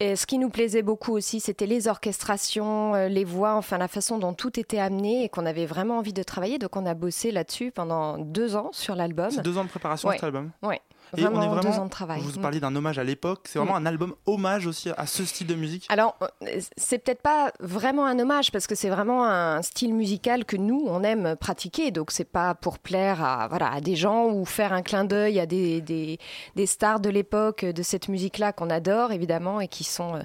Et 0.00 0.16
ce 0.16 0.26
qui 0.26 0.38
nous 0.38 0.48
plaisait 0.48 0.82
beaucoup 0.82 1.12
aussi, 1.12 1.38
c'était 1.38 1.66
les 1.66 1.86
orchestrations, 1.86 2.94
euh, 2.94 3.08
les 3.08 3.24
voix, 3.24 3.54
enfin 3.54 3.78
la 3.78 3.88
façon 3.88 4.18
dont 4.18 4.34
tout 4.34 4.58
était 4.58 4.78
amené 4.78 5.24
et 5.24 5.28
qu'on 5.28 5.46
avait 5.46 5.66
vraiment 5.66 5.98
envie 5.98 6.12
de 6.12 6.22
travailler. 6.22 6.58
Donc 6.58 6.76
on 6.76 6.86
a 6.86 6.94
bossé 6.94 7.30
là-dessus 7.30 7.70
pendant 7.70 8.18
deux 8.18 8.56
ans 8.56 8.70
sur 8.72 8.96
l'album. 8.96 9.30
C'est 9.30 9.42
deux 9.42 9.58
ans 9.58 9.64
de 9.64 9.68
préparation 9.68 10.08
de 10.08 10.14
cet 10.14 10.24
album 10.24 10.50
Oui. 10.62 10.76
Et 11.16 11.26
on 11.26 11.42
est 11.42 11.46
vraiment, 11.46 11.60
deux 11.60 11.78
ans 11.78 11.84
de 11.84 11.90
travail. 11.90 12.20
Vous 12.22 12.40
parliez 12.40 12.60
d'un 12.60 12.74
hommage 12.74 12.98
à 12.98 13.04
l'époque. 13.04 13.40
C'est 13.44 13.58
vraiment 13.58 13.74
mm. 13.74 13.82
un 13.82 13.86
album 13.86 14.14
hommage 14.26 14.66
aussi 14.66 14.90
à 14.96 15.06
ce 15.06 15.24
style 15.24 15.46
de 15.46 15.54
musique. 15.54 15.86
Alors, 15.90 16.16
euh, 16.20 16.60
c'est 16.76 16.98
peut-être 16.98 17.20
pas 17.20 17.52
vraiment 17.60 18.06
un 18.06 18.18
hommage 18.18 18.50
parce 18.50 18.66
que 18.66 18.74
c'est 18.74 18.88
vraiment 18.88 19.24
un 19.24 19.60
style 19.62 19.94
musical 19.94 20.44
que 20.44 20.56
nous 20.56 20.84
on 20.86 21.02
aime 21.02 21.36
pratiquer. 21.36 21.90
Donc, 21.90 22.10
c'est 22.10 22.24
pas 22.24 22.54
pour 22.54 22.78
plaire 22.78 23.22
à 23.22 23.48
voilà 23.48 23.72
à 23.72 23.80
des 23.80 23.96
gens 23.96 24.26
ou 24.26 24.44
faire 24.44 24.72
un 24.72 24.82
clin 24.82 25.04
d'œil 25.04 25.38
à 25.38 25.46
des, 25.46 25.80
des, 25.80 26.18
des, 26.56 26.66
stars 26.66 27.00
de 27.00 27.10
l'époque 27.10 27.64
de 27.64 27.82
cette 27.82 28.08
musique-là 28.08 28.52
qu'on 28.52 28.70
adore 28.70 29.12
évidemment 29.12 29.60
et 29.60 29.68
qui 29.68 29.84
sont 29.84 30.16
euh, 30.16 30.22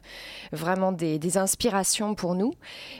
vraiment 0.51 0.91
des, 0.91 1.19
des 1.19 1.37
inspirations 1.37 2.15
pour 2.15 2.35
nous. 2.35 2.53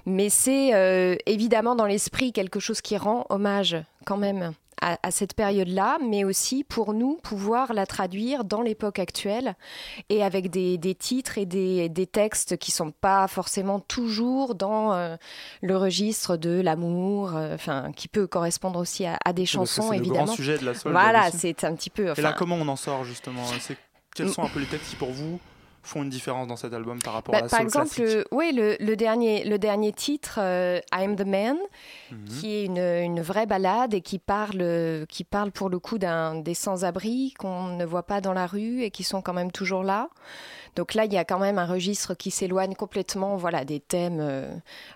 Mais 0.06 0.30
c'est 0.30 0.74
euh, 0.74 1.16
évidemment 1.26 1.76
dans 1.76 1.86
l'esprit 1.86 2.34
quelque 2.34 2.60
chose 2.60 2.82
qui 2.82 2.98
rend 2.98 3.26
hommage 3.30 3.78
quand 4.06 4.18
même 4.18 4.54
à, 4.82 5.12
cette 5.12 5.34
période-là, 5.34 5.98
mais 6.04 6.24
aussi 6.24 6.64
pour 6.64 6.94
nous 6.94 7.18
pouvoir 7.24 7.74
la 7.74 7.86
traduire 7.86 8.44
dans 8.44 8.62
l'époque 8.62 9.00
actuelle 9.00 9.56
et 10.10 10.24
avec 10.24 10.50
des, 10.50 10.78
titres 10.96 11.38
et 11.38 11.46
des, 11.46 12.08
textes 12.08 12.58
qui 12.58 12.72
sont 12.72 12.92
pas 12.92 13.28
forcément 13.28 13.80
toujours 13.80 14.56
dans 14.56 14.94
euh, 14.94 15.16
le 15.62 15.78
registre 15.78 16.38
de 16.38 16.62
l'amour, 16.62 17.36
euh, 17.36 17.56
enfin 17.56 17.92
qui 17.96 18.08
peut 18.08 18.28
correspondre 18.28 18.80
aussi 18.80 19.06
à, 19.06 19.34
des 19.34 19.46
chansons 19.46 19.90
c'est 19.90 19.98
évidemment. 19.98 20.22
Le 20.22 20.26
grand 20.26 20.36
sujet 20.36 20.58
de 20.58 20.66
la 20.66 20.74
soul. 20.74 20.92
Voilà, 20.92 21.32
c'est 21.32 21.64
un 21.64 21.76
petit 21.76 21.90
peu. 21.90 22.14
et 22.16 22.22
là, 22.22 22.34
comment 22.34 22.56
on 22.56 22.68
en 22.68 22.76
sort 22.76 23.04
justement? 23.04 23.44
Quels 24.16 24.30
sont 24.30 24.44
un 24.44 24.50
peu 24.50 24.60
les 24.60 24.66
textes 24.66 24.90
qui 24.90 24.96
pour 24.96 25.12
vous 25.12 25.40
font 25.88 26.04
une 26.04 26.10
différence 26.10 26.48
dans 26.48 26.56
cet 26.56 26.74
album 26.74 27.02
par 27.02 27.14
rapport 27.14 27.32
bah, 27.32 27.40
à 27.40 27.42
la 27.44 27.50
Par 27.50 27.62
exemple, 27.62 28.00
le, 28.00 28.26
oui, 28.32 28.52
le, 28.54 28.96
dernier, 28.96 29.44
le 29.44 29.58
dernier 29.58 29.94
titre, 29.94 30.40
euh, 30.42 30.80
I'm 30.94 31.16
the 31.16 31.26
Man, 31.26 31.58
mhm. 32.12 32.26
qui 32.28 32.56
est 32.56 32.66
une, 32.66 32.78
une, 32.78 33.22
vraie 33.22 33.46
balade 33.46 33.94
et 33.94 34.02
qui 34.02 34.20
parle, 34.20 35.06
qui 35.10 35.24
parle 35.24 35.52
pour 35.52 35.70
le 35.70 35.80
coup 35.80 35.98
des 35.98 36.54
sans-abri 36.54 37.34
qu'on 37.40 37.68
ne 37.68 37.86
voit 37.86 38.04
pas 38.04 38.22
dans 38.22 38.34
la 38.34 38.46
rue 38.46 38.84
et 38.84 38.92
qui 38.92 39.04
sont 39.04 39.22
quand 39.22 39.34
même 39.34 39.52
toujours 39.52 39.84
là. 39.84 40.10
Donc 40.78 40.94
là, 40.94 41.06
il 41.06 41.12
y 41.12 41.18
a 41.18 41.26
quand 41.26 41.40
même 41.40 41.58
un 41.58 41.66
registre 41.66 42.14
qui 42.14 42.30
s'éloigne 42.30 42.76
complètement 42.76 43.36
voilà, 43.36 43.66
des 43.66 43.80
thèmes 43.80 44.20
euh, 44.20 44.48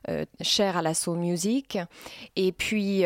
euh, 0.09 0.25
chers 0.39 0.77
à 0.77 0.83
la 0.83 0.93
soul 0.93 1.17
music. 1.17 1.79
Et 2.35 2.51
puis, 2.51 3.03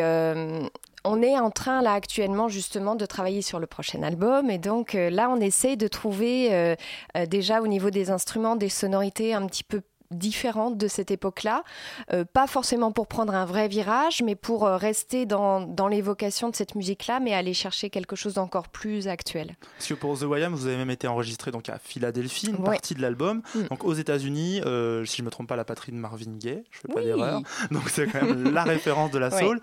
on 1.06 1.22
est 1.22 1.38
en 1.38 1.50
train 1.50 1.82
là 1.82 1.92
actuellement 1.92 2.48
justement 2.48 2.94
de 2.94 3.06
travailler 3.06 3.42
sur 3.42 3.58
le 3.58 3.66
prochain 3.66 4.02
album. 4.02 4.50
Et 4.50 4.58
donc 4.58 4.94
euh, 4.94 5.10
là 5.10 5.30
on 5.30 5.40
essaie 5.40 5.76
de 5.76 5.88
trouver 5.88 6.52
euh, 6.52 6.74
euh, 7.16 7.26
déjà 7.26 7.62
au 7.62 7.66
niveau 7.66 7.90
des 7.90 8.10
instruments 8.10 8.56
des 8.56 8.68
sonorités 8.68 9.34
un 9.34 9.46
petit 9.46 9.64
peu 9.64 9.82
différente 10.10 10.76
de 10.76 10.88
cette 10.88 11.10
époque-là, 11.10 11.64
euh, 12.12 12.24
pas 12.24 12.46
forcément 12.46 12.92
pour 12.92 13.06
prendre 13.06 13.34
un 13.34 13.44
vrai 13.44 13.68
virage, 13.68 14.22
mais 14.22 14.34
pour 14.34 14.64
euh, 14.64 14.76
rester 14.76 15.26
dans, 15.26 15.60
dans 15.60 15.88
l'évocation 15.88 16.48
de 16.48 16.56
cette 16.56 16.74
musique-là, 16.74 17.20
mais 17.20 17.34
aller 17.34 17.54
chercher 17.54 17.90
quelque 17.90 18.16
chose 18.16 18.34
d'encore 18.34 18.68
plus 18.68 19.08
actuel. 19.08 19.56
Parce 19.76 19.88
que 19.88 19.94
pour 19.94 20.18
The 20.18 20.22
YM, 20.22 20.54
vous 20.54 20.66
avez 20.66 20.76
même 20.76 20.90
été 20.90 21.08
enregistré 21.08 21.50
donc 21.50 21.68
à 21.68 21.78
Philadelphie, 21.78 22.48
une 22.48 22.62
partie 22.62 22.94
de 22.94 23.02
l'album, 23.02 23.42
mm. 23.54 23.62
donc 23.70 23.84
aux 23.84 23.94
États-Unis, 23.94 24.60
euh, 24.64 25.04
si 25.04 25.18
je 25.18 25.22
me 25.22 25.30
trompe 25.30 25.48
pas, 25.48 25.56
la 25.56 25.64
patrie 25.64 25.92
de 25.92 25.96
Marvin 25.96 26.36
Gaye, 26.36 26.64
je 26.70 26.80
fais 26.80 26.88
pas 26.88 27.02
d'erreur, 27.02 27.42
donc 27.70 27.88
c'est 27.88 28.06
quand 28.06 28.22
même 28.22 28.52
la 28.52 28.64
référence 28.64 29.10
de 29.10 29.18
la 29.18 29.30
soul. 29.30 29.60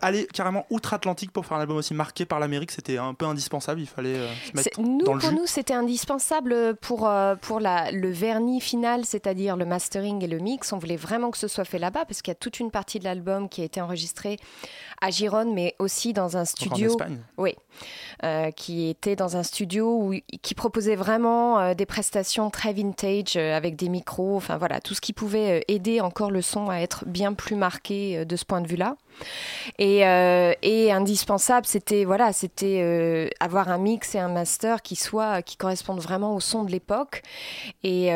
aller 0.00 0.26
carrément 0.32 0.66
outre-Atlantique 0.70 1.32
pour 1.32 1.46
faire 1.46 1.56
un 1.56 1.60
album 1.60 1.76
aussi 1.76 1.94
marqué 1.94 2.24
par 2.24 2.40
l'Amérique, 2.40 2.70
c'était 2.70 2.98
un 2.98 3.14
peu 3.14 3.26
indispensable, 3.26 3.80
il 3.80 3.86
fallait 3.86 4.16
se 4.46 4.56
mettre 4.56 4.80
nous, 4.80 5.02
dans 5.02 5.14
le 5.14 5.20
Pour 5.20 5.32
nous, 5.32 5.46
c'était 5.46 5.74
indispensable 5.74 6.76
pour, 6.76 7.10
pour 7.40 7.60
la, 7.60 7.90
le 7.90 8.10
vernis 8.10 8.60
final, 8.60 9.04
c'est-à-dire 9.04 9.56
le 9.62 9.68
mastering 9.68 10.22
et 10.24 10.26
le 10.26 10.38
mix, 10.38 10.72
on 10.72 10.78
voulait 10.78 10.96
vraiment 10.96 11.30
que 11.30 11.38
ce 11.38 11.48
soit 11.48 11.64
fait 11.64 11.78
là-bas 11.78 12.04
parce 12.04 12.20
qu'il 12.20 12.30
y 12.30 12.36
a 12.36 12.36
toute 12.36 12.58
une 12.58 12.70
partie 12.70 12.98
de 12.98 13.04
l'album 13.04 13.48
qui 13.48 13.62
a 13.62 13.64
été 13.64 13.80
enregistrée 13.80 14.38
à 15.00 15.10
Gironde, 15.10 15.52
mais 15.52 15.74
aussi 15.78 16.12
dans 16.12 16.36
un 16.36 16.44
studio. 16.44 16.90
En 16.90 16.92
Espagne. 16.92 17.18
Oui, 17.36 17.54
euh, 18.24 18.50
qui 18.52 18.88
était 18.88 19.16
dans 19.16 19.36
un 19.36 19.42
studio 19.42 19.98
où, 20.00 20.14
qui 20.42 20.54
proposait 20.54 20.94
vraiment 20.94 21.58
euh, 21.58 21.74
des 21.74 21.86
prestations 21.86 22.50
très 22.50 22.72
vintage 22.72 23.36
euh, 23.36 23.56
avec 23.56 23.74
des 23.74 23.88
micros, 23.88 24.36
enfin 24.36 24.58
voilà, 24.58 24.80
tout 24.80 24.94
ce 24.94 25.00
qui 25.00 25.12
pouvait 25.12 25.64
aider 25.66 26.00
encore 26.00 26.30
le 26.30 26.40
son 26.42 26.70
à 26.70 26.76
être 26.76 27.04
bien 27.06 27.32
plus 27.32 27.56
marqué 27.56 28.24
de 28.24 28.36
ce 28.36 28.44
point 28.44 28.60
de 28.60 28.68
vue-là. 28.68 28.96
Et, 29.78 29.98
et, 29.98 30.92
indispensable, 30.92 31.66
c'était 31.66 32.04
voilà, 32.04 32.32
c'était 32.32 33.30
avoir 33.40 33.68
un 33.68 33.76
mix 33.76 34.14
et 34.14 34.18
un 34.18 34.28
master 34.28 34.80
qui 34.80 34.96
soit 34.96 35.42
qui 35.42 35.56
correspondent 35.56 36.00
vraiment 36.00 36.34
au 36.34 36.40
son 36.40 36.64
de 36.64 36.70
l'époque. 36.70 37.22
Et 37.82 38.10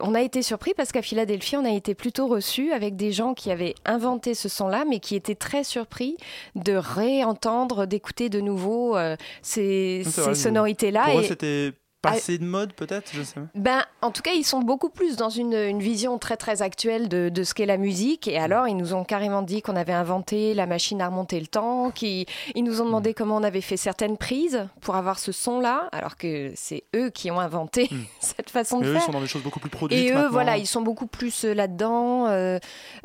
on 0.00 0.14
a 0.14 0.22
été 0.28 0.42
surpris 0.42 0.74
parce 0.76 0.92
qu'à 0.92 1.02
Philadelphie, 1.02 1.56
on 1.56 1.64
a 1.64 1.70
été 1.70 1.94
plutôt 1.94 2.28
reçus 2.28 2.72
avec 2.72 2.96
des 2.96 3.12
gens 3.12 3.32
qui 3.32 3.50
avaient 3.50 3.74
inventé 3.86 4.34
ce 4.34 4.48
son-là, 4.48 4.84
mais 4.88 5.00
qui 5.00 5.16
étaient 5.16 5.34
très 5.34 5.64
surpris 5.64 6.16
de 6.54 6.74
réentendre, 6.74 7.86
d'écouter 7.86 8.28
de 8.28 8.40
nouveau 8.40 8.96
euh, 8.96 9.16
ces, 9.42 10.02
ces 10.04 10.34
sonorités-là. 10.34 11.06
Pour 11.06 11.20
eux, 11.20 11.24
c'était 11.24 11.72
passé 12.12 12.38
de 12.38 12.44
mode 12.44 12.72
peut-être 12.72 13.10
je 13.12 13.22
sais 13.22 13.40
ben 13.54 13.84
en 14.02 14.10
tout 14.10 14.22
cas 14.22 14.32
ils 14.32 14.44
sont 14.44 14.60
beaucoup 14.60 14.88
plus 14.88 15.16
dans 15.16 15.30
une, 15.30 15.54
une 15.54 15.80
vision 15.80 16.18
très 16.18 16.36
très 16.36 16.62
actuelle 16.62 17.08
de, 17.08 17.28
de 17.28 17.42
ce 17.42 17.54
qu'est 17.54 17.66
la 17.66 17.76
musique. 17.76 18.28
Et 18.28 18.38
alors 18.38 18.68
ils 18.68 18.76
nous 18.76 18.94
ont 18.94 19.04
carrément 19.04 19.42
dit 19.42 19.62
qu'on 19.62 19.76
avait 19.76 19.92
inventé 19.92 20.54
la 20.54 20.66
machine 20.66 21.00
à 21.00 21.08
remonter 21.08 21.40
le 21.40 21.46
temps 21.46 21.90
qui 21.90 22.26
ils 22.54 22.64
nous 22.64 22.80
ont 22.80 22.84
demandé 22.84 23.10
mm. 23.10 23.14
comment 23.14 23.36
on 23.36 23.42
avait 23.42 23.60
fait 23.60 23.76
certaines 23.76 24.16
prises 24.16 24.66
pour 24.80 24.96
avoir 24.96 25.18
ce 25.18 25.32
son 25.32 25.60
là 25.60 25.88
alors 25.92 26.16
que 26.16 26.52
c'est 26.54 26.84
eux 26.94 27.10
qui 27.10 27.30
ont 27.30 27.40
inventé 27.40 27.88
mm. 27.90 27.96
cette 28.20 28.50
façon 28.50 28.80
de 28.80 28.86
eux, 28.86 28.92
faire. 28.92 29.02
ils 29.02 29.06
sont 29.06 29.12
dans 29.12 29.20
des 29.20 29.26
choses 29.26 29.42
beaucoup 29.42 29.60
plus 29.60 29.70
produites 29.70 29.98
et 29.98 30.12
eux 30.12 30.28
voilà 30.28 30.56
ils 30.56 30.66
sont 30.66 30.82
beaucoup 30.82 31.06
plus 31.06 31.44
euh, 31.44 31.54
là 31.54 31.68
dedans 31.68 32.26
euh, 32.26 32.58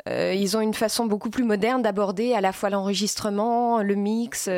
euh, 0.08 0.34
ils 0.34 0.56
ont 0.56 0.60
une 0.60 0.74
façon 0.74 1.06
beaucoup 1.06 1.30
plus 1.30 1.44
moderne 1.44 1.82
d'aborder 1.82 2.34
à 2.34 2.40
la 2.40 2.52
fois 2.52 2.70
l'enregistrement 2.70 3.82
le 3.82 3.94
mix 3.94 4.48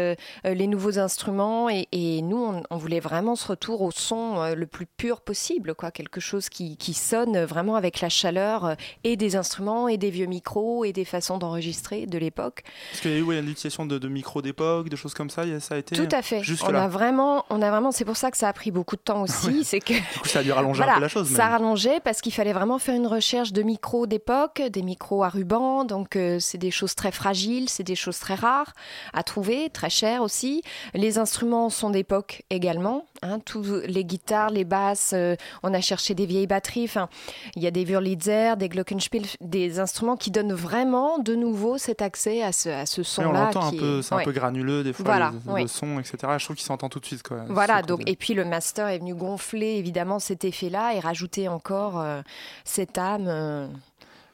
les 0.44 0.66
nouveaux 0.66 0.98
instruments. 0.98 1.68
Et, 1.68 1.88
et 1.92 2.22
nous 2.22 2.36
on, 2.36 2.62
on 2.70 2.76
voulait 2.76 3.00
vraiment 3.00 3.36
ce 3.36 3.48
retour 3.48 3.82
au 3.82 3.90
son 3.90 4.35
euh, 4.42 4.54
le 4.54 4.66
plus 4.66 4.86
pur 4.86 5.20
possible, 5.20 5.74
quoi, 5.74 5.90
quelque 5.90 6.20
chose 6.20 6.48
qui, 6.48 6.76
qui 6.76 6.94
sonne 6.94 7.44
vraiment 7.44 7.76
avec 7.76 8.00
la 8.00 8.08
chaleur 8.08 8.64
euh, 8.64 8.74
et 9.04 9.16
des 9.16 9.36
instruments 9.36 9.88
et 9.88 9.96
des 9.96 10.10
vieux 10.10 10.26
micros 10.26 10.84
et 10.84 10.92
des 10.92 11.04
façons 11.04 11.38
d'enregistrer 11.38 12.06
de 12.06 12.18
l'époque. 12.18 12.62
Est-ce 12.92 13.02
qu'il 13.02 13.10
y 13.10 13.14
a 13.14 13.18
eu 13.18 13.38
une 13.38 13.48
utilisation 13.48 13.86
de, 13.86 14.08
micros 14.08 14.42
d'époque, 14.42 14.88
de 14.88 14.96
choses 14.96 15.14
comme 15.14 15.30
ça, 15.30 15.42
ça 15.60 15.74
a 15.74 15.78
été 15.78 15.96
Tout 15.96 16.14
à 16.14 16.22
fait. 16.22 16.42
On 16.62 16.74
a 16.74 16.88
vraiment, 16.88 17.44
on 17.50 17.62
a 17.62 17.70
vraiment, 17.70 17.92
c'est 17.92 18.04
pour 18.04 18.16
ça 18.16 18.30
que 18.30 18.36
ça 18.36 18.48
a 18.48 18.52
pris 18.52 18.70
beaucoup 18.70 18.96
de 18.96 19.00
temps 19.00 19.22
aussi, 19.22 19.64
c'est 19.64 19.80
que 19.80 19.94
du 19.94 20.20
coup, 20.20 20.28
ça 20.28 20.40
a 20.40 20.42
dû 20.42 20.52
rallonger 20.52 20.82
un 20.82 20.94
peu 20.94 21.00
la 21.00 21.08
chose. 21.08 21.28
Ça 21.28 21.46
a 21.46 21.48
rallongé 21.50 22.00
parce 22.04 22.20
qu'il 22.20 22.32
fallait 22.32 22.52
vraiment 22.52 22.78
faire 22.78 22.94
une 22.94 23.06
recherche 23.06 23.52
de 23.52 23.62
micros 23.62 24.06
d'époque, 24.06 24.62
des 24.62 24.82
micros 24.82 25.22
à 25.22 25.28
ruban, 25.28 25.84
donc 25.84 26.16
euh, 26.16 26.38
c'est 26.38 26.58
des 26.58 26.70
choses 26.70 26.94
très 26.94 27.12
fragiles, 27.12 27.68
c'est 27.68 27.82
des 27.82 27.94
choses 27.94 28.18
très 28.18 28.34
rares 28.34 28.72
à 29.12 29.22
trouver, 29.22 29.70
très 29.70 29.90
chères 29.90 30.22
aussi. 30.22 30.62
Les 30.94 31.18
instruments 31.18 31.70
sont 31.70 31.90
d'époque 31.90 32.42
également, 32.50 33.06
hein, 33.22 33.38
tous 33.44 33.80
les 33.86 34.04
guitares 34.04 34.50
les 34.50 34.64
basses. 34.64 35.12
euh, 35.14 35.36
on 35.62 35.72
a 35.74 35.80
cherché 35.80 36.14
des 36.14 36.26
vieilles 36.26 36.46
batteries. 36.46 36.84
Enfin, 36.84 37.08
il 37.56 37.62
y 37.62 37.66
a 37.66 37.70
des 37.70 37.84
Wurlitzer, 37.84 38.54
des 38.56 38.68
Glockenspiel, 38.68 39.24
des 39.40 39.78
instruments 39.80 40.16
qui 40.16 40.30
donnent 40.30 40.52
vraiment 40.52 41.18
de 41.18 41.34
nouveau 41.34 41.78
cet 41.78 42.02
accès 42.02 42.42
à 42.42 42.52
ce, 42.52 42.68
à 42.68 42.86
ce 42.86 43.00
Oui, 43.00 43.06
on 43.06 43.10
son-là. 43.28 43.44
l'entend 43.46 43.66
un 43.66 43.70
peu, 43.72 43.98
est- 43.98 44.02
c'est 44.02 44.14
un 44.14 44.18
peu 44.24 44.32
granuleux 44.32 44.84
des 44.84 44.92
fois, 44.92 45.04
Voilà, 45.04 45.32
le, 45.46 45.52
oui. 45.52 45.62
le 45.62 45.68
son, 45.68 45.98
etc. 46.00 46.16
Je 46.38 46.44
trouve 46.44 46.56
qu'il 46.56 46.64
s'entend 46.66 46.88
tout 46.88 47.00
de 47.00 47.06
suite. 47.06 47.22
Quoi. 47.22 47.44
Voilà, 47.48 47.82
donc, 47.82 48.02
et 48.06 48.16
puis 48.16 48.34
le 48.34 48.44
master 48.44 48.88
est 48.88 48.98
venu 48.98 49.14
gonfler 49.14 49.76
évidemment 49.76 50.18
cet 50.18 50.44
effet-là 50.44 50.94
et 50.94 51.00
rajouter 51.00 51.48
encore 51.48 52.00
euh, 52.00 52.20
cette 52.64 52.98
âme 52.98 53.26
euh, 53.28 53.66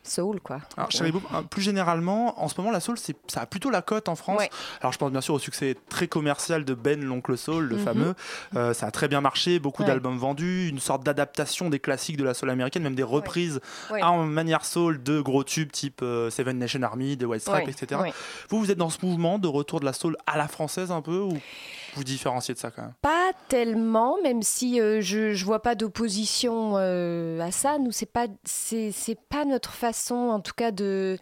soul, 0.02 0.40
quoi. 0.40 0.58
Alors, 0.76 0.88
Boub, 1.12 1.22
euh, 1.34 1.42
plus 1.42 1.62
généralement, 1.62 2.42
en 2.42 2.48
ce 2.48 2.54
moment, 2.58 2.70
la 2.70 2.80
soul, 2.80 2.98
c'est- 2.98 3.16
ça 3.28 3.42
a 3.42 3.46
plutôt 3.46 3.70
la 3.70 3.82
cote 3.82 4.08
en 4.08 4.14
France. 4.16 4.38
Ouais. 4.38 4.50
Alors, 4.80 4.92
je 4.92 4.98
pense 4.98 5.10
bien 5.12 5.20
sûr 5.20 5.34
au 5.34 5.38
succès 5.38 5.76
très 5.88 6.08
commercial 6.08 6.64
de 6.64 6.74
Ben, 6.74 7.02
l'oncle 7.04 7.36
soul, 7.38 7.64
le 7.66 7.76
Mhm. 7.76 7.82
fameux. 7.84 8.14
Euh, 8.56 8.74
ça 8.74 8.86
a 8.86 8.90
très 8.90 9.08
bien 9.08 9.20
marché, 9.20 9.58
beaucoup 9.58 9.82
Ouais. 9.82 9.88
d'albums 9.88 10.18
vendus, 10.18 10.68
une 10.68 10.80
sorte 10.80 11.04
d'adaptation 11.04 11.70
des 11.70 11.78
classiques 11.78 12.16
de 12.16 12.24
la 12.24 12.34
soul 12.34 12.50
américaine, 12.50 12.82
même 12.82 12.94
des 12.94 13.02
reprises 13.02 13.60
Ouais. 13.90 14.02
en 14.02 14.24
manière 14.24 14.64
soul 14.64 15.02
de 15.02 15.20
gros 15.20 15.44
tubes 15.44 15.70
type 15.72 16.00
euh, 16.02 16.30
Seven 16.30 16.58
Nation 16.58 16.82
Army, 16.82 17.16
The 17.16 17.24
White 17.24 17.42
Stripes, 17.42 17.66
Ouais, 17.66 17.70
etc. 17.72 18.00
ouais. 18.00 18.12
Vous, 18.48 18.58
vous 18.58 18.70
êtes 18.70 18.78
dans 18.78 18.90
ce 18.90 18.98
mouvement 19.04 19.38
de 19.38 19.48
retour 19.48 19.80
de 19.80 19.84
la 19.84 19.92
soul 19.92 20.16
à 20.26 20.36
la 20.36 20.48
française 20.48 20.90
un 20.90 21.02
peu 21.02 21.18
ou? 21.18 21.38
Vous 21.94 22.04
différenciez 22.04 22.54
de 22.54 22.58
ça 22.58 22.70
quand 22.70 22.82
même 22.82 22.94
Pas 23.02 23.32
tellement, 23.48 24.16
même 24.22 24.42
si 24.42 24.80
euh, 24.80 25.00
je 25.00 25.34
je 25.34 25.44
vois 25.44 25.60
pas 25.60 25.74
d'opposition 25.74 26.74
euh, 26.76 27.40
à 27.40 27.50
ça. 27.50 27.78
Nous, 27.78 27.92
c'est 27.92 28.10
pas 28.10 28.26
c'est 28.44 29.18
pas 29.28 29.44
notre 29.44 29.72
façon, 29.72 30.14
en 30.14 30.40
tout 30.40 30.54
cas 30.56 30.70
de 30.70 31.18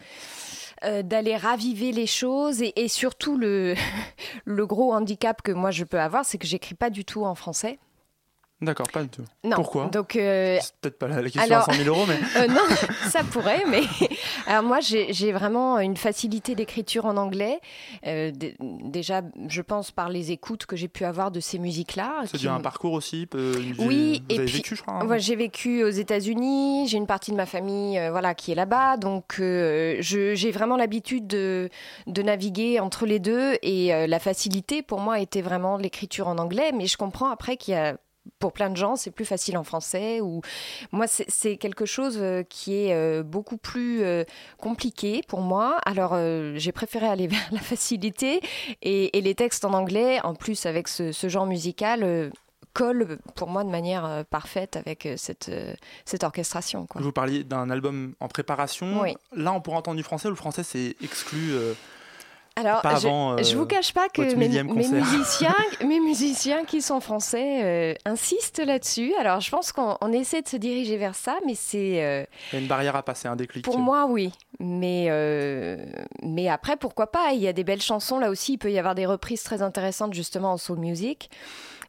euh, 0.84 1.02
d'aller 1.02 1.36
raviver 1.36 1.92
les 1.92 2.06
choses 2.06 2.62
et, 2.62 2.72
et 2.76 2.88
surtout 2.88 3.36
le 3.36 3.74
le 4.44 4.66
gros 4.66 4.92
handicap 4.94 5.42
que 5.42 5.52
moi 5.52 5.70
je 5.70 5.84
peux 5.84 6.00
avoir, 6.00 6.24
c'est 6.24 6.38
que 6.38 6.46
j'écris 6.46 6.74
pas 6.74 6.90
du 6.90 7.04
tout 7.04 7.24
en 7.24 7.34
français. 7.34 7.78
D'accord, 8.62 8.86
pas 8.92 9.02
du 9.02 9.08
tout. 9.08 9.24
Non. 9.42 9.56
Pourquoi? 9.56 9.86
Donc 9.86 10.16
euh, 10.16 10.58
C'est 10.61 10.74
peut-être 10.82 10.98
pas 10.98 11.08
la, 11.08 11.22
question 11.22 11.40
Alors- 11.42 11.68
à 11.68 11.72
100 11.72 11.82
000 11.82 11.88
euros, 11.88 12.04
mais. 12.06 12.18
Euh, 12.42 12.46
non, 12.46 12.61
ça 13.11 13.24
pourrait, 13.24 13.64
mais 13.68 13.82
alors 14.46 14.62
moi 14.62 14.78
j'ai 14.80 15.32
vraiment 15.32 15.78
une 15.78 15.96
facilité 15.96 16.54
d'écriture 16.54 17.06
en 17.06 17.16
anglais. 17.16 17.58
Euh, 18.06 18.30
déjà, 18.61 19.22
je 19.48 19.62
pense 19.62 19.90
par 19.90 20.08
les 20.11 20.30
écoutes 20.30 20.66
que 20.66 20.76
j'ai 20.76 20.88
pu 20.88 21.04
avoir 21.04 21.30
de 21.30 21.40
ces 21.40 21.58
musiques-là. 21.58 22.22
C'est 22.26 22.36
qui 22.38 22.48
un 22.48 22.61
parcours 22.61 22.92
aussi 22.92 23.26
Oui, 23.34 23.74
vous 23.78 23.90
et 24.28 24.36
avez 24.36 24.44
puis 24.44 24.56
vécu, 24.58 24.76
je 24.76 24.82
crois. 24.82 24.94
hein 24.94 25.06
ouais, 25.06 25.18
j'ai 25.20 25.36
vécu 25.36 25.82
aux 25.84 25.88
États-Unis. 25.90 26.86
J'ai 26.88 26.98
une 26.98 27.06
partie 27.06 27.30
de 27.30 27.36
ma 27.36 27.46
famille, 27.46 28.00
voilà, 28.11 28.34
qui 28.34 28.52
est 28.52 28.54
là-bas, 28.56 28.96
donc 28.98 29.36
je- 29.38 30.32
j'ai 30.34 30.50
vraiment 30.50 30.76
l'habitude 30.76 31.26
de, 31.26 31.68
de 32.06 32.22
naviguer 32.22 32.78
entre 32.80 33.06
les 33.06 33.18
deux. 33.18 33.54
Et 33.62 34.06
la 34.06 34.18
facilité 34.18 34.82
pour 34.82 35.00
moi 35.00 35.18
était 35.20 35.42
vraiment 35.42 35.76
l'écriture 35.78 36.28
en 36.28 36.38
anglais, 36.38 36.72
mais 36.74 36.86
je 36.86 36.96
comprends 36.96 37.30
après 37.30 37.56
qu'il 37.56 37.74
y 37.74 37.76
a 37.76 37.96
pour 38.39 38.53
plein 38.53 38.70
de 38.70 38.76
gens, 38.76 38.97
c'est 38.97 39.11
plus 39.11 39.24
facile 39.24 39.57
en 39.59 39.64
français. 39.64 40.20
Ou 40.20 40.41
moi, 40.93 41.07
c'est- 41.07 41.57
quelque 41.57 41.85
chose 41.87 42.18
euh, 42.20 42.43
qui 42.43 42.76
est 42.76 42.95
euh, 42.95 43.22
beaucoup 43.22 43.57
plus 43.57 44.03
euh, 44.03 44.24
compliqué 44.59 45.22
pour 45.28 45.41
moi. 45.41 45.78
Alors, 45.85 46.16
j'ai 46.57 46.72
préféré 46.72 47.07
aller 47.07 47.26
vers 47.28 47.49
la 47.53 47.61
facilité 47.61 48.41
et, 48.83 49.16
et 49.16 49.20
les 49.20 49.35
textes 49.35 49.64
en 49.64 49.72
anglais, 49.74 50.20
en 50.22 50.35
plus 50.35 50.66
avec 50.66 50.89
ce, 50.89 51.12
ce 51.12 51.28
genre 51.28 51.47
musical. 51.47 52.31
collent 52.72 53.18
pour 53.35 53.49
moi 53.49 53.64
de 53.64 53.68
manière 53.70 54.24
parfaite 54.31 54.76
avec 54.76 55.09
cette, 55.16 55.51
cette 56.05 56.22
orchestration. 56.22 56.87
Quoi. 56.87 57.01
Vous 57.03 57.11
parliez 57.12 57.43
d'un 57.43 57.68
album 57.68 58.14
en 58.20 58.28
préparation. 58.28 59.01
Oui. 59.03 59.16
Là, 59.35 59.53
on 59.53 59.61
pourra 59.61 59.78
entendre 59.78 59.97
du 59.97 60.05
français 60.05 60.28
ou 60.28 60.31
le 60.31 60.37
français 60.37 60.62
c'est 60.62 60.95
exclu 61.03 61.51
euh, 61.53 61.74
Alors, 62.61 62.82
pas 62.82 62.96
je, 62.96 63.06
avant, 63.06 63.38
euh, 63.38 63.42
vous 63.54 63.66
cache 63.66 63.92
pas 63.92 64.08
que 64.08 64.34
mes, 64.34 64.48
musiciens, 64.62 65.54
mes 65.86 66.00
musiciens 66.00 66.64
qui 66.64 66.82
sont 66.82 67.00
français 67.00 67.62
euh, 67.62 67.94
insistent 68.04 68.64
là-dessus. 68.64 69.12
Alors, 69.18 69.40
je 69.40 69.50
pense 69.50 69.72
qu'on 69.72 69.96
on 70.00 70.12
essaie 70.12 70.42
de 70.42 70.48
se 70.48 70.56
diriger 70.56 70.96
vers 70.96 71.14
ça, 71.14 71.38
mais 71.46 71.54
c'est 71.54 72.02
euh, 72.02 72.24
Il 72.52 72.56
y 72.56 72.58
a 72.58 72.61
une 72.62 72.68
barrière 72.68 72.96
à 72.96 73.02
passer, 73.02 73.28
un 73.28 73.36
déclic. 73.36 73.64
pour 73.64 73.78
moi 73.78 74.06
oui. 74.06 74.32
Mais 74.58 75.08
mais 76.22 76.48
après, 76.48 76.76
pourquoi 76.76 77.11
pas? 77.11 77.32
Il 77.32 77.40
y 77.40 77.48
a 77.48 77.52
des 77.52 77.64
belles 77.64 77.82
chansons 77.82 78.18
là 78.18 78.30
aussi. 78.30 78.54
Il 78.54 78.58
peut 78.58 78.70
y 78.70 78.78
avoir 78.78 78.94
des 78.94 79.06
reprises 79.06 79.42
très 79.42 79.62
intéressantes 79.62 80.12
justement 80.12 80.52
en 80.52 80.56
soul 80.56 80.78
music. 80.78 81.30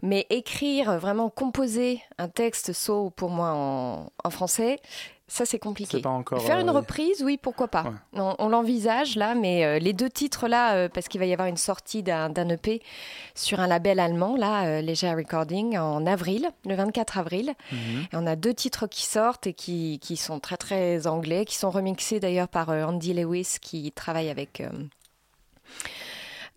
Mais 0.03 0.25
écrire, 0.31 0.97
vraiment 0.97 1.29
composer 1.29 2.01
un 2.17 2.27
texte 2.27 2.73
soul 2.73 3.11
pour 3.11 3.29
moi 3.29 3.51
en, 3.51 4.11
en 4.23 4.29
français, 4.31 4.79
ça 5.31 5.45
c'est 5.45 5.59
compliqué. 5.59 5.97
C'est 5.97 6.01
pas 6.01 6.09
encore, 6.09 6.41
Faire 6.41 6.59
une 6.59 6.69
euh, 6.69 6.73
reprise, 6.73 7.23
oui, 7.23 7.37
pourquoi 7.41 7.69
pas. 7.69 7.85
On, 8.13 8.35
on 8.37 8.49
l'envisage 8.49 9.15
là, 9.15 9.33
mais 9.33 9.63
euh, 9.63 9.79
les 9.79 9.93
deux 9.93 10.09
titres 10.09 10.49
là, 10.49 10.73
euh, 10.75 10.89
parce 10.89 11.07
qu'il 11.07 11.19
va 11.21 11.25
y 11.25 11.31
avoir 11.31 11.47
une 11.47 11.57
sortie 11.57 12.03
d'un 12.03 12.49
EP 12.49 12.81
sur 13.33 13.61
un 13.61 13.67
label 13.67 13.99
allemand, 13.99 14.35
là, 14.35 14.81
Leger 14.81 15.13
Recording, 15.13 15.77
en 15.77 16.05
avril, 16.05 16.49
le 16.65 16.75
24 16.75 17.17
avril. 17.17 17.53
Mhm. 17.71 17.77
Et 18.11 18.15
on 18.15 18.27
a 18.27 18.35
deux 18.35 18.53
titres 18.53 18.87
qui 18.87 19.05
sortent 19.05 19.47
et 19.47 19.53
qui, 19.53 19.99
qui 19.99 20.17
sont 20.17 20.41
très 20.41 20.57
très 20.57 21.07
anglais, 21.07 21.45
qui 21.45 21.55
sont 21.55 21.71
remixés 21.71 22.19
d'ailleurs 22.19 22.49
par 22.49 22.69
Andy 22.69 23.13
Lewis 23.13 23.55
qui 23.61 23.91
travaille 23.93 24.29
avec. 24.29 24.61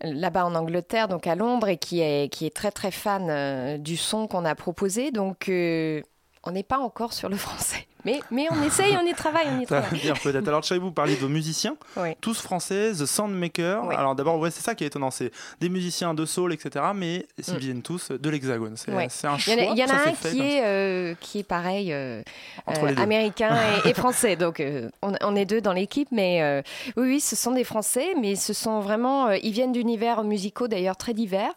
là-bas 0.01 0.45
en 0.45 0.55
Angleterre, 0.55 1.07
donc 1.07 1.27
à 1.27 1.35
Londres, 1.35 1.69
et 1.69 1.77
qui 1.77 2.01
est, 2.01 2.31
qui 2.31 2.45
est 2.45 2.53
très 2.55 2.71
très 2.71 2.91
fan 2.91 3.27
euh, 3.29 3.77
du 3.77 3.97
son 3.97 4.27
qu'on 4.27 4.43
a 4.45 4.53
proposé. 4.55 5.11
Donc 5.11 5.49
euh, 5.49 6.01
on 6.43 6.51
n'est 6.51 6.63
pas 6.63 6.79
encore 6.79 7.13
sur 7.13 7.29
le 7.29 7.37
français. 7.45 7.87
Mais, 8.05 8.19
mais 8.31 8.47
on 8.51 8.61
essaye, 8.63 8.95
on 8.95 9.05
y 9.05 9.13
travaille, 9.13 9.47
on 9.49 9.59
y 9.59 9.65
travaille. 9.67 9.99
venir 9.99 10.19
peut-être. 10.19 10.47
Alors, 10.47 10.63
chez 10.63 10.77
vous, 10.77 10.85
vous 10.87 10.91
parliez 10.93 11.15
de 11.15 11.21
vos 11.21 11.27
musiciens, 11.27 11.75
Oui. 11.97 12.09
tous 12.21 12.39
français, 12.39 12.91
The 12.93 13.05
Soundmaker. 13.05 13.85
Oui. 13.87 13.95
Alors, 13.95 14.15
d'abord, 14.15 14.39
ouais, 14.39 14.51
c'est 14.51 14.61
ça 14.61 14.75
qui 14.75 14.83
est 14.83 14.87
étonnant, 14.87 15.11
c'est 15.11 15.31
des 15.59 15.69
musiciens 15.69 16.13
de 16.13 16.25
soul, 16.25 16.53
etc., 16.53 16.85
mais 16.95 17.25
ils 17.37 17.57
viennent 17.57 17.81
tous 17.81 18.11
de 18.11 18.29
l'Hexagone. 18.29 18.77
C'est 18.77 18.91
Mm. 18.91 18.95
Ouais. 18.95 19.07
un 19.23 19.35
Il 19.35 19.39
choix. 19.39 19.53
y 19.53 19.57
en 19.57 19.59
a, 19.69 19.73
il 19.73 19.77
y 19.79 19.83
en 19.83 19.87
a 19.89 20.09
un 20.09 20.11
qui 20.13 20.39
est, 20.41 20.63
euh, 20.63 21.15
qui 21.19 21.39
est 21.39 21.43
pareil, 21.43 21.91
euh, 21.91 22.21
Entre 22.67 22.85
euh, 22.85 23.01
américain 23.01 23.57
et, 23.85 23.89
et 23.89 23.93
français. 23.93 24.35
Donc 24.35 24.59
euh, 24.59 24.89
on, 25.01 25.13
on 25.21 25.35
est 25.35 25.45
deux 25.45 25.61
dans 25.61 25.73
l'équipe, 25.73 26.07
mais 26.11 26.41
euh, 26.43 26.61
oui, 26.97 27.07
oui, 27.07 27.19
ce 27.19 27.35
sont 27.35 27.51
des 27.51 27.63
Français, 27.63 28.13
mais 28.21 28.35
ce 28.35 28.53
sont 28.53 28.79
vraiment, 28.81 29.31
ils 29.31 29.51
viennent 29.51 29.71
d'univers 29.71 30.23
musicaux 30.23 30.67
d'ailleurs 30.67 30.97
très 30.97 31.13
divers. 31.13 31.51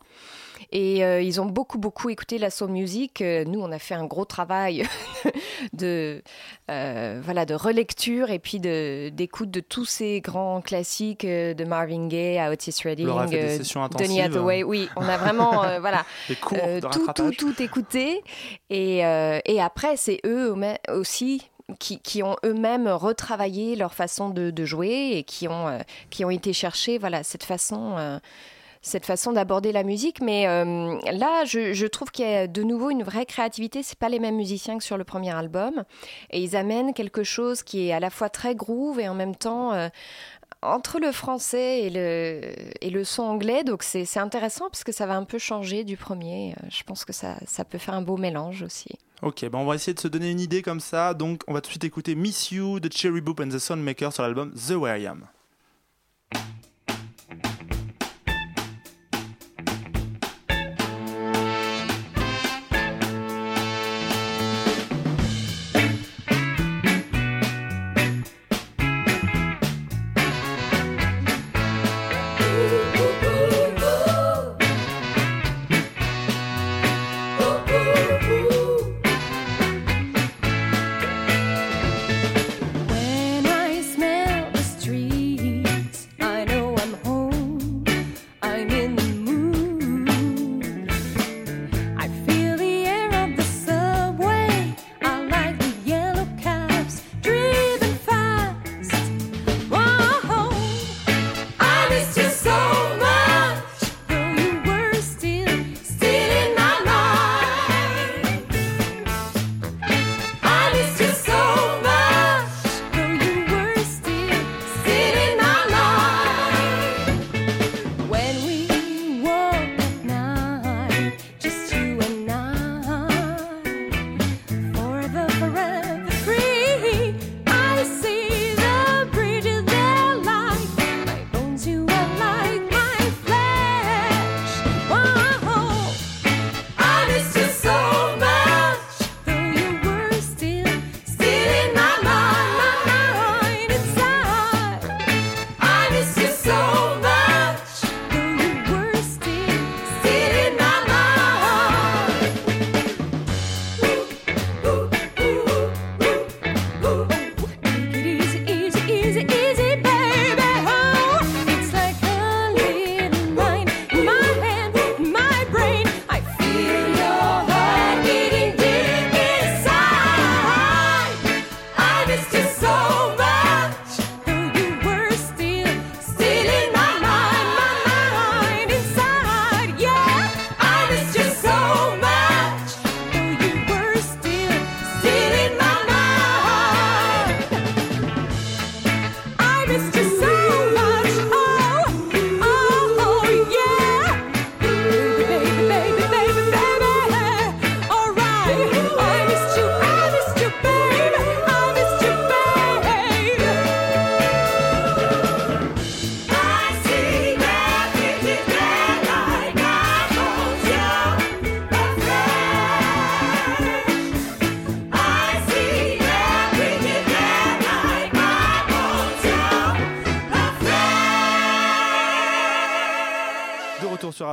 Et 0.71 1.03
euh, 1.03 1.23
ils 1.23 1.41
ont 1.41 1.47
beaucoup, 1.47 1.79
beaucoup 1.79 2.11
écouté 2.11 2.37
la 2.39 2.51
soul 2.51 2.71
music. 2.71 3.23
Euh, 3.23 3.45
nous, 3.45 3.61
on 3.61 3.73
a 3.73 3.79
fait 3.79 3.95
un 3.95 4.05
gros 4.05 4.27
travail 4.27 4.85
de, 5.73 6.23
euh, 6.71 7.21
voilà, 7.25 7.47
de 7.47 7.55
relecture 7.55 8.31
et 8.31 8.39
puis 8.39 8.61
d'écoute 8.61 9.51
de, 9.51 9.61
tous 9.61 9.87
ces 9.87 10.21
grands 10.21 10.61
classiques 10.61 11.25
de 11.25 11.65
Marvin 11.65 12.09
Gaye 12.09 12.39
à 12.39 12.51
Otis 12.51 12.75
Redding, 12.85 13.07
Donny 13.07 13.25
intensives. 13.77 14.21
Hathaway. 14.25 14.63
Oui, 14.63 14.89
on 14.97 15.09
a 15.09 15.17
vraiment, 15.17 15.65
euh, 15.65 15.81
voilà, 15.81 16.05
tout, 16.83 17.07
tout, 17.15 17.31
tout 17.33 17.63
écouté. 17.63 18.23
Et, 18.71 18.99
et 18.99 19.61
après, 19.61 19.97
c'est 19.97 20.21
eux 20.27 20.53
au- 20.53 20.93
aussi 20.93 21.49
qui, 21.79 22.01
qui 22.01 22.23
ont 22.23 22.37
eux-mêmes 22.45 22.89
retravaillé 22.89 23.77
leur 23.77 23.95
façon 23.95 24.31
de, 24.31 24.51
de 24.51 24.65
jouer 24.65 25.13
et 25.17 25.23
qui 25.23 25.49
ont, 25.49 25.69
euh, 25.69 25.79
qui 26.11 26.25
ont 26.25 26.31
été 26.31 26.53
chercher 26.53 26.99
voilà, 26.99 27.23
cette 27.23 27.45
façon. 27.45 27.95
euh, 27.99 28.19
cette 28.89 29.07
façon 29.07 29.33
d'aborder 29.33 29.71
la 29.71 29.85
musique, 29.85 30.21
mais 30.21 30.49
euh, 30.49 30.99
là, 31.13 31.45
je, 31.45 31.87
trouve 31.87 32.11
qu'il 32.11 32.29
y 32.29 32.35
a 32.35 32.47
de 32.47 32.63
nouveau 32.63 32.91
une 32.91 33.03
vraie 33.03 33.27
créativité. 33.27 33.83
C'est 33.83 33.99
pas 33.99 34.09
les 34.09 34.19
mêmes 34.19 34.37
musiciens 34.37 34.79
que 34.79 34.85
sur 34.85 34.97
le 34.97 35.05
premier 35.05 35.31
album, 35.31 35.85
et 36.31 36.41
ils 36.41 36.57
amènent 36.57 36.95
quelque 36.95 37.23
chose 37.23 37.63
qui 37.63 37.89
est 37.89 37.93
à 37.93 38.01
la 38.01 38.11
fois 38.11 38.29
très 38.29 38.55
groove 38.55 38.99
et 38.99 39.09
en 39.09 39.15
même 39.15 39.37
temps 39.37 39.73
euh, 39.73 39.89
entre 40.63 40.99
le 40.99 41.13
français 41.13 41.83
et 41.83 42.91
le, 42.91 43.05
son 43.05 43.23
anglais. 43.23 43.63
Donc 43.65 43.83
c'est 43.83 44.19
intéressant 44.19 44.69
parce 44.71 44.85
que 44.85 44.93
ça 44.93 45.07
va 45.07 45.17
un 45.17 45.25
peu 45.25 45.39
changer 45.39 45.85
du 45.85 45.97
premier. 45.97 46.55
Euh, 46.63 46.67
Je 46.71 46.83
pense 46.83 47.05
que 47.05 47.13
ça, 47.13 47.37
peut 47.69 47.79
faire 47.79 47.95
un 47.95 48.03
beau 48.03 48.17
mélange 48.17 48.63
aussi. 48.63 48.91
Ok, 49.23 49.45
ben 49.49 49.59
on 49.59 49.67
va 49.67 49.75
essayer 49.75 49.95
de 49.95 50.01
se 50.01 50.09
donner 50.09 50.31
une 50.31 50.41
idée 50.41 50.63
comme 50.63 50.81
ça. 50.81 51.13
Donc, 51.13 51.43
on 51.49 51.53
va 51.53 51.61
tout 51.61 51.67
de 51.67 51.73
suite 51.73 51.85
écouter 51.85 52.15
Miss 52.15 52.53
You 52.53 52.81
de 52.81 52.89
Cherry 52.93 53.21
Boop 53.21 53.41
and 53.41 53.49
the 53.49 53.59
Soundmaker 53.59 54.13
sur 54.13 54.23
l'album 54.23 54.53
The 54.53 54.73
Way 54.73 55.03
I 55.03 55.07
Am. 55.07 55.27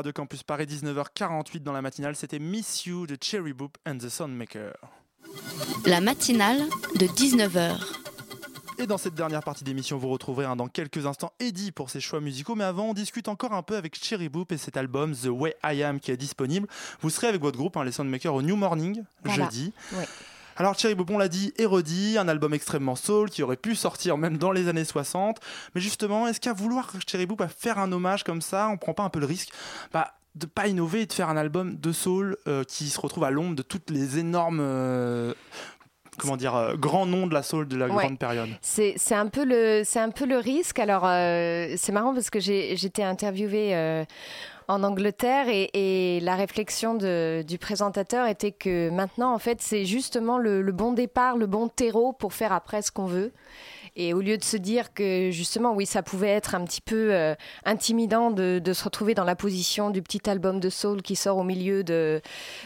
Radio 0.05 0.13
Campus 0.13 0.43
Paris, 0.43 0.65
19h48 0.67 1.63
dans 1.63 1.71
la 1.71 1.81
matinale. 1.81 2.15
C'était 2.15 2.37
Miss 2.37 2.85
You 2.85 3.07
de 3.07 3.17
Cherry 3.19 3.53
Boop 3.53 3.75
and 3.87 3.97
the 3.97 4.07
Soundmaker. 4.07 4.75
La 5.87 5.99
matinale 5.99 6.59
de 6.99 7.07
19h. 7.07 7.75
Et 8.77 8.85
dans 8.85 8.99
cette 8.99 9.15
dernière 9.15 9.41
partie 9.41 9.63
d'émission, 9.63 9.97
vous 9.97 10.09
retrouverez 10.09 10.45
hein, 10.45 10.55
dans 10.55 10.67
quelques 10.67 11.07
instants 11.07 11.33
Eddie 11.39 11.71
pour 11.71 11.89
ses 11.89 12.01
choix 12.01 12.21
musicaux. 12.21 12.53
Mais 12.53 12.65
avant, 12.65 12.89
on 12.89 12.93
discute 12.93 13.27
encore 13.29 13.53
un 13.53 13.63
peu 13.63 13.77
avec 13.77 13.95
Cherry 13.95 14.29
Boop 14.29 14.51
et 14.51 14.57
cet 14.57 14.77
album 14.77 15.15
The 15.15 15.25
Way 15.25 15.55
I 15.63 15.81
Am 15.81 15.99
qui 15.99 16.11
est 16.11 16.17
disponible. 16.17 16.67
Vous 17.01 17.09
serez 17.09 17.25
avec 17.25 17.41
votre 17.41 17.57
groupe, 17.57 17.75
hein, 17.75 17.83
les 17.83 17.91
Soundmakers, 17.91 18.35
au 18.35 18.43
New 18.43 18.55
Morning 18.55 19.03
Voilà. 19.23 19.45
jeudi. 19.45 19.73
Ouais. 19.93 20.05
Alors 20.57 20.77
Cherry 20.77 20.95
Boop, 20.95 21.09
on 21.11 21.17
l'a 21.17 21.27
dit, 21.27 21.53
et 21.57 21.65
redit, 21.65 22.17
un 22.17 22.27
album 22.27 22.53
extrêmement 22.53 22.95
soul 22.95 23.29
qui 23.29 23.43
aurait 23.43 23.57
pu 23.57 23.75
sortir 23.75 24.17
même 24.17 24.37
dans 24.37 24.51
les 24.51 24.67
années 24.67 24.85
60. 24.85 25.39
Mais 25.75 25.81
justement, 25.81 26.27
est-ce 26.27 26.39
qu'à 26.39 26.53
vouloir 26.53 26.91
Cherry 27.07 27.25
Boop 27.25 27.41
à 27.41 27.47
faire 27.47 27.77
un 27.79 27.91
hommage 27.91 28.23
comme 28.23 28.41
ça, 28.41 28.69
on 28.71 28.77
prend 28.77 28.93
pas 28.93 29.03
un 29.03 29.09
peu 29.09 29.19
le 29.19 29.25
risque 29.25 29.49
bah, 29.93 30.13
de 30.35 30.45
pas 30.45 30.67
innover 30.67 31.01
et 31.01 31.05
de 31.05 31.13
faire 31.13 31.29
un 31.29 31.37
album 31.37 31.75
de 31.77 31.91
soul 31.91 32.37
euh, 32.47 32.63
qui 32.63 32.89
se 32.89 32.99
retrouve 32.99 33.23
à 33.25 33.31
l'ombre 33.31 33.55
de 33.55 33.61
toutes 33.63 33.89
les 33.89 34.17
énormes 34.17 34.59
euh, 34.61 35.33
comment 36.17 36.37
dire 36.37 36.55
euh, 36.55 36.75
grands 36.75 37.05
noms 37.05 37.27
de 37.27 37.33
la 37.33 37.43
soul 37.43 37.67
de 37.67 37.75
la 37.77 37.87
Ouais. 37.87 38.03
grande 38.05 38.19
période? 38.19 38.49
C'est 38.61 38.95
un, 39.11 39.27
peu 39.27 39.43
le- 39.45 39.83
c'est 39.85 39.99
un 39.99 40.09
peu 40.11 40.25
le 40.25 40.37
risque. 40.37 40.79
Alors, 40.79 41.05
euh, 41.05 41.73
c'est 41.77 41.91
marrant 41.91 42.13
parce 42.13 42.29
que 42.29 42.39
j'ai 42.39 42.75
j'étais 42.77 43.03
interviewée 43.03 44.05
en 44.67 44.83
Angleterre 44.83 45.47
et, 45.49 46.19
la 46.21 46.35
réflexion 46.35 46.95
du 46.95 47.57
présentateur 47.57 48.27
était 48.27 48.51
que 48.51 48.89
maintenant, 48.89 49.33
en 49.33 49.39
fait, 49.39 49.61
c'est 49.61 49.85
justement 49.85 50.37
le, 50.37 50.61
le 50.61 50.71
bon 50.71 50.93
départ, 50.93 51.37
le 51.37 51.45
bon 51.45 51.67
terreau 51.67 52.13
pour 52.13 52.33
faire 52.33 52.53
après 52.53 52.81
ce 52.81 52.91
qu'on 52.91 53.05
veut. 53.05 53.31
Et 53.97 54.13
au 54.13 54.19
lieu 54.21 54.37
de 54.37 54.43
se 54.43 54.57
dire 54.57 54.93
que 54.93 55.29
justement, 55.31 55.73
oui, 55.73 55.85
ça 55.85 56.03
pouvait 56.03 56.29
être 56.29 56.53
un 56.53 56.65
petit 56.65 56.81
peu 56.81 57.13
euh, 57.13 57.33
intimidant 57.63 58.29
de, 58.31 58.59
de 58.59 58.73
se 58.73 58.83
retrouver 58.83 59.13
dans 59.13 59.23
la 59.23 59.35
position 59.35 59.89
du 59.89 60.01
petit 60.01 60.29
album 60.29 60.59
de 60.59 60.69
soul 60.69 61.01
qui 61.01 61.15
sort 61.15 61.37
au 61.37 61.43
milieu 61.43 61.83
de, 61.83 62.21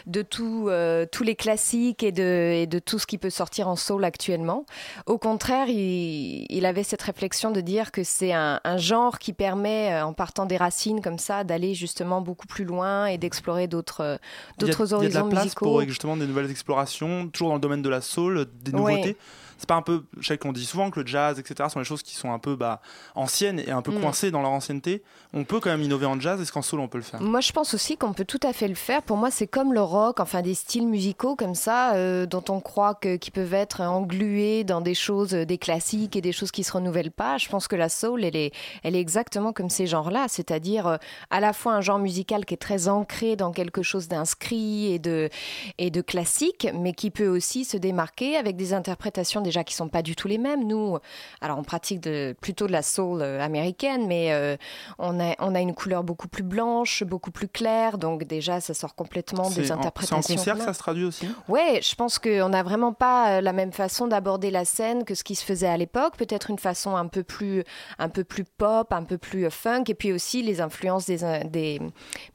de 0.07 0.21
tout, 0.23 0.67
euh, 0.69 1.05
tous 1.11 1.23
les 1.23 1.35
classiques 1.35 2.01
et 2.03 2.11
de, 2.11 2.53
et 2.55 2.65
de 2.67 2.79
tout 2.79 2.97
ce 2.97 3.05
qui 3.05 3.17
peut 3.17 3.29
sortir 3.29 3.67
en 3.67 3.75
soul 3.75 4.03
actuellement. 4.05 4.65
Au 5.05 5.17
contraire, 5.19 5.67
il, 5.69 6.45
il 6.49 6.65
avait 6.65 6.83
cette 6.83 7.01
réflexion 7.03 7.51
de 7.51 7.61
dire 7.61 7.91
que 7.91 8.03
c'est 8.03 8.33
un, 8.33 8.59
un 8.63 8.77
genre 8.77 9.19
qui 9.19 9.33
permet, 9.33 9.93
euh, 9.93 10.05
en 10.05 10.13
partant 10.13 10.45
des 10.47 10.57
racines 10.57 11.01
comme 11.01 11.19
ça, 11.19 11.43
d'aller 11.43 11.75
justement 11.75 12.21
beaucoup 12.21 12.47
plus 12.47 12.65
loin 12.65 13.05
et 13.05 13.17
d'explorer 13.19 13.67
d'autres 13.67 14.19
Il 14.59 14.65
y 14.67 14.71
a- 14.71 14.73
d'autres 14.73 14.85
il 14.87 14.89
y 14.89 14.93
a 14.93 14.97
de 15.09 15.17
horizons 15.17 15.23
la 15.25 15.29
place 15.29 15.43
musicaux. 15.43 15.65
pour 15.65 15.81
justement 15.83 16.17
des 16.17 16.25
nouvelles 16.25 16.49
explorations, 16.49 17.27
toujours 17.29 17.49
dans 17.49 17.55
le 17.55 17.61
domaine 17.61 17.81
de 17.83 17.89
la 17.89 18.01
soul, 18.01 18.47
des 18.63 18.71
Ouais. 18.79 19.15
C'est 19.59 19.67
pas 19.67 19.75
un 19.75 19.81
peu, 19.83 20.05
je 20.19 20.27
sais 20.27 20.37
qu'on 20.37 20.51
dit 20.51 20.65
souvent 20.65 20.89
que 20.89 21.01
le 21.01 21.05
jazz, 21.05 21.37
etc., 21.37 21.69
sont 21.71 21.79
des 21.79 21.85
choses 21.85 22.01
qui 22.01 22.15
sont 22.15 22.31
un 22.31 22.39
peu 22.39 22.55
bah, 22.55 22.81
anciennes 23.13 23.59
et 23.59 23.69
un 23.71 23.81
peu 23.81 23.91
Mm. 23.91 24.01
coincées 24.01 24.31
dans 24.31 24.41
leur 24.41 24.51
ancienneté. 24.51 25.03
On 25.33 25.43
peut 25.43 25.59
quand 25.59 25.69
même 25.69 25.81
innover 25.83 26.05
en 26.07 26.19
jazz, 26.19 26.41
est-ce 26.41 26.51
qu'en 26.51 26.61
soul 26.61 26.79
on 26.79 26.87
peut 26.87 26.97
le 26.97 27.03
faire? 27.03 27.21
Moi, 27.21 27.41
je 27.41 27.51
pense 27.51 27.73
aussi 27.73 27.97
qu'on 27.97 28.13
peut 28.13 28.25
tout 28.25 28.39
à 28.43 28.53
fait 28.53 28.67
le 28.67 28.73
faire. 28.75 29.03
Pour 29.03 29.17
moi, 29.17 29.29
c'est 29.31 29.45
comme 29.47 29.73
le 29.73 29.81
rock, 29.81 30.19
enfin 30.19 30.41
des 30.41 30.55
styles 30.55 30.87
musicaux 30.87 31.35
comme 31.35 31.55
ça, 31.55 31.93
euh, 31.93 32.25
dont 32.25 32.43
on 32.49 32.59
croit 32.61 32.95
que, 32.95 33.17
qu'ils 33.17 33.33
peuvent 33.33 33.53
être 33.53 33.81
englués 33.81 34.63
dans 34.63 34.81
des 34.81 34.95
choses, 34.95 35.33
euh, 35.35 35.45
des 35.45 35.57
classiques 35.57 36.15
et 36.15 36.21
des 36.21 36.31
choses 36.31 36.51
qui 36.51 36.63
se 36.63 36.71
renouvellent 36.71 37.11
pas. 37.11 37.37
Je 37.37 37.49
pense 37.49 37.67
que 37.67 37.75
la 37.75 37.89
soul, 37.89 38.23
elle 38.23 38.35
est, 38.35 38.53
elle 38.83 38.95
est 38.95 38.99
exactement 39.01 39.51
comme 39.53 39.69
ces 39.69 39.85
genres-là, 39.87 40.25
c'est-à-dire 40.29 40.87
euh, 40.87 40.97
à 41.29 41.39
la 41.41 41.53
fois 41.53 41.73
un 41.73 41.81
genre 41.81 41.99
musical 41.99 42.45
qui 42.45 42.53
est 42.53 42.57
très 42.57 42.87
ancré 42.87 43.35
dans 43.35 43.51
quelque 43.51 43.83
chose 43.83 44.07
d'inscrit 44.07 44.93
et 44.93 44.99
de, 44.99 45.29
et 45.77 45.91
de 45.91 46.01
classique, 46.01 46.67
mais 46.73 46.93
qui 46.93 47.11
peut 47.11 47.27
aussi 47.27 47.65
se 47.65 47.77
démarquer 47.77 48.37
avec 48.37 48.55
des 48.55 48.73
interprétations 48.73 49.41
déjà 49.49 49.63
qui 49.63 49.73
sont 49.73 49.89
pas 49.89 50.01
du 50.01 50.15
tout 50.15 50.27
les 50.27 50.37
mêmes. 50.37 50.67
Nous, 50.67 50.97
alors 51.41 51.57
on 51.57 51.63
pratique 51.63 51.99
de, 51.99 52.35
plutôt 52.39 52.67
de 52.67 52.71
la 52.71 52.81
soul 52.81 53.21
euh, 53.21 53.41
américaine, 53.41 54.07
mais 54.07 54.31
euh, 54.31 54.55
on, 54.97 55.19
a, 55.19 55.35
on 55.39 55.55
a 55.55 55.59
une 55.59 55.73
couleur 55.73 56.03
beaucoup 56.03 56.27
plus 56.27 56.43
blanche, 56.43 57.03
beaucoup 57.03 57.31
plus 57.31 57.47
claire, 57.47 57.97
donc 57.97 58.23
déjà 58.23 58.61
ça 58.61 58.73
sort 58.73 58.95
complètement 58.95 59.49
des 59.49 59.71
interprétations. 59.71 60.21
C'est 60.21 60.33
en 60.33 60.35
concert 60.37 60.57
que 60.57 60.63
ça 60.63 60.73
se 60.73 60.79
traduit 60.79 61.05
aussi? 61.05 61.27
Ouais, 61.47 61.79
je 61.83 61.95
pense 61.95 62.19
qu'on 62.19 62.49
n'a 62.49 62.63
vraiment 62.63 62.93
pas 62.93 63.37
euh, 63.37 63.41
la 63.41 63.53
même 63.53 63.71
façon 63.71 64.07
d'aborder 64.07 64.51
la 64.51 64.65
scène 64.65 65.03
que 65.03 65.15
ce 65.15 65.23
qui 65.23 65.35
se 65.35 65.43
faisait 65.43 65.67
à 65.67 65.77
l'époque. 65.77 66.15
Peut-être 66.17 66.49
une 66.49 66.59
façon 66.59 66.95
un 66.95 67.07
peu 67.07 67.23
plus, 67.23 67.63
un 67.97 68.09
peu 68.09 68.23
plus 68.23 68.43
pop, 68.43 68.93
un 68.93 69.03
peu 69.03 69.17
plus 69.17 69.49
funk, 69.49 69.85
et 69.87 69.95
puis 69.95 70.13
aussi 70.13 70.43
les 70.43 70.61
influences 70.61 71.05
des, 71.05 71.43
des 71.45 71.81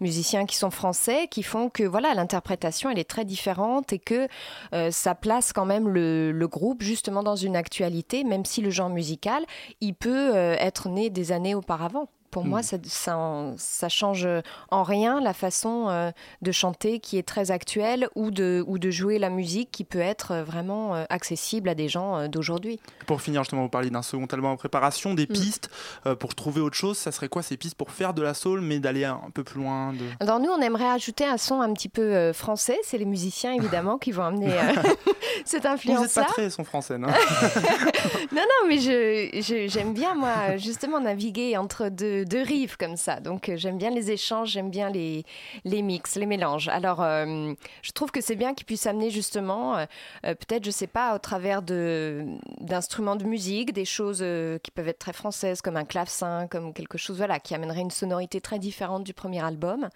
musiciens 0.00 0.46
qui 0.46 0.56
sont 0.56 0.70
français, 0.70 1.28
qui 1.30 1.42
font 1.42 1.68
que 1.68 1.84
voilà 1.84 2.14
l'interprétation 2.14 2.90
elle 2.90 2.98
est 2.98 3.08
très 3.08 3.24
différente 3.24 3.92
et 3.92 3.98
que 3.98 4.28
euh, 4.72 4.90
ça 4.90 5.14
place 5.14 5.52
quand 5.52 5.66
même 5.66 5.88
le, 5.88 6.32
le 6.32 6.48
groupe 6.48 6.82
justement 7.04 7.22
dans 7.22 7.36
une 7.36 7.54
actualité, 7.54 8.24
même 8.24 8.46
si 8.46 8.62
le 8.62 8.70
genre 8.70 8.88
musical 8.88 9.44
il 9.82 9.92
peut 9.92 10.34
euh, 10.34 10.56
être 10.58 10.88
né 10.88 11.10
des 11.10 11.32
années 11.32 11.54
auparavant. 11.54 12.08
Pour 12.34 12.44
moi, 12.44 12.60
Mm. 12.60 12.62
ça, 12.64 12.76
ça, 12.84 13.52
ça 13.56 13.88
change 13.88 14.28
en 14.70 14.82
rien 14.82 15.20
la 15.20 15.32
façon 15.32 15.86
euh, 15.88 16.10
de 16.42 16.50
chanter 16.52 16.98
qui 16.98 17.16
est 17.16 17.22
très 17.22 17.52
actuelle 17.52 18.08
ou 18.16 18.30
de, 18.32 18.64
ou 18.66 18.78
de 18.78 18.90
jouer 18.90 19.18
la 19.20 19.30
musique 19.30 19.70
qui 19.70 19.84
peut 19.84 20.00
être 20.00 20.32
euh, 20.32 20.42
vraiment 20.44 20.96
euh, 20.96 21.04
accessible 21.10 21.68
à 21.68 21.76
des 21.76 21.88
gens 21.88 22.16
euh, 22.16 22.26
d'aujourd'hui. 22.28 22.80
Pour 23.06 23.22
finir, 23.22 23.42
justement, 23.44 23.62
vous 23.62 23.68
parliez 23.68 23.90
d'un 23.90 24.02
second 24.02 24.26
album 24.26 24.50
en 24.50 24.56
préparation, 24.56 25.14
des 25.14 25.24
Mm. 25.24 25.32
pistes 25.32 25.70
pour 26.18 26.34
trouver 26.34 26.60
autre 26.60 26.76
chose. 26.76 26.98
Ça 26.98 27.12
serait 27.12 27.28
quoi 27.28 27.42
ces 27.42 27.56
pistes 27.56 27.76
pour 27.76 27.92
faire 27.92 28.12
de 28.14 28.22
la 28.22 28.34
soul, 28.34 28.60
mais 28.60 28.80
d'aller 28.80 29.04
un 29.04 29.20
peu 29.32 29.44
plus 29.44 29.60
loin 29.60 29.92
de... 29.92 30.00
Alors 30.20 30.40
nous, 30.40 30.50
on 30.50 30.60
aimerait 30.60 30.90
ajouter 30.90 31.24
un 31.24 31.36
son 31.38 31.60
un 31.60 31.72
petit 31.72 31.88
peu 31.88 32.32
français. 32.32 32.78
C'est 32.82 32.98
les 32.98 33.04
musiciens, 33.04 33.52
évidemment, 33.54 33.96
qui 33.96 34.10
vont 34.10 34.24
amener 34.24 34.50
cette 35.44 35.66
Vous 35.84 36.00
n'êtes 36.00 36.12
pas 36.14 36.24
très 36.24 36.50
son 36.50 36.64
français, 36.64 36.98
non 36.98 37.08
Non, 38.32 38.42
non, 38.42 38.68
mais 38.68 38.78
je, 38.78 39.30
je- 39.40 39.68
j'aime 39.68 39.92
bien, 39.94 40.14
moi, 40.14 40.56
justement, 40.56 41.00
naviguer 41.00 41.56
entre 41.56 41.88
deux, 41.88 42.23
deux 42.24 42.42
rives 42.42 42.76
comme 42.76 42.96
ça. 42.96 43.20
Donc, 43.20 43.48
euh, 43.48 43.56
j'aime 43.56 43.78
bien 43.78 43.90
les 43.90 44.10
échanges, 44.10 44.50
j'aime 44.50 44.70
bien 44.70 44.90
les, 44.90 45.24
les 45.64 45.82
mix, 45.82 46.16
les 46.16 46.26
mélanges. 46.26 46.68
Alors, 46.68 47.02
euh, 47.02 47.52
je 47.82 47.92
trouve 47.92 48.10
que 48.10 48.20
c'est 48.20 48.36
bien 48.36 48.54
qu'ils 48.54 48.66
puissent 48.66 48.86
amener, 48.86 49.10
justement, 49.10 49.76
euh, 49.76 49.86
peut-être, 50.22 50.64
je 50.64 50.70
sais 50.70 50.86
pas, 50.86 51.14
au 51.14 51.18
travers 51.18 51.62
de, 51.62 52.24
d'instruments 52.60 53.16
de 53.16 53.24
musique, 53.24 53.72
des 53.72 53.84
choses 53.84 54.24
qui 54.62 54.70
peuvent 54.70 54.88
être 54.88 54.98
très 54.98 55.12
françaises, 55.12 55.60
comme 55.60 55.76
un 55.76 55.84
clavecin, 55.84 56.46
comme 56.48 56.72
quelque 56.72 56.98
chose, 56.98 57.16
voilà, 57.16 57.40
qui 57.40 57.54
amènerait 57.54 57.80
une 57.80 57.90
sonorité 57.90 58.40
très 58.40 58.58
différente 58.58 59.04
du 59.04 59.14
premier 59.14 59.44
album 59.44 59.88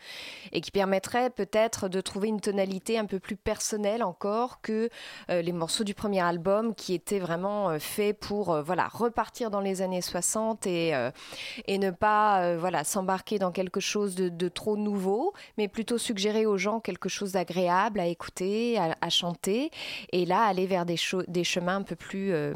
et 0.53 0.61
qui 0.61 0.71
permettrait 0.71 1.31
peut-être 1.31 1.89
de 1.89 2.01
trouver 2.01 2.29
une 2.29 2.41
tonalité 2.41 2.99
un 2.99 3.07
peu 3.07 3.19
plus 3.19 3.37
personnelle 3.37 4.03
encore 4.03 4.61
que 4.61 4.89
les 5.29 5.53
morceaux 5.53 5.85
du 5.85 5.95
premier 5.95 6.21
album 6.21 6.75
qui 6.75 6.95
étaient 6.95 7.19
vraiment 7.19 7.79
faits 7.79 8.19
pour 8.19 8.61
voilà 8.63 8.89
repartir 8.89 9.51
dans 9.51 9.61
les 9.61 9.83
années 9.83 10.03
60 10.03 10.67
et, 10.67 10.93
et 11.67 11.79
ne 11.79 11.91
pas 11.91 12.18
euh, 12.43 12.59
voilà 12.59 12.85
s'embarquer 12.85 13.39
dans 13.39 13.53
quelque 13.53 13.81
chose 13.81 14.15
de, 14.15 14.49
trop 14.49 14.77
nouveau 14.77 15.33
mais 15.57 15.69
plutôt 15.69 15.99
suggérer 15.99 16.47
aux 16.47 16.57
gens 16.59 16.81
quelque 16.81 17.09
chose 17.09 17.33
d'agréable 17.33 18.01
à 18.01 18.07
écouter 18.07 18.79
à, 18.79 19.09
chanter 19.11 19.71
et 20.13 20.25
là 20.27 20.43
aller 20.43 20.67
vers 20.67 20.87
des, 20.87 20.97
des 21.29 21.45
chemins 21.45 21.77
un 21.77 21.83
peu 21.83 21.97
plus 21.97 22.33
euh, 22.33 22.55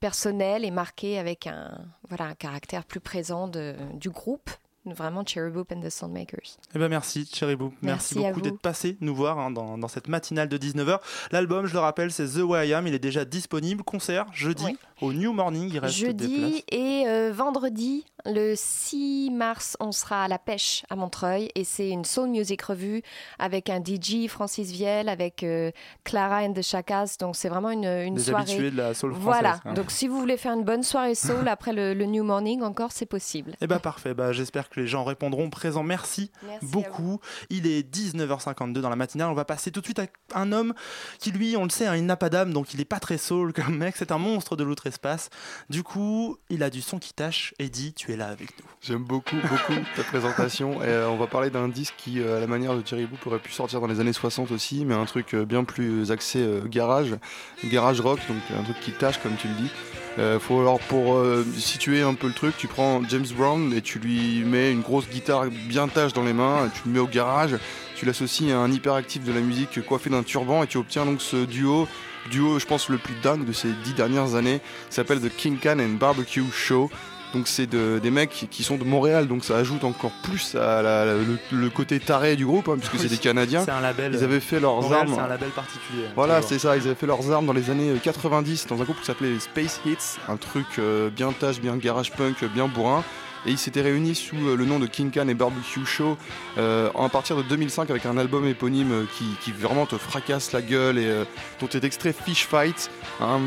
personnels 0.00 0.64
et 0.64 0.70
marqués 0.70 1.18
avec 1.18 1.46
un 1.46 1.78
voilà 2.08 2.24
un 2.26 2.34
caractère 2.34 2.84
plus 2.84 3.00
présent 3.00 3.48
de- 3.48 3.76
du 3.94 4.10
groupe 4.10 4.50
vraiment 4.86 5.24
Cherry 5.26 5.50
Boop 5.50 5.72
and 5.72 5.80
the 5.80 5.90
Soundmakers 5.90 6.58
Eh 6.74 6.78
ben 6.78 6.88
merci 6.88 7.28
Cherry 7.32 7.56
Boop, 7.56 7.72
merci, 7.82 8.14
beaucoup 8.16 8.40
d'être 8.40 8.60
passé 8.60 8.96
nous 9.00 9.14
voir 9.14 9.38
hein, 9.38 9.50
dans, 9.50 9.78
dans 9.78 9.88
cette 9.88 10.08
matinale 10.08 10.48
de 10.48 10.58
19h. 10.58 10.98
L'album, 11.32 11.66
je 11.66 11.72
le 11.72 11.78
rappelle, 11.80 12.10
c'est 12.12 12.26
The 12.26 12.42
Way 12.42 12.68
I 12.68 12.74
Am, 12.74 12.86
il 12.86 12.94
est 12.94 12.98
déjà 12.98 13.24
disponible, 13.24 13.82
concert 13.82 14.26
jeudi 14.32 14.64
Oui. 14.66 14.76
au 15.00 15.12
New 15.12 15.32
Morning, 15.32 15.70
il 15.72 15.78
reste 15.78 15.98
des 16.02 16.12
places. 16.12 16.28
Jeudi 16.28 16.64
et 16.70 17.04
euh, 17.06 17.32
vendredi, 17.34 18.04
le 18.26 18.54
6 18.56 19.30
mars, 19.32 19.76
on 19.80 19.92
sera 19.92 20.24
à 20.24 20.28
la 20.28 20.38
pêche 20.38 20.84
à 20.90 20.96
Montreuil 20.96 21.50
et 21.54 21.64
c'est 21.64 21.88
une 21.90 22.04
soul 22.04 22.28
music 22.28 22.62
revue 22.62 23.02
avec 23.38 23.70
un 23.70 23.82
DJ 23.82 24.28
Francis 24.28 24.70
Vielle, 24.70 25.08
avec 25.08 25.42
euh, 25.42 25.70
Clara 26.04 26.40
and 26.42 26.52
the 26.54 26.62
Chakas. 26.62 27.16
Donc 27.20 27.36
c'est 27.36 27.48
vraiment 27.48 27.70
une, 27.70 27.84
une 27.84 28.14
Des 28.14 28.22
soirée. 28.22 28.42
habitués 28.50 28.70
de 28.70 28.76
la 28.76 28.94
soul 28.94 29.10
française. 29.12 29.24
Voilà. 29.24 29.60
hein. 29.64 29.74
Donc 29.74 29.90
si 29.90 30.08
vous 30.08 30.18
voulez 30.18 30.36
faire 30.36 30.52
une 30.54 30.64
bonne 30.64 30.82
soirée 30.82 31.14
soul 31.14 31.48
après 31.48 31.72
le, 31.72 31.94
le 31.94 32.04
New 32.06 32.24
Morning, 32.24 32.62
encore 32.62 32.92
c'est 32.92 33.06
possible. 33.06 33.52
Eh 33.60 33.66
ben 33.66 33.78
parfait, 33.78 34.14
bah, 34.14 34.32
j'espère 34.32 34.68
que 34.70 34.73
les 34.76 34.86
gens 34.86 35.04
répondront 35.04 35.50
présents. 35.50 35.82
Merci, 35.82 36.30
beaucoup. 36.62 37.20
Il 37.50 37.66
est 37.66 37.82
19h52 37.82 38.72
dans 38.80 38.90
la 38.90 38.96
matinale. 38.96 39.28
On 39.28 39.34
va 39.34 39.44
passer 39.44 39.70
tout 39.70 39.80
de 39.80 39.86
suite 39.86 39.98
à 39.98 40.06
un 40.34 40.52
homme 40.52 40.74
qui, 41.18 41.30
lui, 41.30 41.56
on 41.56 41.64
le 41.64 41.70
sait, 41.70 41.86
hein, 41.86 41.96
il 41.96 42.06
n'a 42.06 42.16
pas 42.16 42.30
d'âme, 42.30 42.52
donc 42.52 42.74
il 42.74 42.78
n'est 42.78 42.84
pas 42.84 43.00
très 43.00 43.18
soul 43.18 43.52
comme 43.52 43.76
mec. 43.76 43.94
C'est 43.96 44.12
un 44.12 44.18
monstre 44.18 44.56
de 44.56 44.64
l'outre-espace. 44.64 45.30
Du 45.70 45.82
coup, 45.82 46.38
il 46.50 46.62
a 46.62 46.70
du 46.70 46.82
son 46.82 46.98
qui 46.98 47.12
tâche. 47.12 47.54
Eddie, 47.58 47.94
tu 47.94 48.12
es 48.12 48.16
là 48.16 48.28
avec 48.28 48.50
nous. 48.58 48.66
J'aime 48.80 49.04
beaucoup, 49.04 49.36
beaucoup 49.36 49.74
ta 49.96 50.02
présentation. 50.04 50.82
Et, 50.82 50.86
euh, 50.86 51.08
on 51.08 51.16
va 51.16 51.26
parler 51.26 51.50
d'un 51.50 51.68
disque 51.68 51.94
qui, 51.96 52.20
euh, 52.20 52.36
à 52.36 52.40
la 52.40 52.46
manière 52.46 52.74
de 52.74 52.82
Thierry 52.82 53.06
Boop, 53.06 53.26
aurait 53.26 53.38
pu 53.38 53.52
sortir 53.52 53.80
dans 53.80 53.86
les 53.86 54.00
années 54.00 54.12
60 54.12 54.50
aussi, 54.50 54.84
mais 54.84 54.94
un 54.94 55.04
truc 55.04 55.34
euh, 55.34 55.44
bien 55.44 55.64
plus 55.64 56.10
axé 56.10 56.40
euh, 56.40 56.62
garage, 56.66 57.16
garage 57.64 58.00
rock, 58.00 58.20
donc 58.28 58.38
un 58.58 58.62
truc 58.62 58.80
qui 58.80 58.92
tâche, 58.92 59.18
comme 59.22 59.36
tu 59.36 59.48
le 59.48 59.54
dis. 59.54 59.70
Euh, 60.18 60.38
faut 60.38 60.60
alors 60.60 60.78
pour 60.78 61.16
euh, 61.16 61.44
situer 61.56 62.02
un 62.02 62.14
peu 62.14 62.28
le 62.28 62.34
truc, 62.34 62.56
tu 62.56 62.68
prends 62.68 63.02
James 63.08 63.26
Brown 63.36 63.72
et 63.74 63.82
tu 63.82 63.98
lui 63.98 64.44
mets 64.44 64.70
une 64.70 64.80
grosse 64.80 65.08
guitare 65.08 65.46
bien 65.68 65.88
tâche 65.88 66.12
dans 66.12 66.22
les 66.22 66.32
mains, 66.32 66.70
tu 66.72 66.82
le 66.86 66.92
mets 66.92 67.00
au 67.00 67.08
garage, 67.08 67.56
tu 67.96 68.06
l'associes 68.06 68.52
à 68.52 68.58
un 68.58 68.70
hyperactif 68.70 69.24
de 69.24 69.32
la 69.32 69.40
musique 69.40 69.84
coiffé 69.84 70.10
d'un 70.10 70.22
turban 70.22 70.62
et 70.62 70.68
tu 70.68 70.78
obtiens 70.78 71.04
donc 71.04 71.20
ce 71.20 71.44
duo, 71.44 71.88
duo 72.30 72.60
je 72.60 72.66
pense 72.66 72.88
le 72.90 72.98
plus 72.98 73.14
dingue 73.24 73.44
de 73.44 73.52
ces 73.52 73.68
dix 73.82 73.92
dernières 73.92 74.36
années, 74.36 74.60
s'appelle 74.88 75.20
The 75.20 75.34
King 75.34 75.58
Can 75.60 75.80
and 75.80 75.96
Barbecue 75.98 76.44
Show. 76.52 76.90
Donc 77.34 77.48
c'est 77.48 77.66
de- 77.66 77.98
des 78.02 78.10
mecs 78.10 78.46
qui 78.50 78.62
sont 78.62 78.76
de 78.76 78.84
Montréal, 78.84 79.26
donc 79.28 79.44
ça 79.44 79.56
ajoute 79.56 79.84
encore 79.84 80.12
plus 80.22 80.54
à 80.54 80.80
la- 80.82 81.04
la- 81.04 81.14
le, 81.14 81.36
le 81.50 81.68
côté 81.70 81.98
taré 82.00 82.36
du 82.36 82.46
groupe, 82.46 82.68
hein, 82.68 82.76
puisque 82.78 82.96
c'est 82.98 83.08
des 83.08 83.18
Canadiens. 83.18 83.64
C'est 83.64 83.72
un 83.72 83.80
label. 83.80 84.12
Ils 84.14 84.22
avaient 84.24 84.40
fait 84.40 84.60
leurs 84.60 84.80
Montréal, 84.80 85.00
armes. 85.02 85.14
C'est 85.16 85.20
un 85.20 85.28
label 85.28 85.48
particulier. 85.50 86.04
Voilà, 86.14 86.40
c'est 86.42 86.58
ça. 86.58 86.76
Ils 86.76 86.82
avaient 86.84 86.94
fait 86.94 87.06
leurs 87.06 87.30
armes 87.32 87.46
dans 87.46 87.52
les 87.52 87.70
années 87.70 87.92
90 88.02 88.66
dans 88.68 88.80
un 88.80 88.84
groupe 88.84 89.00
qui 89.00 89.06
s'appelait 89.06 89.38
Space 89.40 89.80
Hits, 89.84 90.18
un 90.28 90.36
truc 90.36 90.66
euh, 90.78 91.10
bien 91.10 91.32
tâche, 91.32 91.60
bien 91.60 91.76
garage 91.76 92.12
punk, 92.12 92.42
euh, 92.44 92.48
bien 92.48 92.68
bourrin. 92.68 93.02
Et 93.46 93.50
ils 93.50 93.58
s'étaient 93.58 93.82
réunis 93.82 94.14
sous 94.14 94.36
euh, 94.36 94.56
le 94.56 94.64
nom 94.64 94.78
de 94.78 94.86
King 94.86 95.10
Can 95.10 95.28
et 95.28 95.34
Barbecue 95.34 95.84
Show 95.84 96.16
euh, 96.58 96.90
à 96.98 97.08
partir 97.08 97.36
de 97.36 97.42
2005 97.42 97.90
avec 97.90 98.06
un 98.06 98.16
album 98.16 98.46
éponyme 98.46 98.92
euh, 98.92 99.04
qui, 99.42 99.52
vraiment 99.52 99.86
te 99.86 99.96
fracasse 99.96 100.52
la 100.52 100.62
gueule 100.62 100.98
et 100.98 101.06
euh, 101.06 101.24
dont 101.60 101.68
est 101.68 101.84
extrait 101.84 102.12
Fish 102.12 102.46
Fight, 102.46 102.90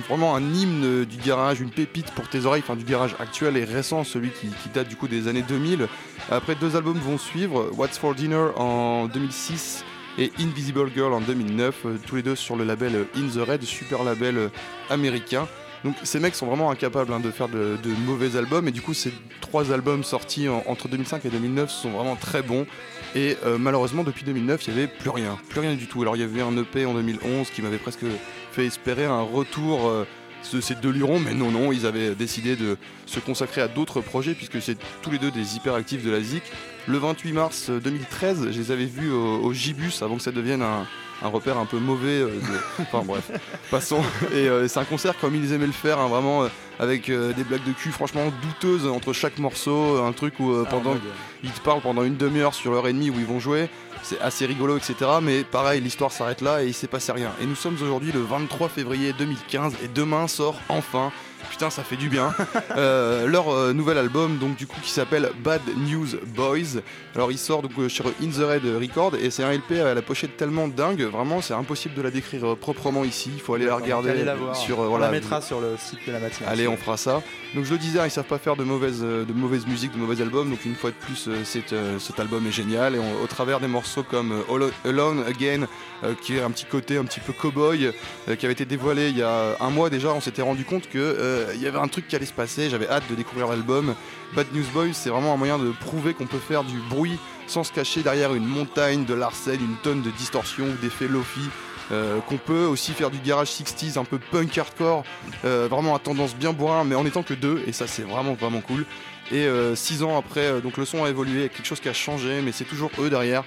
vraiment 0.07 0.35
un 0.35 0.41
hymne 0.41 0.83
euh, 0.83 1.05
du 1.05 1.17
garage, 1.17 1.59
une 1.61 1.71
pépite 1.71 2.11
pour 2.11 2.27
tes 2.29 2.45
oreilles, 2.45 2.63
enfin 2.63 2.75
du 2.75 2.85
garage 2.85 3.15
actuel 3.19 3.57
et 3.57 3.63
récent, 3.63 4.03
celui 4.03 4.29
qui, 4.29 4.47
qui 4.47 4.69
date 4.69 4.87
du 4.87 4.95
coup 4.95 5.07
des 5.07 5.27
années 5.27 5.43
2000. 5.47 5.87
Après 6.29 6.55
deux 6.55 6.75
albums 6.75 6.99
vont 6.99 7.17
suivre, 7.17 7.71
What's 7.75 7.97
for 7.97 8.13
Dinner 8.13 8.47
en 8.55 9.07
2006 9.07 9.83
et 10.17 10.31
Invisible 10.39 10.91
Girl 10.93 11.13
en 11.13 11.21
2009, 11.21 11.85
euh, 11.85 11.97
tous 12.05 12.15
les 12.15 12.23
deux 12.23 12.35
sur 12.35 12.55
le 12.55 12.63
label 12.63 12.95
euh, 12.95 13.03
In 13.15 13.27
the 13.27 13.47
Red, 13.47 13.63
super 13.63 14.03
label 14.03 14.37
euh, 14.37 14.49
américain. 14.89 15.47
Donc 15.87 15.95
ces 16.03 16.19
mecs 16.19 16.35
sont 16.35 16.47
vraiment 16.47 16.69
incapables 16.69 17.13
hein, 17.13 17.21
de 17.21 17.31
faire 17.31 17.47
de, 17.47 17.77
mauvais 18.05 18.35
albums 18.35 18.67
et 18.67 18.71
du 18.71 18.81
coup 18.81 18.93
ces 18.93 19.13
trois 19.39 19.71
albums 19.71 20.03
sortis 20.03 20.49
en- 20.49 20.61
entre 20.67 20.89
2005 20.89 21.23
et 21.23 21.29
2009 21.29 21.71
sont 21.71 21.91
vraiment 21.91 22.17
très 22.17 22.41
bons 22.41 22.67
et 23.15 23.37
euh, 23.45 23.57
malheureusement 23.57 24.03
depuis 24.03 24.25
2009 24.25 24.67
il 24.67 24.73
n'y 24.73 24.79
avait 24.79 24.87
plus 24.89 25.09
rien, 25.09 25.37
plus 25.47 25.61
rien 25.61 25.75
du 25.75 25.87
tout. 25.87 26.01
Alors 26.01 26.17
il 26.17 26.19
y 26.19 26.23
avait 26.23 26.41
un 26.41 26.57
EP 26.57 26.85
en 26.85 26.93
2011 26.93 27.51
qui 27.51 27.61
m'avait 27.61 27.77
presque 27.77 28.03
fait 28.51 28.65
espérer 28.65 29.05
un 29.05 29.21
retour 29.21 29.87
euh, 29.87 30.05
de 30.51 30.59
ces 30.59 30.75
deux 30.75 30.91
lurons 30.91 31.19
mais 31.21 31.33
non 31.33 31.51
non 31.51 31.71
ils 31.71 31.85
avaient 31.85 32.15
décidé 32.15 32.57
de 32.57 32.75
se 33.05 33.21
consacrer 33.21 33.61
à 33.61 33.69
d'autres 33.69 34.01
projets 34.01 34.33
puisque 34.33 34.61
c'est 34.61 34.75
tous 35.01 35.09
les 35.09 35.19
deux 35.19 35.31
des 35.31 35.55
hyperactifs 35.55 36.03
de 36.03 36.11
la 36.11 36.19
ZIC. 36.19 36.43
Le 36.89 36.97
28 36.97 37.31
mars 37.31 37.69
2013 37.69 38.51
je 38.51 38.59
les 38.59 38.71
avais 38.73 38.85
vus 38.87 39.09
au, 39.09 39.37
au 39.41 39.53
Gibus 39.53 40.01
avant 40.01 40.17
que 40.17 40.21
ça 40.23 40.33
devienne 40.33 40.63
un, 40.63 40.85
un 41.23 41.27
repère 41.29 41.57
un 41.57 41.65
peu 41.65 41.77
mauvais. 41.77 42.19
euh, 42.21 42.27
de- 42.27 42.81
Enfin 42.81 43.03
bref, 43.05 43.31
passons. 43.71 44.01
Et 44.33 44.47
euh, 44.47 44.67
c'est 44.67 44.79
un 44.79 44.85
concert 44.85 45.17
comme 45.19 45.35
ils 45.35 45.53
aimaient 45.53 45.65
le 45.67 45.71
faire, 45.71 45.99
hein, 45.99 46.07
vraiment 46.07 46.43
euh, 46.43 46.47
avec 46.79 47.09
euh, 47.09 47.33
des 47.33 47.43
blagues 47.43 47.63
de 47.65 47.71
cul 47.73 47.91
franchement 47.91 48.31
douteuses 48.41 48.87
entre 48.87 49.13
chaque 49.13 49.37
morceau, 49.39 50.03
un 50.03 50.11
truc 50.11 50.35
où 50.39 50.51
euh, 50.51 50.63
Ah, 50.67 50.69
pendant 50.71 50.95
ils 51.43 51.51
te 51.51 51.59
parlent 51.61 51.81
pendant 51.81 52.03
une 52.03 52.17
demi-heure 52.17 52.53
sur 52.53 52.71
l'heure 52.71 52.87
et 52.87 52.93
demie 52.93 53.09
où 53.09 53.15
ils 53.19 53.25
vont 53.25 53.39
jouer. 53.39 53.69
C'est 54.03 54.19
assez 54.21 54.45
rigolo, 54.45 54.77
etc. 54.77 54.95
Mais 55.21 55.43
pareil, 55.43 55.81
l'histoire 55.81 56.11
s'arrête 56.11 56.41
là 56.41 56.63
et 56.63 56.67
il 56.67 56.73
s'est 56.73 56.87
passé 56.87 57.11
rien. 57.11 57.31
Et 57.41 57.45
nous 57.45 57.55
sommes 57.55 57.75
aujourd'hui 57.81 58.11
le 58.11 58.21
23 58.21 58.69
février 58.69 59.11
2015 59.17 59.73
et 59.83 59.87
demain 59.87 60.27
sort 60.27 60.55
enfin. 60.69 61.11
Putain, 61.49 61.69
ça 61.69 61.83
fait 61.83 61.97
du 61.97 62.09
bien. 62.09 62.33
Euh, 62.75 63.25
leur 63.25 63.49
euh, 63.49 63.73
nouvel 63.73 63.97
album, 63.97 64.37
donc 64.37 64.55
du 64.55 64.67
coup, 64.67 64.79
qui 64.83 64.91
s'appelle 64.91 65.31
Bad 65.43 65.61
News 65.77 66.07
Boys. 66.35 66.81
Alors, 67.15 67.31
il 67.31 67.37
sort 67.37 67.63
donc 67.63 67.71
euh, 67.79 67.89
sur 67.89 68.05
In 68.21 68.29
the 68.29 68.43
Red 68.47 68.63
Record 68.79 69.15
et 69.15 69.31
c'est 69.31 69.43
un 69.43 69.51
LP 69.51 69.79
à 69.83 69.95
la 69.95 70.01
pochette 70.03 70.37
tellement 70.37 70.67
dingue. 70.67 71.01
Vraiment, 71.01 71.41
c'est 71.41 71.55
impossible 71.55 71.95
de 71.95 72.01
la 72.03 72.11
décrire 72.11 72.55
proprement 72.57 73.03
ici. 73.03 73.31
Il 73.33 73.41
faut 73.41 73.55
aller 73.55 73.65
la 73.65 73.75
regarder 73.75 74.11
Allez 74.11 74.23
la 74.23 74.35
voir. 74.35 74.55
sur. 74.55 74.79
On 74.79 74.89
voilà, 74.89 75.07
la 75.07 75.11
mettra 75.11 75.41
sur 75.41 75.59
le 75.59 75.75
site 75.77 75.99
de 76.05 76.11
la 76.11 76.19
matinale. 76.19 76.53
Allez, 76.53 76.67
on 76.67 76.77
fera 76.77 76.97
ça. 76.97 77.23
Donc 77.55 77.63
je 77.63 77.71
le 77.71 77.77
disais, 77.77 77.99
hein, 77.99 78.05
ils 78.05 78.11
savent 78.11 78.25
pas 78.25 78.37
faire 78.37 78.55
de 78.55 78.63
mauvaise, 78.63 78.99
euh, 79.03 79.23
de 79.23 79.33
musique, 79.33 79.93
de 79.93 79.97
mauvais 79.97 80.21
albums. 80.21 80.49
Donc 80.49 80.65
une 80.65 80.75
fois 80.75 80.91
de 80.91 80.95
plus, 80.95 81.27
euh, 81.27 81.43
euh, 81.73 81.99
cet 81.99 82.19
album 82.19 82.45
est 82.45 82.51
génial. 82.51 82.95
Et 82.95 82.99
au 82.99 83.27
travers 83.27 83.59
des 83.59 83.67
morceaux 83.67 84.03
comme 84.03 84.43
Alone 84.85 85.23
Again, 85.25 85.67
qui 86.21 86.35
est 86.35 86.41
un 86.41 86.51
petit 86.51 86.65
côté 86.65 86.97
un 86.97 87.05
petit 87.05 87.19
peu 87.19 87.33
cowboy, 87.33 87.91
qui 88.37 88.45
avait 88.45 88.53
été 88.53 88.65
dévoilé 88.65 89.09
il 89.09 89.17
y 89.17 89.23
a 89.23 89.57
un 89.59 89.69
mois 89.69 89.89
déjà, 89.89 90.13
on 90.13 90.21
s'était 90.21 90.41
rendu 90.41 90.65
compte 90.65 90.89
que 90.89 91.47
il 91.55 91.61
y 91.61 91.67
avait 91.67 91.79
un 91.79 91.87
truc 91.87 92.07
qui 92.07 92.15
allait 92.15 92.25
se 92.25 92.33
passer. 92.33 92.69
J'avais 92.69 92.87
hâte 92.87 93.03
de 93.09 93.15
découvrir 93.15 93.47
l'album. 93.47 93.95
Bad 94.35 94.47
News 94.53 94.65
Boys, 94.73 94.93
c'est 94.93 95.09
vraiment 95.09 95.33
un 95.33 95.37
moyen 95.37 95.57
de 95.57 95.71
prouver 95.71 96.13
qu'on 96.13 96.27
peut 96.27 96.37
faire 96.37 96.63
du 96.63 96.77
bruit 96.89 97.17
sans 97.47 97.63
se 97.63 97.71
cacher 97.71 98.03
derrière 98.03 98.33
une 98.33 98.45
montagne 98.45 99.05
de 99.05 99.13
larcène, 99.13 99.61
une 99.61 99.77
tonne 99.77 100.01
de 100.01 100.11
distorsion 100.11 100.65
ou 100.65 100.81
d'effets 100.81 101.07
lofi. 101.07 101.49
Euh, 101.91 102.19
qu'on 102.27 102.37
peut 102.37 102.65
aussi 102.65 102.91
faire 102.91 103.09
du 103.09 103.17
garage 103.19 103.47
60s 103.49 103.97
un 103.97 104.03
peu 104.03 104.17
punk 104.19 104.57
hardcore, 104.57 105.03
euh, 105.45 105.67
vraiment 105.71 105.95
à 105.95 105.99
tendance 105.99 106.35
bien 106.35 106.51
bourrin, 106.51 106.83
mais 106.83 106.95
en 106.95 107.05
étant 107.05 107.23
que 107.23 107.33
deux, 107.33 107.63
et 107.65 107.71
ça 107.71 107.87
c'est 107.87 108.01
vraiment 108.01 108.33
vraiment 108.33 108.59
cool. 108.59 108.85
Et 109.31 109.45
euh, 109.45 109.73
six 109.75 110.03
ans 110.03 110.17
après, 110.17 110.59
donc 110.61 110.75
le 110.77 110.83
son 110.85 111.03
a 111.05 111.09
évolué, 111.09 111.49
quelque 111.49 111.65
chose 111.65 111.79
qui 111.79 111.87
a 111.89 111.93
changé, 111.93 112.41
mais 112.43 112.51
c'est 112.51 112.65
toujours 112.65 112.91
eux 112.99 113.09
derrière. 113.09 113.43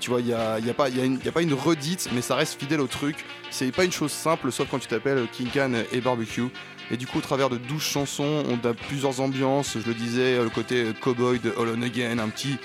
Tu 0.00 0.08
vois, 0.10 0.20
il 0.20 0.26
n'y 0.26 0.32
a, 0.32 0.58
y 0.60 0.70
a, 0.70 0.74
pas- 0.74 0.88
une- 0.88 1.18
pas 1.18 1.42
une 1.42 1.52
redite, 1.54 2.08
mais 2.14 2.22
ça 2.22 2.36
reste 2.36 2.58
fidèle 2.60 2.80
au 2.80 2.86
truc. 2.86 3.16
C'est 3.50 3.70
pas 3.72 3.84
une 3.84 3.92
chose 3.92 4.12
simple, 4.12 4.52
sauf 4.52 4.68
quand 4.70 4.78
tu 4.78 4.86
t'appelles 4.88 5.26
King 5.32 5.48
Can 5.52 5.72
et 5.92 6.00
Barbecue. 6.00 6.48
Et 6.90 6.96
du 6.96 7.06
coup, 7.06 7.18
au 7.18 7.22
travers 7.22 7.50
de 7.50 7.56
12 7.58 7.82
chansons, 7.82 8.44
on 8.48 8.66
a 8.66 8.72
plusieurs 8.72 9.20
ambiances. 9.20 9.76
Je 9.78 9.86
le 9.86 9.94
disais, 9.94 10.42
le 10.42 10.48
côté 10.48 10.86
cowboy 11.00 11.38
de 11.38 11.50
All 11.58 11.74
On 11.76 11.82
Again, 11.82 12.18
un 12.18 12.28
petit, 12.28 12.58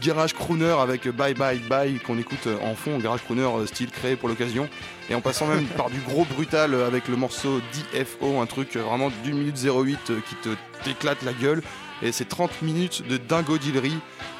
garage 0.00 0.32
crooner 0.34 0.76
avec 0.80 1.08
Bye 1.08 1.34
Bye 1.34 1.58
Bye 1.58 1.98
qu'on 1.98 2.18
écoute 2.18 2.48
en 2.62 2.74
fond, 2.74 2.98
garage 2.98 3.22
crooner 3.22 3.42
euh, 3.42 3.66
style 3.66 3.90
créé 3.90 4.16
pour 4.16 4.28
l'occasion. 4.28 4.68
Et 5.10 5.14
en 5.14 5.20
passant 5.20 5.46
même 5.46 5.66
par 5.66 5.90
du 5.90 6.00
gros 6.00 6.24
brutal 6.24 6.74
avec 6.74 7.08
le 7.08 7.16
morceau 7.16 7.60
DFO, 7.92 8.40
un 8.40 8.46
truc 8.46 8.76
euh, 8.76 8.82
vraiment 8.82 9.10
d'une 9.22 9.38
minute 9.38 9.58
08 9.58 9.98
euh, 10.10 10.20
qui 10.28 10.34
te 10.36 10.50
t'éclate 10.84 11.22
la 11.22 11.32
gueule. 11.32 11.62
Et 12.02 12.12
c'est 12.12 12.24
30 12.28 12.62
minutes 12.62 13.06
de 13.08 13.16
dingodillerie, 13.16 13.96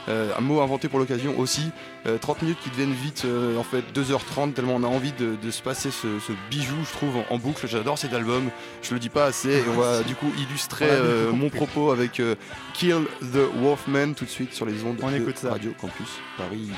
euh, 0.08 0.32
un 0.36 0.40
mot 0.40 0.60
inventé 0.60 0.88
pour 0.88 0.98
l'occasion 0.98 1.38
aussi. 1.38 1.70
Euh, 2.06 2.18
30 2.18 2.42
minutes 2.42 2.58
qui 2.62 2.68
deviennent 2.70 2.92
vite 2.92 3.22
euh, 3.24 3.56
en 3.58 3.62
fait 3.62 3.82
2h30 3.94 4.52
tellement 4.52 4.74
on 4.74 4.82
a 4.82 4.86
envie 4.88 5.12
de, 5.12 5.36
de 5.42 5.50
se 5.50 5.62
passer 5.62 5.90
ce, 5.90 6.18
ce 6.20 6.32
bijou 6.50 6.74
je 6.84 6.92
trouve 6.92 7.16
en, 7.16 7.24
en 7.30 7.38
boucle. 7.38 7.66
J'adore 7.66 7.96
cet 7.96 8.12
album, 8.12 8.50
je 8.82 8.92
le 8.92 9.00
dis 9.00 9.08
pas 9.08 9.24
assez 9.26 9.50
et 9.50 9.64
on 9.74 9.80
va 9.80 10.02
du 10.02 10.14
coup 10.14 10.30
illustrer 10.36 10.88
euh, 10.90 11.32
mon 11.32 11.48
propos 11.48 11.90
avec 11.90 12.20
euh, 12.20 12.34
Kill 12.74 13.04
the 13.20 13.48
Wolfman 13.62 14.12
tout 14.14 14.24
de 14.24 14.30
suite 14.30 14.52
sur 14.52 14.66
les 14.66 14.82
ondes 14.84 14.98
On 15.02 15.10
de 15.10 15.16
écoute 15.16 15.38
ça. 15.38 15.50
Radio 15.50 15.72
Campus 15.80 16.08
Paris. 16.36 16.68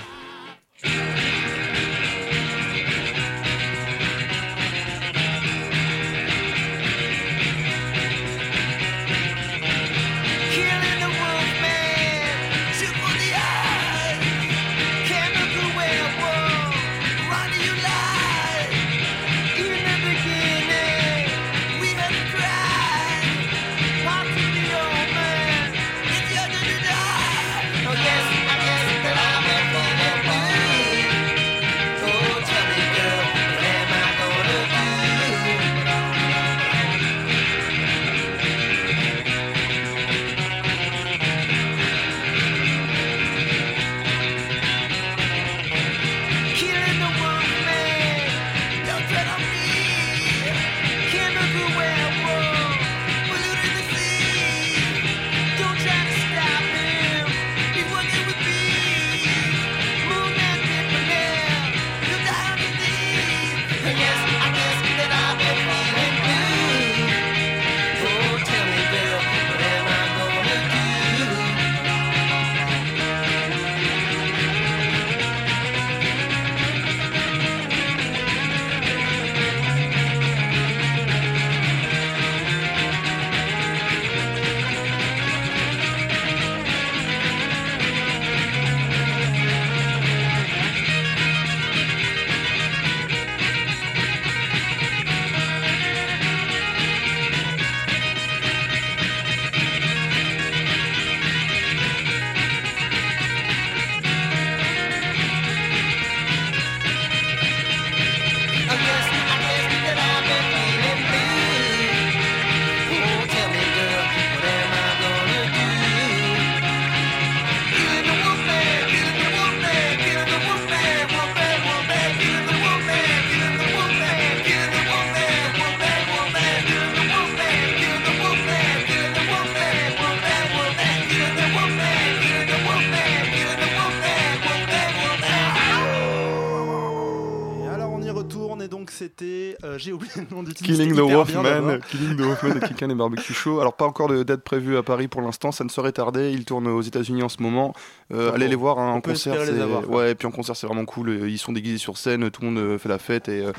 Killing 140.66 140.94
the 140.94 141.00
Wolfman. 141.00 141.80
Killing 141.88 142.16
the 142.16 142.20
Wolfman 142.20 142.54
de 142.54 142.66
Kikan 142.66 142.90
et 142.90 142.94
Barbecue 142.94 143.32
Show. 143.34 143.60
Alors 143.60 143.74
pas 143.74 143.86
encore 143.86 144.08
de 144.08 144.22
date 144.22 144.42
prévue 144.42 144.76
à 144.76 144.82
Paris 144.82 145.08
pour 145.08 145.20
l'instant, 145.22 145.52
ça 145.52 145.64
ne 145.64 145.68
serait 145.68 145.92
tardé. 145.92 146.30
Ils 146.32 146.44
tournent 146.44 146.66
aux 146.68 146.82
États-unis 146.82 147.22
en 147.22 147.28
ce 147.28 147.42
moment. 147.42 147.74
Euh, 148.12 148.30
Ah 148.32 148.36
allez 148.36 148.48
les 148.48 148.56
voir 148.56 148.78
hein, 148.78 148.90
en 148.92 149.00
concert. 149.00 149.34
les 149.44 149.60
avoir. 149.60 149.88
Ouais, 149.90 150.12
et 150.12 150.14
puis 150.14 150.26
en 150.26 150.30
concert 150.30 150.56
c'est 150.56 150.66
vraiment 150.66 150.84
cool. 150.84 151.10
Ils 151.28 151.38
sont 151.38 151.52
déguisés 151.52 151.78
sur 151.78 151.98
scène, 151.98 152.30
tout 152.30 152.42
le 152.42 152.48
monde 152.48 152.58
euh, 152.58 152.78
fait 152.78 152.88
la 152.88 152.98
fête 152.98 153.28
et 153.28 153.44
euh, 153.44 153.52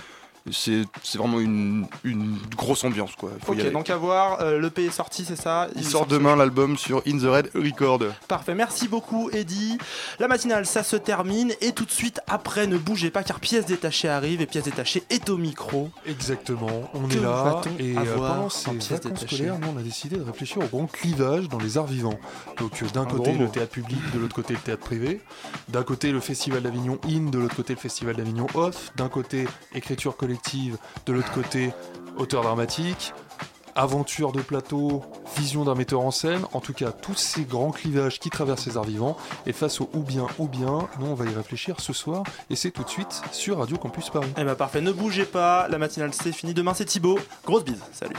c'est 0.52 0.86
vraiment 1.18 1.39
une, 1.39 1.88
une 2.04 2.38
grosse 2.56 2.84
ambiance 2.84 3.16
quoi. 3.16 3.32
Il 3.39 3.45
faut 3.45 3.54
y 3.54 3.56
Ok, 3.58 3.62
aller. 3.62 3.72
donc 3.72 3.89
à 3.89 3.98
voir. 3.98 4.41
euh, 4.41 4.60
L'EP 4.60 4.86
est 4.86 4.91
sorti, 4.91 5.26
c'est 5.26 5.36
ça 5.36 5.68
Il 5.76 5.84
sort 5.86 6.06
demain 6.06 6.36
l'album 6.36 6.78
sur 6.78 7.02
In 7.08 7.18
the 7.18 7.24
Red 7.24 7.52
Record. 7.56 8.00
Parfait, 8.28 8.56
merci 8.56 8.88
beaucoup 8.88 9.30
Eddy. 9.32 9.78
La 10.20 10.28
matinale, 10.28 10.66
ça 10.66 10.84
se 10.84 10.95
termine 10.95 11.54
et 11.62 11.72
tout 11.72 11.86
de 11.86 11.91
suite 11.91 12.20
après, 12.28 12.68
ne 12.68 12.78
bougez 12.78 13.10
pas 13.12 13.24
car 13.24 13.39
pièce 13.39 13.66
détachée 13.66 14.10
arrive 14.10 14.41
et 14.41 14.45
pièce 14.45 14.64
détachée 14.66 15.04
est 15.10 15.30
au 15.30 15.38
micro. 15.38 15.89
Exactement, 16.06 16.89
on 16.93 17.08
Que 17.08 17.18
est 17.18 17.20
là 17.22 17.62
et 17.80 17.95
euh, 17.95 18.00
avoir 18.00 18.34
pendant 18.34 18.45
en 18.45 18.50
ces 18.50 18.72
pièces 18.72 18.89
vacances 18.91 19.12
détachées 19.12 19.36
scolaires, 19.36 19.60
nous 19.60 19.68
on 19.76 19.78
a 19.78 19.82
décidé 19.84 20.18
de 20.18 20.24
réfléchir 20.24 20.58
au 20.60 20.66
grand 20.68 20.88
clivage 20.88 21.48
dans 21.50 21.60
les 21.60 21.78
arts 21.78 21.88
vivants. 21.88 22.20
Donc 22.58 22.82
euh, 22.82 22.86
d'un 22.93 23.02
Un 23.02 23.06
côté 23.06 23.32
gros 23.34 23.43
le 23.43 23.50
théâtre 23.50 23.72
public, 23.72 24.00
de 24.14 24.20
l'autre 24.20 24.36
côté 24.36 24.54
le 24.54 24.60
théâtre 24.60 24.84
privé, 24.84 25.22
d'un 25.70 25.84
côté 25.84 26.12
le 26.12 26.20
festival 26.20 26.62
d'Avignon 26.64 27.00
In, 27.08 27.30
de 27.30 27.38
l'autre 27.39 27.56
côté 27.56 27.74
le 27.74 27.80
festival 27.80 28.16
d'Avignon 28.16 28.48
Off, 28.54 28.91
d'un 28.95 29.10
côté 29.10 29.48
écriture 29.74 30.16
collective, 30.18 30.37
de 31.06 31.14
l'autre 31.14 31.32
côté 31.32 31.72
auteur 32.18 32.44
dramatique, 32.44 33.14
aventure 33.76 34.32
de 34.32 34.42
plateau, 34.42 35.04
vision 35.38 35.64
d'un 35.64 35.76
metteur 35.76 36.02
en 36.02 36.10
scène, 36.10 36.42
en 36.54 36.60
tout 36.60 36.74
cas 36.74 36.92
tous 36.92 37.16
ces 37.16 37.44
grands 37.44 37.72
clivages 37.72 38.20
qui 38.20 38.30
traversent 38.30 38.66
les 38.66 38.76
arts 38.76 38.86
vivants, 38.86 39.18
et 39.46 39.54
face 39.54 39.82
au 39.82 39.90
ou 39.94 40.00
bien 40.00 40.26
ou 40.40 40.48
bien, 40.48 40.88
nous 41.00 41.06
on 41.06 41.14
va 41.14 41.26
y 41.26 41.34
réfléchir 41.34 41.80
ce 41.80 41.94
soir, 41.94 42.24
et 42.50 42.56
c'est 42.56 42.72
tout 42.72 42.84
de 42.84 42.90
suite 42.90 43.22
sur 43.32 43.60
Radio 43.60 43.78
Campus 43.78 44.10
Paris. 44.10 44.32
Eh 44.38 44.44
ben 44.44 44.56
parfait, 44.56 44.82
ne 44.82 44.92
bougez 44.92 45.26
pas, 45.26 45.68
la 45.68 45.78
matinale 45.78 46.14
c'est 46.14 46.32
fini. 46.32 46.54
Demain 46.54 46.74
c'est 46.74 46.86
Thibaut. 46.86 47.20
Grosse 47.46 47.66
bise, 47.66 47.84
salut. 47.92 48.16